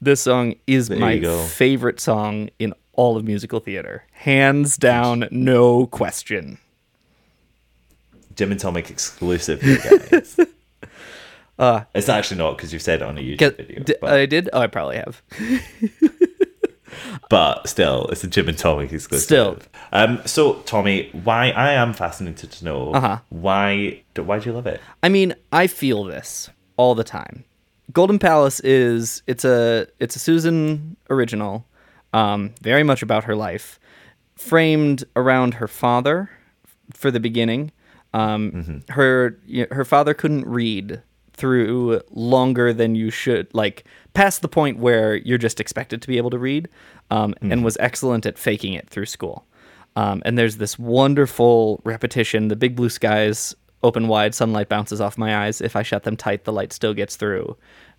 [0.00, 5.86] This song is There my favorite song in all of musical theater, hands down, no
[5.88, 6.58] question.
[8.36, 10.38] Jim and Tomic exclusive, you guys.
[11.58, 14.48] Uh, it's actually not because you said it on a YouTube video, I did.
[14.52, 15.20] Oh, I probably have.
[17.30, 19.24] but still, it's a Jim and Tomic exclusive.
[19.24, 19.58] Still.
[19.92, 20.20] um.
[20.26, 23.18] So Tommy, why I am fascinated to know Uh-huh.
[23.30, 24.80] why do, why do you love it?
[25.02, 27.44] I mean, I feel this all the time.
[27.92, 31.64] Golden Palace is it's a it's a Susan original,
[32.12, 33.78] um, very much about her life,
[34.36, 36.30] framed around her father
[36.92, 37.72] for the beginning,
[38.14, 39.38] Um, her
[39.70, 41.02] her father couldn't read
[41.38, 46.18] through longer than you should, like past the point where you're just expected to be
[46.18, 46.68] able to read,
[47.10, 49.46] um, and was excellent at faking it through school.
[49.96, 52.48] Um, and there's this wonderful repetition.
[52.48, 55.60] The big blue skies open wide, sunlight bounces off my eyes.
[55.60, 57.56] If I shut them tight, the light still gets through.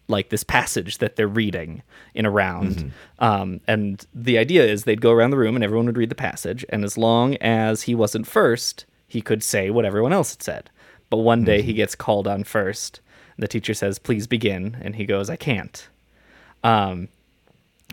[0.07, 1.84] Like this passage that they're reading
[2.14, 2.91] in a round.
[3.20, 6.16] Um, and the idea is they'd go around the room and everyone would read the
[6.16, 6.66] passage.
[6.70, 10.70] And as long as he wasn't first, he could say what everyone else had said.
[11.10, 13.02] But one day he gets called on first.
[13.40, 14.78] The teacher says, please begin.
[14.82, 15.88] And he goes, I can't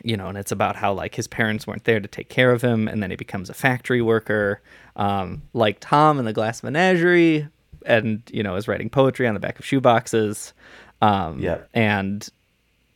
[0.04, 2.62] you know, and it's about how like his parents weren't there to take care of
[2.62, 4.60] him, and then he becomes a factory worker,
[4.96, 7.48] um, like Tom in the Glass Menagerie,
[7.86, 10.52] and you know is writing poetry on the back of shoeboxes.
[11.00, 11.58] Um, Yeah.
[11.74, 12.28] and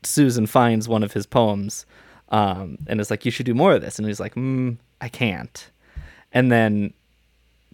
[0.02, 1.86] Susan finds one of his poems,
[2.31, 5.09] um, and is like, "You should do more of this," and he's like, mm, "I
[5.09, 5.70] can't."
[6.32, 6.93] And then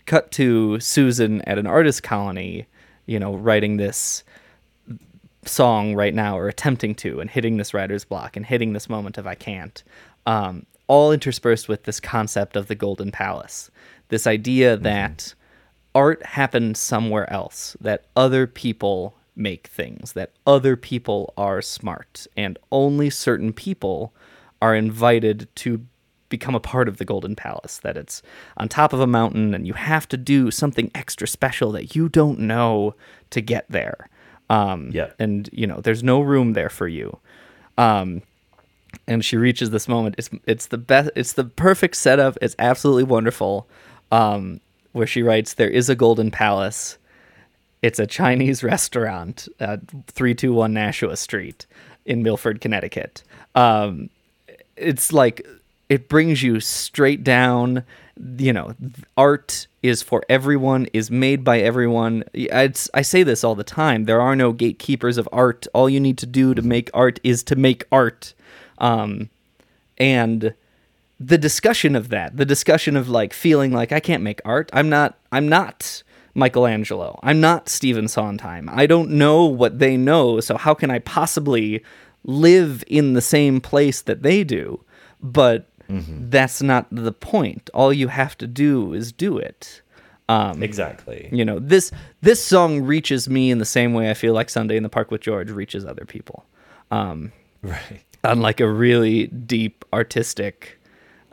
[0.06, 2.66] cut to Susan at an artist colony,
[3.06, 4.22] you know, writing this
[5.48, 9.18] song right now or attempting to and hitting this writer's block and hitting this moment
[9.18, 9.82] of I can't.
[10.26, 13.70] Um, all interspersed with this concept of the Golden Palace.
[14.08, 15.34] This idea that
[15.94, 22.58] art happens somewhere else, that other people make things, that other people are smart, and
[22.70, 24.14] only certain people
[24.62, 25.84] are invited to
[26.28, 27.78] become a part of the Golden Palace.
[27.78, 28.22] That it's
[28.56, 32.08] on top of a mountain and you have to do something extra special that you
[32.08, 32.94] don't know
[33.30, 34.08] to get there.
[34.48, 35.10] Um, Yeah.
[35.18, 37.18] And, you know, there's no room there for you.
[37.78, 38.22] Um,
[39.06, 40.14] and she reaches this moment.
[40.18, 41.10] It's it's the best.
[41.14, 42.38] It's the perfect setup.
[42.40, 43.68] It's absolutely wonderful.
[44.10, 44.60] Um,
[44.92, 46.96] where she writes, "There is a golden palace.
[47.82, 51.66] It's a Chinese restaurant at three two one Nashua Street
[52.06, 53.22] in Milford, Connecticut."
[53.54, 54.08] Um,
[54.76, 55.46] it's like
[55.90, 57.84] it brings you straight down
[58.38, 58.74] you know
[59.16, 62.24] art is for everyone is made by everyone.
[62.32, 64.04] It's, i say this all the time.
[64.04, 65.66] There are no gatekeepers of art.
[65.74, 68.34] All you need to do to make art is to make art.
[68.78, 69.30] Um,
[69.98, 70.54] and
[71.18, 74.70] the discussion of that the discussion of like feeling like i can't make art.
[74.72, 76.02] I'm not i'm not
[76.34, 77.18] michelangelo.
[77.22, 78.68] I'm not stephen sondheim.
[78.70, 81.82] I don't know what they know so how can i possibly
[82.24, 84.80] live in the same place that they do?
[85.22, 87.70] But that's not the point.
[87.74, 89.82] All you have to do is do it.
[90.60, 91.28] Exactly.
[91.30, 94.76] you know this this song reaches me in the same way i feel like sunday
[94.76, 96.44] in the park with george reaches other people.
[97.62, 98.02] Right.
[98.24, 100.78] on like a really deep artistic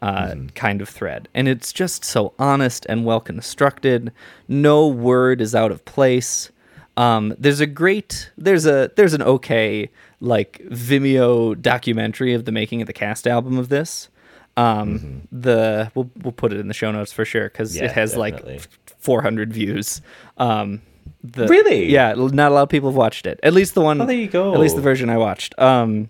[0.01, 1.29] uh, kind of thread.
[1.33, 4.11] And it's just so honest and well constructed.
[4.47, 6.51] No word is out of place.
[6.97, 9.89] Um, there's a great there's a there's an okay
[10.19, 14.09] like vimeo documentary of the making of the cast album of this
[14.57, 17.91] um, the we'll, we'll put it in the show notes for sure because Yeah, it
[17.93, 18.53] has definitely.
[18.57, 18.67] like
[18.99, 20.01] 400 views
[20.37, 20.81] um,
[21.23, 21.91] the, Really?
[21.91, 24.15] yeah not a lot of people have watched it at least the one Oh, there
[24.15, 24.53] you go.
[24.53, 26.09] at least the version i watched um,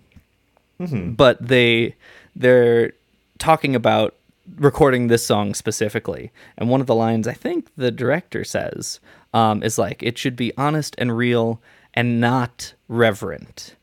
[0.78, 1.94] but they
[2.36, 2.92] they're
[3.38, 4.14] talking about
[4.58, 9.00] recording this song specifically and one of the lines i think the director says
[9.32, 11.60] um, is like it should be honest and real
[11.94, 13.74] and not reverent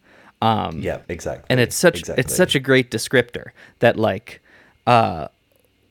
[0.44, 1.46] um, Yeah, exactly.
[1.50, 2.22] and it's such exactly.
[2.24, 4.41] it's such a great descriptor that like
[4.88, 5.28] uh,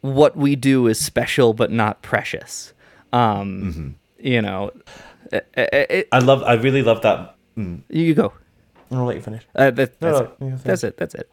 [0.00, 2.72] what we do is special but not precious
[3.12, 3.88] um, Mm-hmm.
[4.26, 4.70] you know
[5.32, 6.42] it, it, I love.
[6.42, 7.36] I really love that.
[7.88, 8.32] you go
[8.90, 9.42] I'll let you finish.
[9.54, 10.30] uh, that, that's, no, it.
[10.40, 11.30] you that's it that's it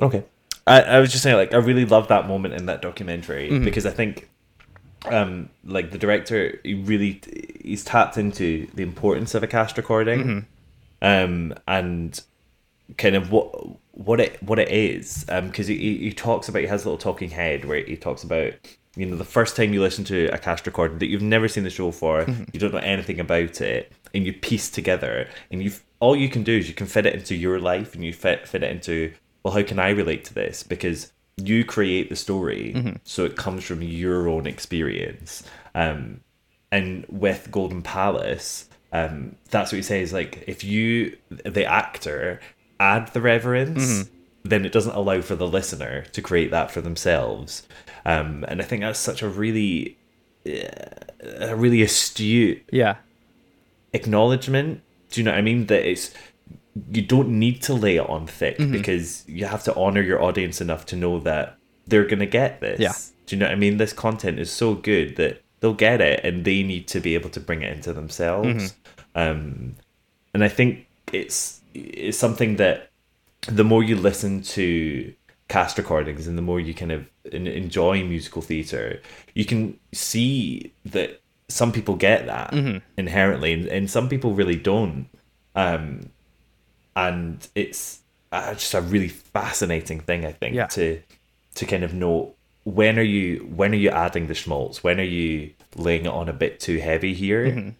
[0.00, 0.22] Okay.
[0.68, 3.64] I, I was just saying, like, I really love that moment in that documentary Mm-hmm.
[3.64, 4.28] because I think,
[5.06, 7.20] um, like the director, he really
[7.62, 10.44] he's tapped into the importance of a cast recording,
[11.02, 11.24] Mm-hmm.
[11.32, 12.20] um, and
[12.98, 13.54] kind of what
[13.96, 16.88] what it what it is, um, because he, he he talks about he has a
[16.88, 18.52] little talking head where he talks about
[18.94, 21.64] you know the first time you listen to a cast recording that you've never seen
[21.64, 22.44] the show for, Mm-hmm.
[22.52, 26.42] you don't know anything about it, and you piece together, and you all you can
[26.42, 29.12] do is you can fit it into your life, and you fit fit it into
[29.42, 30.62] well, how can I relate to this?
[30.62, 35.42] Because you create the story, so it comes from your own experience.
[35.74, 36.20] Um,
[36.72, 40.12] and with Golden Palace, um, that's what he says.
[40.12, 42.40] Like, if you, the actor,
[42.80, 44.08] add the reverence,
[44.44, 47.66] then it doesn't allow for the listener to create that for themselves.
[48.04, 49.96] Um, and I think that's such a really,
[50.46, 50.68] uh,
[51.40, 52.96] a really astute yeah
[53.92, 54.82] acknowledgement.
[55.10, 55.66] Do you know what I mean?
[55.66, 56.12] That it's
[56.92, 58.72] you don't need to lay it on thick Mm-hmm.
[58.72, 62.80] because you have to honor your audience enough to know that they're gonna get this.
[62.80, 62.92] Yeah.
[63.26, 63.78] Do you know what I mean?
[63.78, 67.30] This content is so good that they'll get it and they need to be able
[67.30, 68.48] to bring it into themselves.
[69.14, 69.18] Mm-hmm.
[69.18, 69.76] Um,
[70.34, 72.90] and I think it's it's something that
[73.48, 75.12] the more you listen to
[75.48, 79.00] cast recordings and the more you kind of enjoy musical theater,
[79.34, 82.82] you can see that some people get that Mhm.
[82.98, 85.06] inherently, and, and some people really don't.
[85.54, 86.10] Um,
[86.96, 88.00] and it's
[88.32, 90.66] uh, just a really fascinating thing, I think, Yeah.
[90.66, 91.00] to
[91.54, 92.34] to kind of know
[92.64, 96.28] when are you when are you adding the schmaltz, when are you laying it on
[96.28, 97.74] a bit too heavy here, Mhm.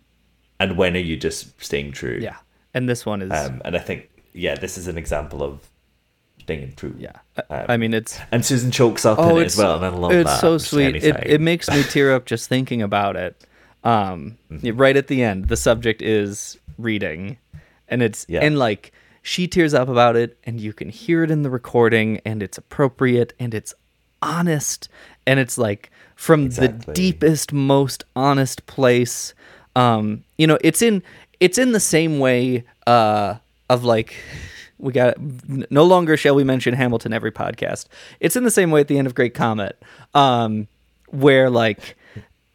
[0.61, 2.19] and when are you just staying true?
[2.23, 2.37] Yeah,
[2.77, 3.33] and this one is.
[3.33, 5.61] Um, and I think yeah, this is an example of
[6.43, 6.95] staying true.
[6.99, 7.17] Yeah,
[7.51, 10.21] I mean it's and Susan chokes up in it as well, and I love Oh,
[10.21, 10.41] it's that.
[10.41, 10.97] so sweet.
[10.97, 13.33] It, it makes me tear up just thinking about it.
[13.85, 14.77] Um, Mm-hmm.
[14.77, 17.39] right at the end, the subject is reading,
[17.89, 18.41] and it's Yeah.
[18.45, 18.93] and like
[19.23, 22.59] she tears up about it, and you can hear it in the recording, and it's
[22.59, 23.75] appropriate, and it's
[24.23, 24.89] honest,
[25.27, 29.35] and it's like from the deepest, most honest place.
[29.75, 31.03] Um, you know, it's in
[31.41, 33.37] it's in the same way uh,
[33.69, 34.17] of like
[34.79, 35.17] we got
[35.71, 37.87] no longer shall we mention Hamilton every podcast.
[38.21, 39.81] It's in the same way at the end of Great Comet,
[40.15, 40.69] um,
[41.09, 41.97] where like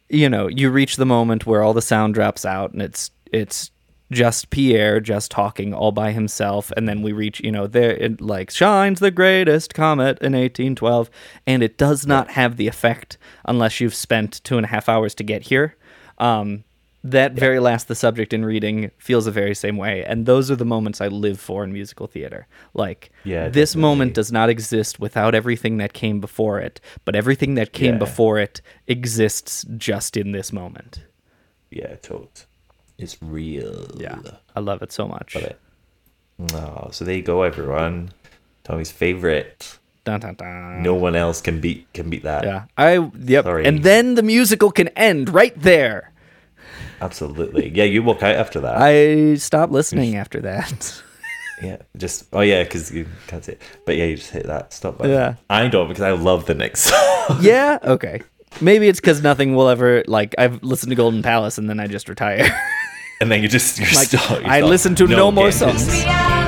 [0.08, 3.70] you know you reach the moment where all the sound drops out and it's it's
[4.10, 8.20] just Pierre just talking all by himself, and then we reach you know there it
[8.20, 11.10] like shines the greatest comet in 1812,
[11.46, 15.14] and it does not have the effect unless you've spent two and a half hours
[15.16, 15.76] to get here.
[16.18, 16.62] Um,
[17.04, 20.56] that very last the subject in reading feels the very same way and those are
[20.56, 25.00] the moments i live for in musical theater like Yeah, this moment does not exist
[25.00, 27.98] without everything that came before it but everything that came Yeah.
[27.98, 31.04] before it exists just in this moment
[31.70, 32.46] yeah, totes.
[32.98, 33.86] It's real.
[33.96, 34.18] Yeah,
[34.54, 35.34] I love it so much.
[35.34, 35.58] Love it.
[36.52, 38.10] Oh, so there you go, everyone.
[38.62, 39.78] Tommy's favorite.
[40.04, 40.82] Dun, dun, dun.
[40.82, 42.44] No one else can beat can beat that.
[42.44, 43.64] yeah i yep Sorry.
[43.64, 46.11] and then the musical can end right there
[47.02, 47.68] Absolutely.
[47.70, 48.76] Yeah, you walk out after that.
[48.80, 51.02] i stopped listening after that
[51.62, 53.62] Yeah, just oh yeah, because you can't see it.
[53.86, 55.12] But yeah, you just hit that stop button.
[55.12, 55.34] Yeah.
[55.48, 57.38] I don't because I love the next song.
[57.40, 58.20] yeah okay
[58.60, 61.86] maybe it's because nothing will ever like i've listened to golden palace and then i
[61.86, 62.44] just retire
[63.20, 64.28] and then you just you're Like, stuck.
[64.40, 64.70] you're I stuck.
[64.70, 65.86] listen to no more get this.
[65.86, 66.41] songs.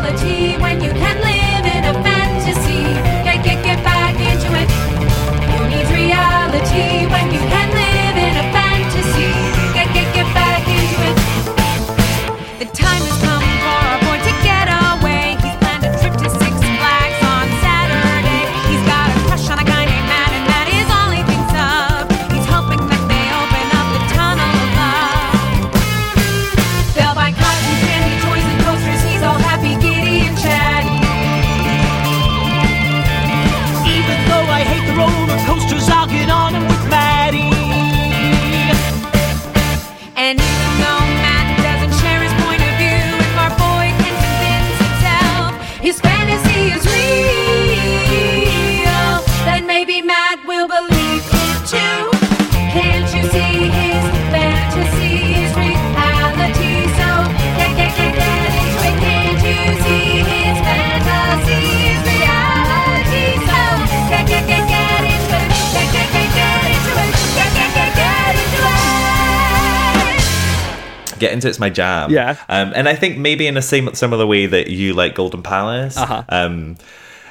[71.24, 72.10] Get into it's my jam.
[72.10, 72.36] Yeah.
[72.48, 75.96] Um, and I think maybe in a same similar way that you like Golden Palace.
[75.96, 76.22] Uh-huh.
[76.28, 76.76] Um,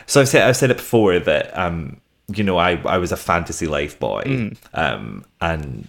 [0.07, 3.17] so I've said I've said it before that um, you know, I I was a
[3.17, 4.23] fantasy life boy.
[4.25, 4.57] Mm.
[4.73, 5.87] Um, and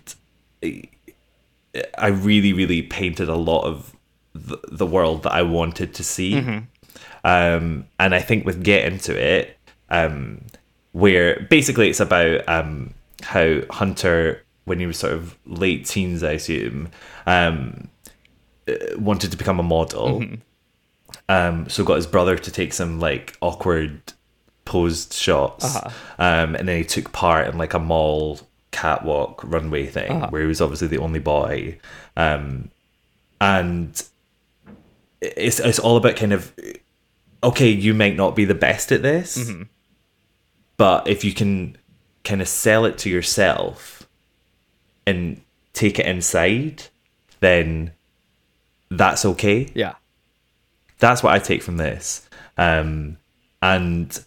[1.98, 3.96] I really, really painted a lot of
[4.34, 6.34] the, the world that I wanted to see.
[6.34, 6.66] Mhm.
[7.24, 9.56] Um, and I think with Get Into It,
[9.88, 10.42] um,
[10.92, 16.32] where basically it's about um, how Hunter, when he was sort of late teens, I
[16.32, 16.90] assume,
[17.26, 17.88] um,
[18.96, 20.20] wanted to become a model.
[20.20, 20.40] Mhm.
[21.28, 24.12] Um, so got his brother to take some like awkward
[24.64, 25.64] posed shots.
[25.76, 25.90] Uh-huh.
[26.18, 28.40] Um, and then he took part in like a mall
[28.72, 30.28] catwalk runway thing Uh-huh.
[30.30, 31.78] where he was obviously the only boy.
[32.16, 32.70] Um,
[33.40, 34.02] and
[35.20, 36.52] it's it's all about kind of
[37.42, 39.68] okay, you might not be the best at this, Mhm.
[40.78, 41.76] but if you can
[42.24, 44.08] kind of sell it to yourself
[45.06, 45.42] and
[45.74, 46.84] take it inside,
[47.40, 47.92] then
[48.98, 49.70] that's okay.
[49.74, 49.94] Yeah.
[50.98, 52.28] That's what I take from this.
[52.56, 53.18] Um,
[53.60, 54.24] and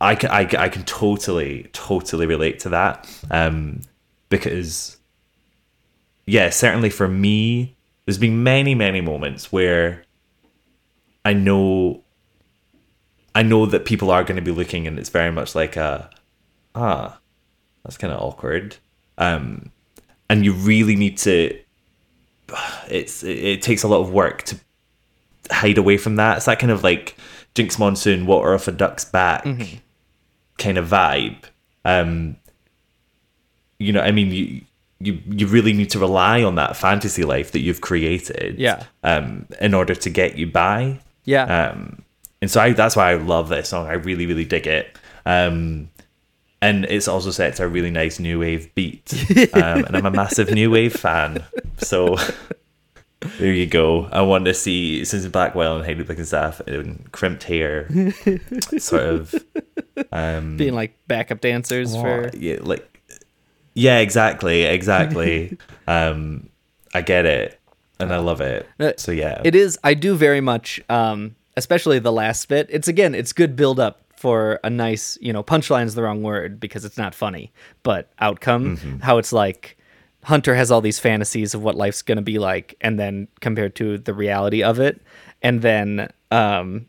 [0.00, 3.08] I can, I, I can totally, totally relate to that.
[3.30, 3.82] Um,
[4.28, 4.96] because,
[6.26, 10.04] yeah, certainly for me, there's been many, many moments where
[11.24, 12.02] I know,
[13.34, 16.08] I know that people are going to be looking, and it's very much like a,
[16.74, 17.18] ah,
[17.84, 18.76] that's kind of awkward.
[19.18, 19.72] Um,
[20.30, 21.58] and you really need to.
[22.88, 24.56] It's it, it takes a lot of work to
[25.50, 26.38] hide away from that.
[26.38, 27.16] It's that kind of like
[27.54, 29.44] Jinkx Monsoon, water off a duck's back
[30.58, 31.36] kind of vibe.
[31.84, 32.36] Um,
[33.78, 34.62] you know, I mean, you
[35.00, 38.82] you you really need to rely on that fantasy life that you've created Yeah.
[39.04, 41.44] um in order to get you by Yeah.
[41.70, 42.02] um
[42.42, 45.88] and so I that's why I love this song I really really dig it um
[46.60, 49.12] and it's also set to a really nice new wave beat
[49.54, 51.44] um, and I'm a massive new wave fan
[51.78, 52.16] so
[53.38, 57.88] there you go I want to see Susan Blackwell and Heidi Blickenstaff in crimped hair
[58.78, 59.34] sort of
[60.12, 62.98] um Being like backup dancers for yeah, like
[63.78, 65.56] yeah, exactly, exactly.
[65.86, 66.48] um,
[66.92, 67.60] I get it,
[68.00, 68.68] and I love it.
[68.80, 69.78] Uh, So yeah, It is.
[69.84, 72.66] I do very much, um, especially the last bit.
[72.70, 76.22] It's again, it's good build up for a nice, you know, punchline is the wrong
[76.22, 78.76] word because it's not funny, but outcome.
[78.76, 78.98] Mm-hmm.
[78.98, 79.78] How it's like
[80.24, 83.98] Hunter has all these fantasies of what life's gonna be like, and then compared to
[83.98, 85.00] the reality of it,
[85.42, 86.86] and then um,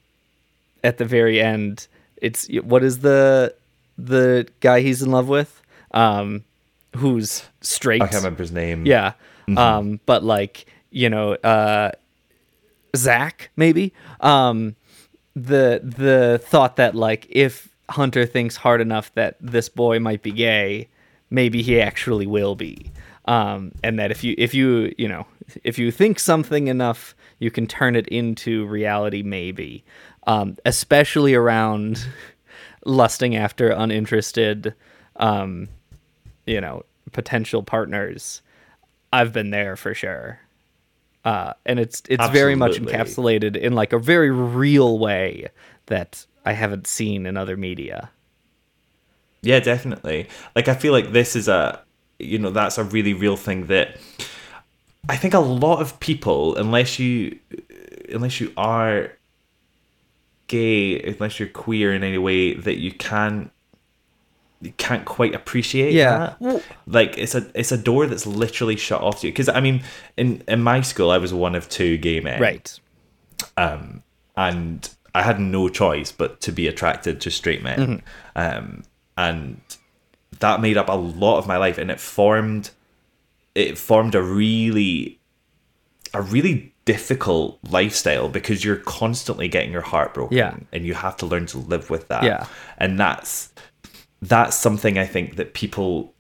[0.84, 1.88] at the very end,
[2.18, 3.54] it's what is the
[3.98, 5.62] the guy he's in love with,
[5.92, 6.44] um,
[6.96, 8.02] who's straight.
[8.02, 8.86] I can't remember his name.
[8.86, 9.14] Yeah.
[9.58, 11.92] Um, but like, you know, uh
[12.96, 13.94] Zach, maybe.
[14.22, 14.76] Um
[15.44, 20.32] the the thought that like if Hunter thinks hard enough that this boy might be
[20.32, 20.90] gay,
[21.30, 22.92] maybe he actually will be.
[23.26, 25.26] Um, and that if you if you you know
[25.64, 29.22] if you think something enough, you can turn it into reality.
[29.22, 29.84] Maybe,
[30.28, 32.06] um, especially around
[32.86, 34.74] lusting after uninterested,
[35.18, 35.68] um,
[36.46, 38.42] you know, potential partners.
[39.12, 40.40] I've been there for sure.
[41.26, 45.50] Uh, and it's it's very much encapsulated in like a very real way
[45.88, 48.10] that I haven't seen in other media.
[49.42, 50.28] Yeah, definitely.
[50.56, 51.82] Like I feel like this is a
[52.20, 53.98] you know, that's a really real thing that
[55.08, 57.40] I think a lot of people unless you
[58.12, 59.14] unless you are
[60.48, 63.52] gay, unless you're queer in any way that you can
[64.62, 66.34] you can't quite appreciate Yeah.
[66.42, 66.64] that.
[66.86, 69.34] Like it's a it's a door that's literally shut off to you.
[69.34, 69.84] Because I mean,
[70.18, 72.80] in in my school, I was one of two gay men, Right.
[73.58, 74.04] um,
[74.36, 78.02] and I had no choice but to be attracted to straight men,
[78.36, 78.84] um,
[79.18, 79.62] and
[80.40, 82.72] that made up a lot of my life, and it formed
[83.56, 85.20] it formed a really
[86.14, 90.56] a really difficult lifestyle because you're constantly getting your heart broken, Yeah.
[90.72, 92.46] and you have to learn to live with that, Yeah.
[92.78, 93.50] and that's
[94.22, 96.14] that's something I think that people.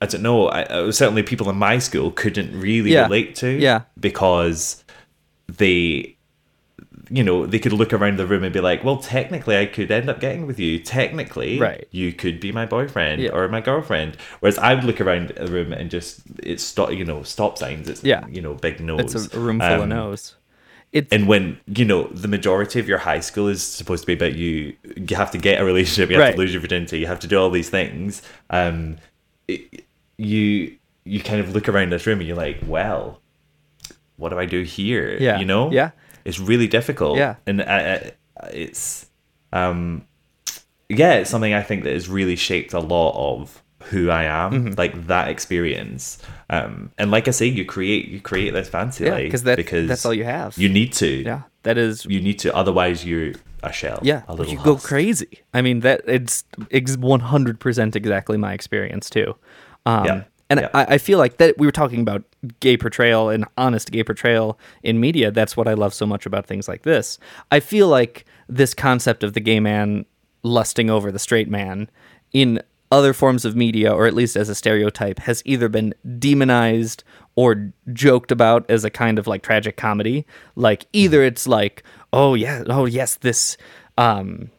[0.00, 0.48] I don't know.
[0.50, 3.04] I, certainly, people in my school couldn't really Yeah.
[3.04, 3.48] relate to.
[3.50, 3.82] Yeah.
[3.98, 4.84] Because
[5.48, 6.12] they
[7.08, 9.92] you know they could look around the room and be like well technically i could
[9.92, 11.86] end up getting with you technically Right.
[11.92, 13.30] you could be my boyfriend Yeah.
[13.30, 17.04] or my girlfriend whereas i would look around the room and just it's stop you
[17.04, 18.26] know stop signs it's Yeah.
[18.28, 20.34] you know big nose It's a, room full of Um, no's.
[20.92, 24.12] It's and when you know the majority of your high school is supposed to be
[24.14, 26.32] about you you have to get a relationship you have Right.
[26.32, 28.96] to lose your virginity you have to do all these things um
[29.48, 29.84] it,
[30.16, 33.20] you you kind of look around this room and you're like well
[34.16, 35.38] what do i do here Yeah.
[35.38, 35.90] you know Yeah.
[36.24, 37.34] it's really difficult Yeah.
[37.46, 38.00] and uh, uh,
[38.52, 39.06] it's
[39.52, 40.06] um
[40.88, 44.52] yeah it's something i think that has really shaped a lot of who i am
[44.52, 44.74] Mm-hmm.
[44.78, 46.18] like that experience
[46.50, 49.88] um and like i say you create you create this fancy Yeah, life that- because
[49.88, 50.56] that's all you have.
[50.58, 53.32] you need to yeah, that is you need to otherwise you're
[53.62, 54.22] a shell yeah.
[54.28, 55.42] a you go crazy.
[55.52, 59.34] I mean that it's ex- 100% exactly my experience too.
[59.86, 60.68] Um, Yeah, and yeah.
[60.74, 62.22] I, I feel like that we were talking about
[62.60, 65.30] gay portrayal and honest gay portrayal in media.
[65.32, 67.18] That's what I love so much about things like this.
[67.50, 70.04] I feel like this concept of the gay man
[70.42, 71.88] lusting over the straight man
[72.32, 77.02] in other forms of media, or at least as a stereotype, has either been demonized
[77.34, 80.26] or joked about as a kind of like tragic comedy.
[80.54, 81.82] Like either it's like,
[82.12, 83.56] oh yeah, oh yes, this
[83.98, 84.50] um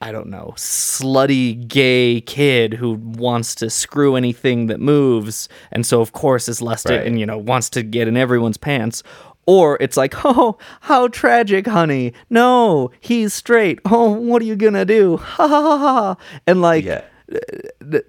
[0.00, 6.00] I don't know, slutty gay kid who wants to screw anything that moves, and so
[6.00, 7.06] of course is lusted Right.
[7.06, 9.02] and you know wants to get in everyone's pants.
[9.46, 12.14] Or it's like, oh, how tragic, honey.
[12.30, 13.78] No, he's straight.
[13.84, 15.18] Oh, what are you gonna do?
[15.18, 16.16] Ha ha ha ha.
[16.46, 17.02] And like, yeah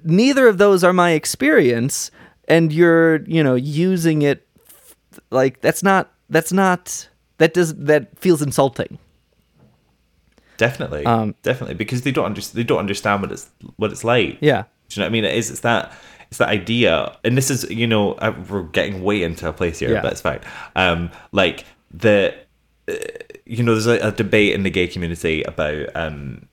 [0.03, 2.11] neither of those are my experience,
[2.47, 4.45] and you're, you know, using it
[5.31, 8.97] like that's not that's not that does that feels insulting.
[10.57, 14.37] definitely Um, definitely because they don't understand they don't understand what it's what it's like
[14.41, 14.63] Yeah.
[14.63, 15.91] do you know what i mean it is it's that
[16.29, 18.15] it's that idea and this is you know
[18.49, 20.01] we're getting way into a place here Yeah.
[20.01, 20.39] but it's fine
[20.75, 22.33] um like the
[22.87, 22.93] uh,
[23.45, 26.47] you know there's a, a debate in the gay community about um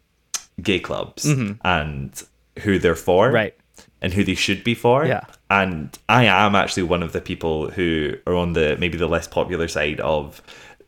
[0.61, 1.25] gay clubs
[1.65, 2.23] and
[2.61, 3.35] who they're for Mm-hmm.
[3.35, 3.55] Right.
[4.01, 5.25] and who they should be for Yeah.
[5.51, 9.27] and i am actually one of the people who are on the maybe the less
[9.29, 10.43] popular side of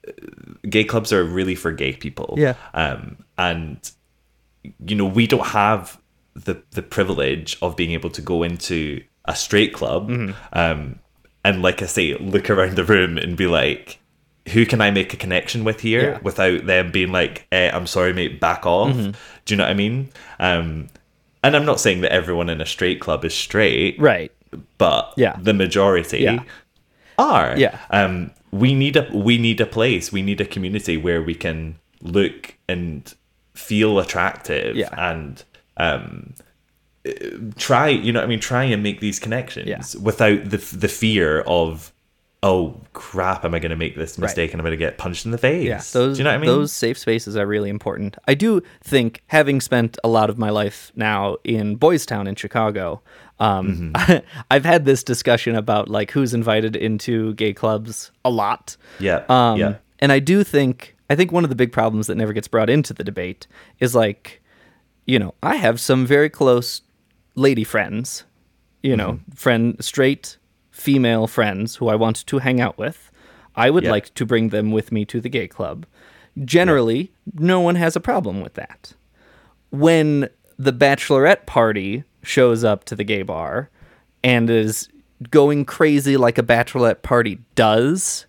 [0.06, 0.12] uh,
[0.68, 2.54] gay clubs are really for gay people Yeah.
[2.74, 3.78] um and
[4.84, 5.98] you know we don't have
[6.34, 10.10] the the privilege of being able to go into a straight club,
[10.52, 10.98] um,
[11.44, 13.98] and like I say, look around the room and be like,
[14.48, 16.18] who can I make a connection with here Yeah.
[16.22, 18.94] without them being like, eh, I'm sorry, mate, back off.
[18.94, 19.14] Do
[19.48, 20.10] you know what I mean?
[20.40, 20.88] Um,
[21.44, 24.32] and I'm not saying that everyone in a straight club is straight, Right.
[24.78, 25.36] but Yeah.
[25.40, 26.42] the majority Yeah.
[27.18, 27.54] are.
[27.56, 27.78] Yeah.
[27.90, 31.76] Um, we need a we need a place, we need a community where we can
[32.00, 33.12] look and
[33.54, 34.88] feel attractive Yeah.
[35.12, 35.42] and
[35.76, 36.34] um
[37.56, 39.82] try you know what I mean try and make these connections Yeah.
[40.00, 41.92] without the the fear of
[42.46, 44.26] oh crap am I going to make this Right.
[44.26, 46.30] mistake and I'm going to get punched in the face Yeah, those do you know
[46.30, 48.16] what I mean those safe spaces are really important.
[48.28, 52.34] I do think, having spent a lot of my life now in Boys Town in
[52.34, 53.00] Chicago,
[53.40, 54.26] um, Mm-hmm.
[54.50, 58.76] I've had this discussion about like who's invited into gay clubs a lot.
[59.00, 62.16] yeah Um, yeah And I do think, I think one of the big problems that
[62.16, 63.46] never gets brought into the debate
[63.80, 64.42] is like,
[65.06, 66.82] you know, I have some very close
[67.36, 68.24] lady friends,
[68.82, 69.32] you know, Mm-hmm.
[69.34, 70.36] friend, straight
[70.74, 73.10] female friends who I want to hang out with.
[73.54, 73.92] I would Yeah.
[73.92, 75.86] like to bring them with me to the gay club.
[76.44, 78.92] Generally, no one has a problem with that.
[79.70, 80.28] When
[80.58, 83.70] the bachelorette party shows up to the gay bar
[84.24, 84.88] and is
[85.30, 88.26] going crazy like a bachelorette party does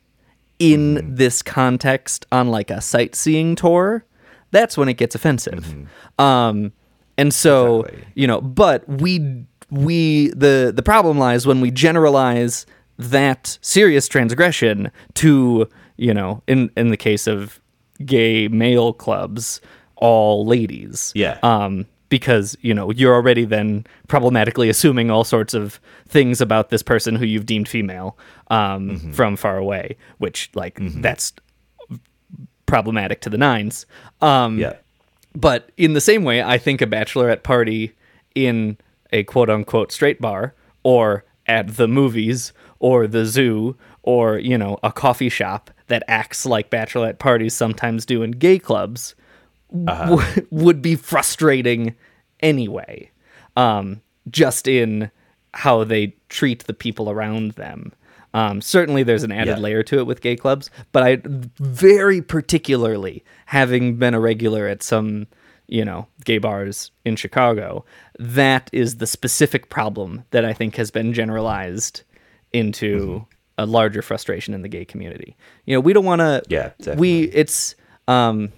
[0.59, 4.05] in this context on like a sightseeing tour,
[4.51, 5.75] that's when it gets offensive.
[6.19, 6.73] Um,
[7.17, 8.07] and so Exactly.
[8.13, 12.65] you know, but we we the the problem lies when we generalize
[12.97, 17.59] that serious transgression to you know in in the case of
[18.05, 19.61] gay male clubs
[19.97, 21.11] all ladies.
[21.15, 21.39] Yeah.
[21.43, 26.83] um because you know you're already then problematically assuming all sorts of things about this
[26.83, 28.17] person who you've deemed female
[28.49, 31.33] um from far away which like that's
[32.65, 33.85] problematic to the nines.
[34.21, 34.73] Um yeah.
[35.33, 37.93] but in the same way, I think a bachelorette party
[38.35, 38.77] in
[39.15, 44.77] a quote unquote straight bar or at the movies or the zoo or, you know,
[44.83, 49.15] a coffee shop that acts like bachelorette parties sometimes do in gay clubs
[49.71, 50.21] w-
[50.51, 51.95] would be frustrating
[52.41, 53.09] anyway.
[53.55, 55.09] Um, just in
[55.53, 57.93] how they treat the people around them.
[58.33, 59.63] Um, certainly, there's an added Yeah.
[59.63, 64.83] layer to it with gay clubs, but I very particularly, having been a regular at
[64.83, 65.27] some,
[65.67, 67.85] you know, gay bars in Chicago,
[68.19, 72.03] that is the specific problem that I think has been generalized
[72.53, 73.25] into
[73.57, 75.35] a larger frustration in the gay community.
[75.65, 76.43] You know, we don't want to.
[76.49, 77.75] Yeah, we it's.
[78.07, 78.51] Um,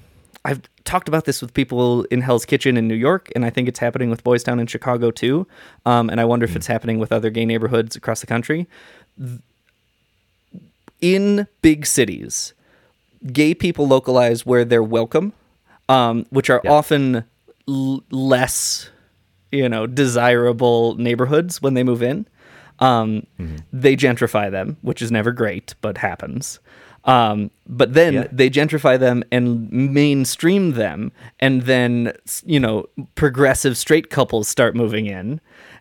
[0.43, 3.67] I've talked about this with people in Hell's Kitchen in New York, and I think
[3.67, 5.45] it's happening with Boys Town in Chicago too.
[5.85, 8.67] Um, and I wonder if it's happening with other gay neighborhoods across the country.
[11.01, 12.53] In big cities,
[13.31, 15.33] gay people localize where they're welcome,
[15.89, 16.71] um, which are Yeah.
[16.71, 17.23] often
[17.67, 18.89] l- less,
[19.51, 22.27] you know, desirable neighborhoods when they move in.
[22.79, 23.25] Um,
[23.73, 26.59] They gentrify them, which is never great, but happens.
[27.05, 28.27] Um, but then Yeah.
[28.31, 32.11] they gentrify them and mainstream them, and then
[32.45, 32.85] you know
[33.15, 35.39] progressive straight couples start moving in,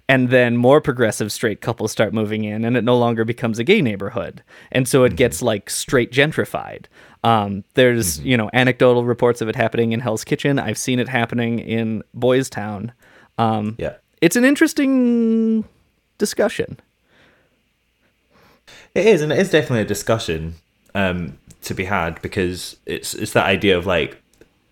[0.09, 3.65] and then more progressive straight couples start moving in, and it no longer becomes a
[3.65, 6.85] gay neighborhood, and so it gets like straight gentrified.
[7.27, 10.59] Um, there's you know anecdotal reports of it happening in Hell's Kitchen.
[10.59, 12.93] I've seen it happening in Boys Town.
[13.39, 15.65] Um, yeah it's an interesting
[16.19, 16.81] discussion.
[18.95, 20.55] It is, and it is definitely a discussion
[20.95, 24.21] um, to be had because it's it's that idea of like,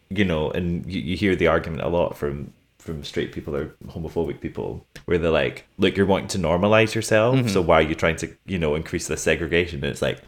[0.09, 2.53] you know, and you, you hear the argument a lot from
[2.85, 7.49] from straight people or homophobic people where they're like, look, you're wanting to normalize yourself,
[7.49, 9.83] so why are you trying to, you know, increase the segregation?
[9.83, 10.21] And it's like,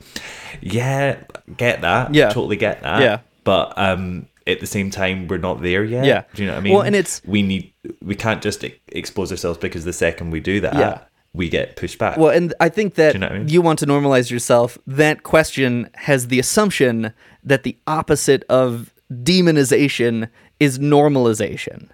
[0.62, 1.18] yeah,
[1.56, 2.30] get that, Yeah.
[2.30, 3.18] totally get that, Yeah.
[3.44, 4.26] but um.
[4.48, 6.04] At the same time, we're not there yet.
[6.04, 6.22] Yeah.
[6.32, 6.72] do you know what I mean?
[6.72, 10.60] Well, and it's- we need we can't just expose ourselves because the second we do
[10.60, 10.98] that, Yeah.
[11.34, 12.16] we get pushed back.
[12.16, 13.48] Well, and I think that you know I mean?
[13.48, 14.78] you want to normalize yourself.
[14.86, 17.12] That question has the assumption
[17.42, 20.28] that the opposite of demonization
[20.60, 21.88] is normalization.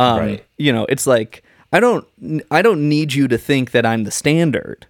[0.00, 0.44] Um, Right.
[0.58, 2.06] You know, it's like I don't,
[2.50, 4.86] I don't need you to think that I'm the standard.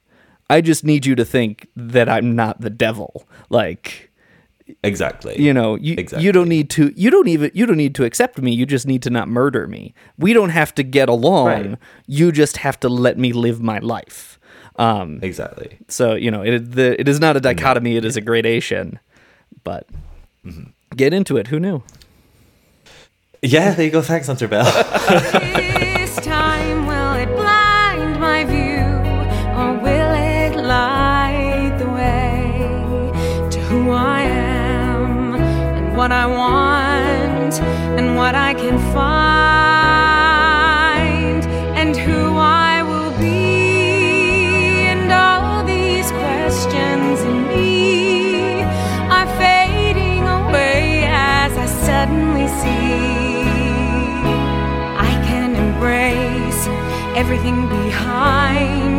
[0.49, 3.28] I just need you to think that I'm not the devil.
[3.51, 4.11] Like,
[4.82, 5.41] exactly.
[5.41, 6.24] you know, you Exactly.
[6.24, 8.53] you don't need to, you don't even, you don't need to accept me.
[8.53, 9.95] You just need to not murder me.
[10.19, 11.47] We don't have to get along.
[11.47, 11.78] Right.
[12.07, 14.39] You just have to let me live my life.
[14.77, 15.78] Um, Exactly.
[15.89, 18.99] so you know, it the, it is not a dichotomy; it is a gradation.
[19.65, 19.87] But
[20.47, 20.70] Mm-hmm.
[20.97, 21.49] get into it.
[21.49, 21.82] Who knew?
[23.42, 24.02] Yeah, there you go.
[24.02, 24.64] Thanks, Hunter Bell.
[26.00, 28.84] This time will it blind my view
[29.58, 37.54] or will it light the way to who I am and what I want
[37.98, 39.30] and what I can find
[57.32, 58.89] everything behind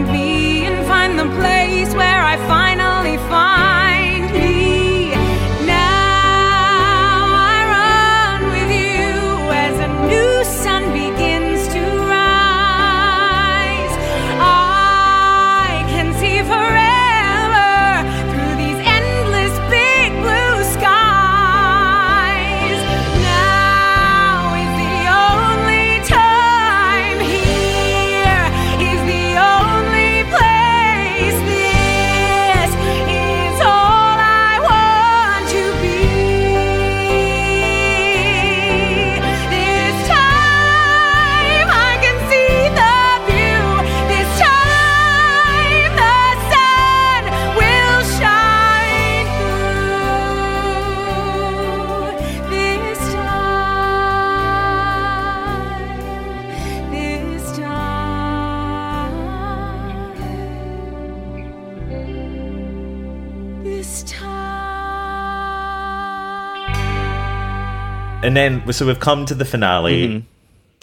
[68.31, 70.07] And then, so we've come to the finale.
[70.07, 70.27] Mm-hmm.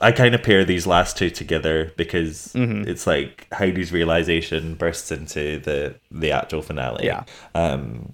[0.01, 2.87] I kind of pair these last two together because Mm-hmm.
[2.89, 7.07] it's like Heidi's realization bursts into the the actual finale.
[7.07, 7.25] Yeah.
[7.55, 8.13] Um,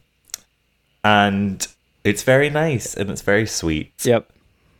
[1.02, 1.66] and
[2.04, 3.92] it's very nice and it's very sweet.
[4.04, 4.30] Yep.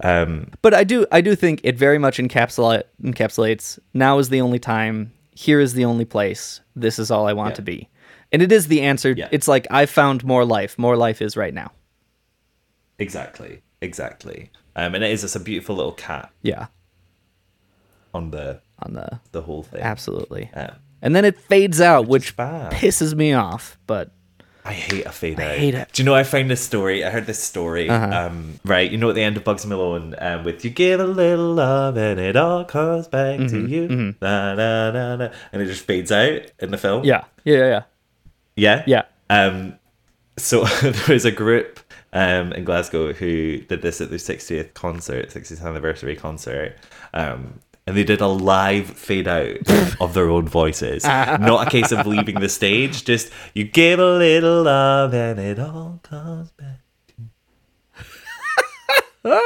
[0.05, 4.41] Um, But I do I do think it very much encapsulate encapsulates now is the
[4.41, 7.57] only time, here is the only place, this is all I want Yeah.
[7.57, 7.89] to be.
[8.33, 9.11] And it is the answer.
[9.17, 9.29] Yeah.
[9.33, 10.79] It's like I found more life.
[10.79, 11.73] More life is right now.
[13.01, 14.51] exactly, exactly.
[14.77, 16.67] Um, and it is just a beautiful little cat Yeah.
[18.13, 19.81] on the On the the whole thing.
[19.83, 20.51] absolutely.
[20.55, 22.73] Um, And then it fades out, which bad.
[22.73, 24.11] pisses me off, but
[24.65, 25.51] I hate a fade out.
[25.51, 25.77] I hate it.
[25.77, 25.87] Uh-huh.
[25.93, 27.05] Do you know I found this story?
[27.05, 27.91] I heard this story.
[27.91, 31.05] Um, right, you know at the end of Bugsy Malone, um, with you give a
[31.07, 35.61] little love and it all comes back Mm-hmm, to you, na, na, na, na, and
[35.61, 37.05] it just fades out in the film.
[37.05, 37.25] yeah.
[37.45, 37.83] Yeah, yeah, yeah.
[38.57, 39.03] yeah, Yeah.
[39.29, 39.75] Um,
[40.39, 41.79] so there was a group
[42.15, 46.77] um in Glasgow who did this at their 60th concert, 60th anniversary concert.
[47.13, 49.57] Um, and they did a live fade out
[50.01, 51.05] of their own voices.
[51.05, 55.59] Not a case of leaving the stage, just you give a little love and it
[55.59, 56.81] all comes back.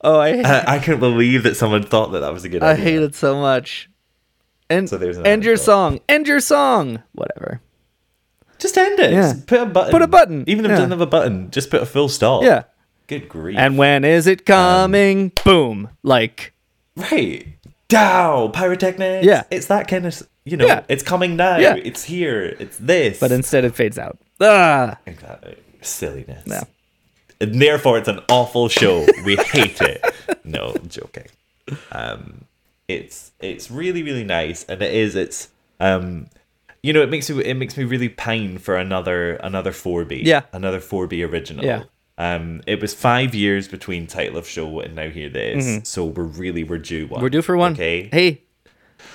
[0.00, 2.72] Oh, I I, I couldn't believe that someone thought that that was a good I
[2.72, 2.84] idea.
[2.84, 3.90] hate it so much.
[4.70, 5.64] And So there's end your anecdote.
[5.64, 6.00] song.
[6.08, 7.02] End your song.
[7.12, 7.60] Whatever.
[8.64, 9.12] Just end it.
[9.12, 9.20] Yeah.
[9.34, 9.90] Just put a button.
[9.90, 10.44] Put a button.
[10.46, 10.74] Even if Yeah.
[10.76, 12.42] it doesn't have a button, just put a full stop.
[12.44, 12.62] Yeah.
[13.08, 13.58] Good grief.
[13.58, 15.32] And when is it coming?
[15.44, 15.90] Boom.
[16.02, 16.54] Like
[16.96, 17.46] Right.
[17.88, 19.26] Dow, pyrotechnics.
[19.26, 19.42] Yeah.
[19.50, 20.84] It's that kind of, you know, Yeah.
[20.88, 21.58] it's coming now.
[21.58, 21.74] Yeah.
[21.76, 22.56] It's here.
[22.58, 23.20] It's this.
[23.20, 24.16] but instead it fades out.
[24.40, 24.96] Ah.
[25.04, 25.56] Exactly.
[25.82, 26.42] Silliness.
[26.46, 26.64] Yeah.
[27.42, 29.04] And therefore, it's an awful show.
[29.26, 30.02] We hate it.
[30.46, 31.26] No, I'm joking.
[31.92, 32.44] Um,
[32.88, 35.16] it's it's really really nice, and it is.
[35.16, 35.48] It's
[35.80, 36.26] um,
[36.84, 40.20] you know, it makes me it makes me really pine for another another 4B.
[40.22, 40.42] Yeah.
[40.52, 41.64] Another 4B original.
[41.64, 41.84] Yeah.
[42.18, 45.88] Um, it was five years between title of show and now here it is.
[45.88, 47.16] So we're really we're due one.
[47.16, 47.22] Mm-hmm.
[47.22, 47.72] We're due for one.
[47.72, 48.10] Okay.
[48.12, 48.42] Hey.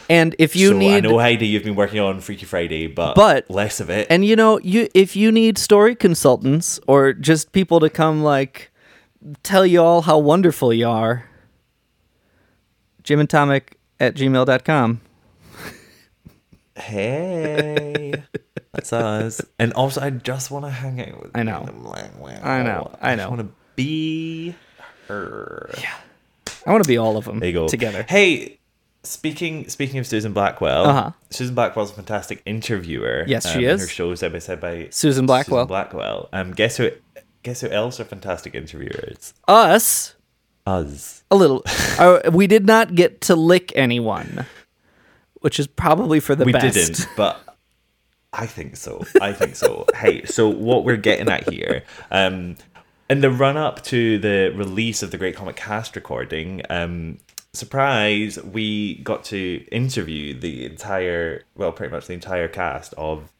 [0.10, 3.48] And if you so I know Heidi, you've been working on Freaky Friday, but But-
[3.52, 4.08] less of it.
[4.10, 8.72] and you know, you if you need story consultants or just people to come like
[9.44, 11.30] tell you all how wonderful you are,
[13.04, 15.02] jimandtomic at gmail.com.
[16.80, 18.14] Hey,
[18.74, 19.42] that's us.
[19.58, 21.32] And also, I just want to hang out with.
[21.36, 21.64] I know.
[21.66, 21.84] them.
[21.84, 22.40] Like, wow.
[22.44, 23.24] I know, I know.
[23.24, 24.56] just want to be
[25.08, 25.70] her.
[25.80, 25.94] Yeah.
[26.66, 27.68] I want to be all of them There you go.
[27.68, 28.06] together.
[28.08, 28.60] Hey,
[29.04, 31.12] speaking speaking of Susan Blackwell, Uh-huh.
[31.30, 33.24] Susan Blackwell's a fantastic interviewer.
[33.28, 33.82] Yes, she um, is.
[33.82, 35.60] Her show side by side by Susan Blackwell.
[35.62, 36.30] Susan Blackwell.
[36.34, 36.90] Um, guess who?
[37.44, 39.34] Guess who else are fantastic interviewers?
[39.48, 40.16] Us,
[40.68, 41.24] Us.
[41.32, 41.64] a little.
[41.98, 44.46] uh, we did not get to lick anyone,
[45.42, 46.74] which is probably for the we best.
[46.74, 47.42] didn't, but
[48.34, 49.04] I think so.
[49.22, 49.86] I think so.
[49.96, 52.56] hey, so what we're getting at here, um,
[53.10, 57.18] in the run up to the release of the Great Comet Cast recording, um,
[57.54, 63.32] surprise, we got to interview the entire, well, pretty much the entire cast of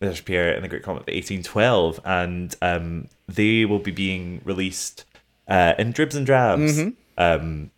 [0.00, 0.24] Mr.
[0.24, 5.04] Pierre and the Great Comet of 1812, and um, they will be being released
[5.48, 6.78] uh, in dribs and drabs.
[7.16, 7.72] Um,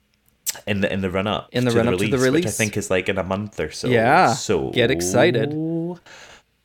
[0.67, 1.49] in the in the run up.
[1.53, 3.71] In the run-up to the release, which I think is like in a month or
[3.71, 3.89] so.
[3.89, 5.53] Yeah, So get excited.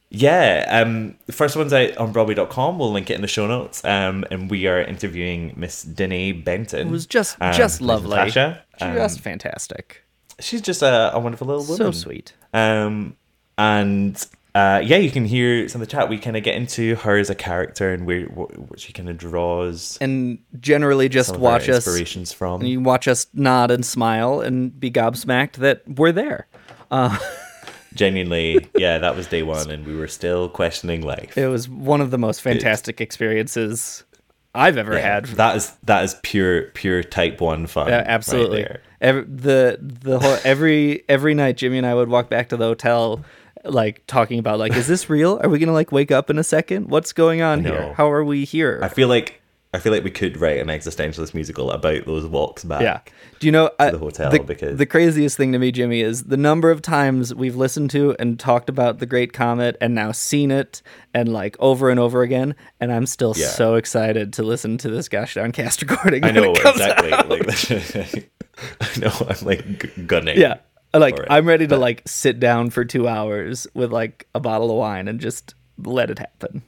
[0.10, 0.66] Yeah.
[0.70, 2.80] Um the first one's out on Broadway.com.
[2.80, 3.84] We'll link it in the show notes.
[3.84, 6.88] Um and we are interviewing Miss Denée Benton.
[6.88, 8.64] It was just um, just lovely, Natasha.
[8.80, 10.04] just Um, fantastic,
[10.40, 11.78] she's just a, a wonderful little woman.
[11.78, 12.34] so sweet.
[12.54, 13.18] Um,
[13.58, 14.26] and
[14.56, 16.08] uh, yeah, you can hear some of the chat.
[16.08, 19.18] We kind of get into her as a character and where what, she kind of
[19.18, 19.98] draws.
[20.00, 21.86] And generally, just watch us.
[21.86, 22.62] inspirations from.
[22.62, 26.48] And you watch us nod and smile and be gobsmacked that we're there.
[26.90, 27.18] Uh,
[27.94, 31.38] Genuinely, yeah, that was day one, and we were still questioning life.
[31.38, 34.04] it was one of the most fantastic experiences
[34.54, 35.26] I've ever Yeah, had.
[35.26, 37.88] that is that is pure pure type one fun.
[37.88, 38.64] Yeah, right absolutely.
[38.64, 38.82] there.
[39.02, 42.66] every, the the whole every every night, Jimmy and I would walk back to the
[42.66, 43.24] hotel,
[43.66, 45.40] like talking about like, is this real?
[45.44, 46.90] Are we gonna like wake up in a second?
[46.90, 47.94] What's going on here?
[47.94, 48.80] How are we here?
[48.84, 49.42] I feel like
[49.74, 52.82] I feel like we could write an existentialist musical about those walks back.
[52.82, 53.02] yeah.
[53.40, 56.24] Do you know I- the hotel the, because- the craziest thing to me, Jimmy, is
[56.24, 60.14] the number of times we've listened to and talked about the Great Comet and now
[60.14, 60.82] seen it
[61.14, 63.48] and like over and over again, and I'm still Yeah.
[63.48, 66.24] so excited to listen to this gosh darn cast recording.
[66.24, 67.10] I know exactly.
[67.12, 68.30] Like,
[68.80, 69.12] I know.
[69.30, 70.40] I'm like gunning.
[70.40, 70.60] Yeah.
[71.00, 71.28] Like for it.
[71.32, 75.08] I'm ready to like sit down for two hours with like a bottle of wine
[75.08, 76.62] and just let it happen.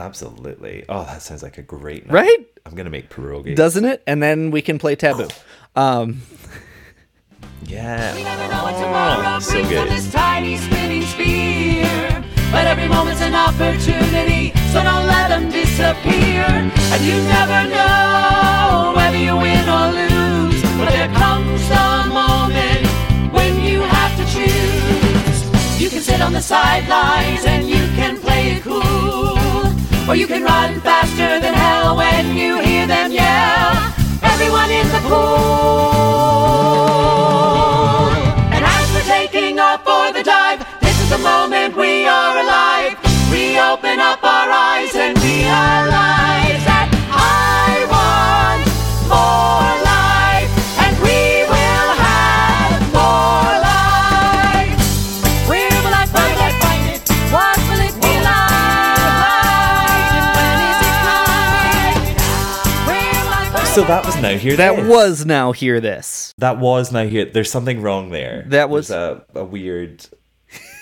[0.00, 0.84] Absolutely.
[0.88, 2.12] Oh, that sounds like a great night.
[2.12, 2.46] Right?
[2.66, 3.54] I'm gonna make pierogi.
[3.54, 4.02] Doesn't it?
[4.06, 5.28] And then we can play taboo.
[5.76, 6.22] Um
[7.66, 8.14] yeah.
[8.14, 9.88] We never know what tomorrow Oh, so brings on good.
[9.96, 12.24] this tiny spinning sphere.
[12.52, 16.46] But every moment's an opportunity, so don't let them disappear.
[16.46, 20.62] And you never know whether you win or lose.
[20.78, 22.63] But there comes the moment
[25.84, 29.68] You can sit on the sidelines and you can play it cool.
[30.08, 33.92] Or you can run faster than hell when you hear them yell.
[34.22, 35.20] Everyone in the pool.
[38.54, 42.96] And as we're taking off for the dive, this is the moment we are alive.
[43.30, 46.73] We open up our eyes and we are I
[63.74, 64.56] So that was now here.
[64.56, 64.88] that This.
[64.88, 66.32] was now hear this.
[66.38, 67.24] that was now here.
[67.24, 68.44] There's something wrong there.
[68.48, 70.06] That was- a, a weird,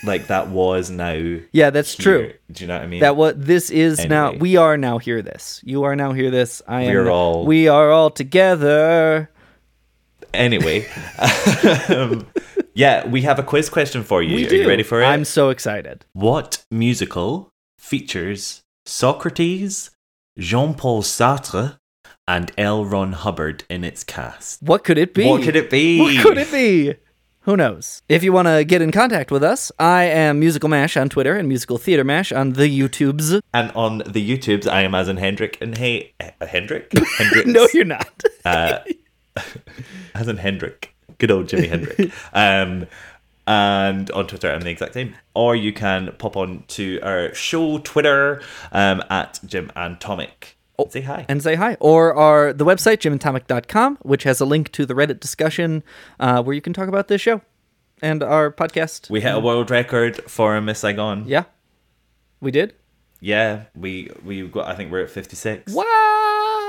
[0.05, 1.15] like that was now.
[1.53, 2.03] Yeah, that's here.
[2.03, 2.33] true.
[2.51, 3.01] Do you know what I mean?
[3.01, 5.63] That what this is now we are now hear this.
[5.65, 6.61] You are now hear this.
[6.69, 9.31] I am We're all- we are all together.
[10.35, 10.87] anyway,
[11.89, 12.27] um,
[12.75, 14.35] yeah, we have a quiz question for you.
[14.37, 14.57] We Are do.
[14.59, 15.07] you ready for it?
[15.07, 16.05] I'm so excited.
[16.13, 19.91] What musical features Socrates,
[20.39, 21.79] Jean Paul Sartre,
[22.29, 22.85] and L.
[22.85, 24.63] Ron Hubbard in its cast?
[24.63, 25.27] What could it be?
[25.27, 26.01] What could it be?
[26.01, 26.95] What could it be?
[27.45, 28.03] Who knows?
[28.09, 31.35] If you want to get in contact with us, I am Musical Mash on Twitter
[31.35, 33.41] and Musical Theater Mash on the YouTubes.
[33.53, 37.47] And on the YouTubes, I am as in Hendrik and hey, uh, Hendrik, Hendrix.
[37.47, 38.23] No, you're not.
[38.45, 42.15] as in Hendrik, good old Jimi Hendrix.
[42.33, 42.87] Um,
[43.45, 45.17] and on Twitter, I'm the exact same.
[45.35, 48.41] Or you can pop on to our show Twitter
[48.71, 50.55] um, at Jim and Tomic.
[50.91, 51.27] Say hi.
[51.29, 51.77] and say hi.
[51.81, 55.83] Or our the website, jimandtomic.com, which has a link to the Reddit discussion
[56.21, 57.41] uh, where you can talk about this show
[58.01, 59.09] and our podcast.
[59.11, 61.25] we hit a world record for a Miss Saigon.
[61.27, 61.45] yeah.
[62.41, 62.75] We did?
[63.21, 64.67] Yeah, we we got.
[64.67, 65.73] I think we're at 56.
[65.73, 65.85] Wow.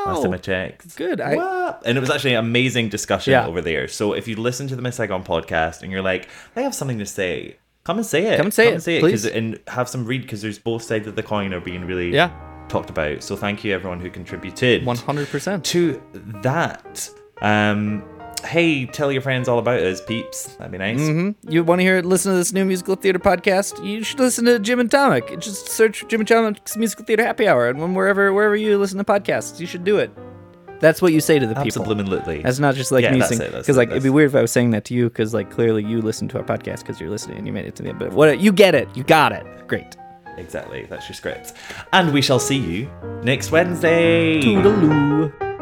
[0.06, 0.96] Last time I checked.
[0.96, 1.20] Good.
[1.20, 1.82] I, What?
[1.86, 3.48] And it was actually an amazing discussion Yeah.
[3.48, 3.88] over there.
[3.88, 7.00] So if you listen to the Miss Saigon podcast and you're like, I have something
[7.00, 8.38] to say, come and say it.
[8.38, 9.24] Come and say it, please.
[9.24, 12.14] 'cause- and have some read because there's both sides of the coin are being really
[12.14, 12.30] Yeah.
[12.74, 13.22] Talked about.
[13.24, 15.64] So thank you everyone who contributed 100%.
[15.64, 16.02] to
[16.42, 17.10] that.
[17.42, 18.04] Um,
[18.46, 20.56] hey, tell your friends all about us, peeps.
[20.56, 21.00] That'd be nice.
[21.00, 23.84] hmm You want to hear, listen to this new musical theater podcast?
[23.86, 25.40] You should listen to Jim and Tomic.
[25.40, 28.98] Just search Jim and Tomic's Musical Theater Happy Hour, and when wherever wherever you listen
[28.98, 30.12] to podcasts, you should do it.
[30.80, 31.84] That's what you say to the people.
[31.84, 32.42] Absolutely.
[32.42, 34.32] That's not just like Yeah, me that's saying it, that's because like it'd be weird
[34.32, 36.80] if I was saying that to you because like clearly you listen to our podcast
[36.80, 38.00] because you're listening and you made it to the end.
[38.00, 39.46] But what you get it, you got it.
[39.68, 39.96] Great.
[40.38, 40.86] Exactly.
[40.90, 41.54] That's your script.
[41.92, 42.90] And we shall see you
[43.24, 44.42] next Wednesday.
[44.42, 45.53] Toodaloo.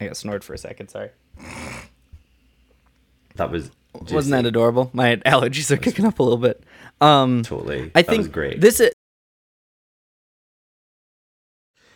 [0.00, 0.88] I got snored for a second.
[0.88, 1.10] Sorry.
[3.36, 3.70] That was
[4.10, 4.90] Wasn't that adorable?
[4.92, 6.62] My allergies are kicking up a little bit.
[7.00, 7.90] Um, totally?
[7.94, 8.60] I That think was great.
[8.60, 8.80] this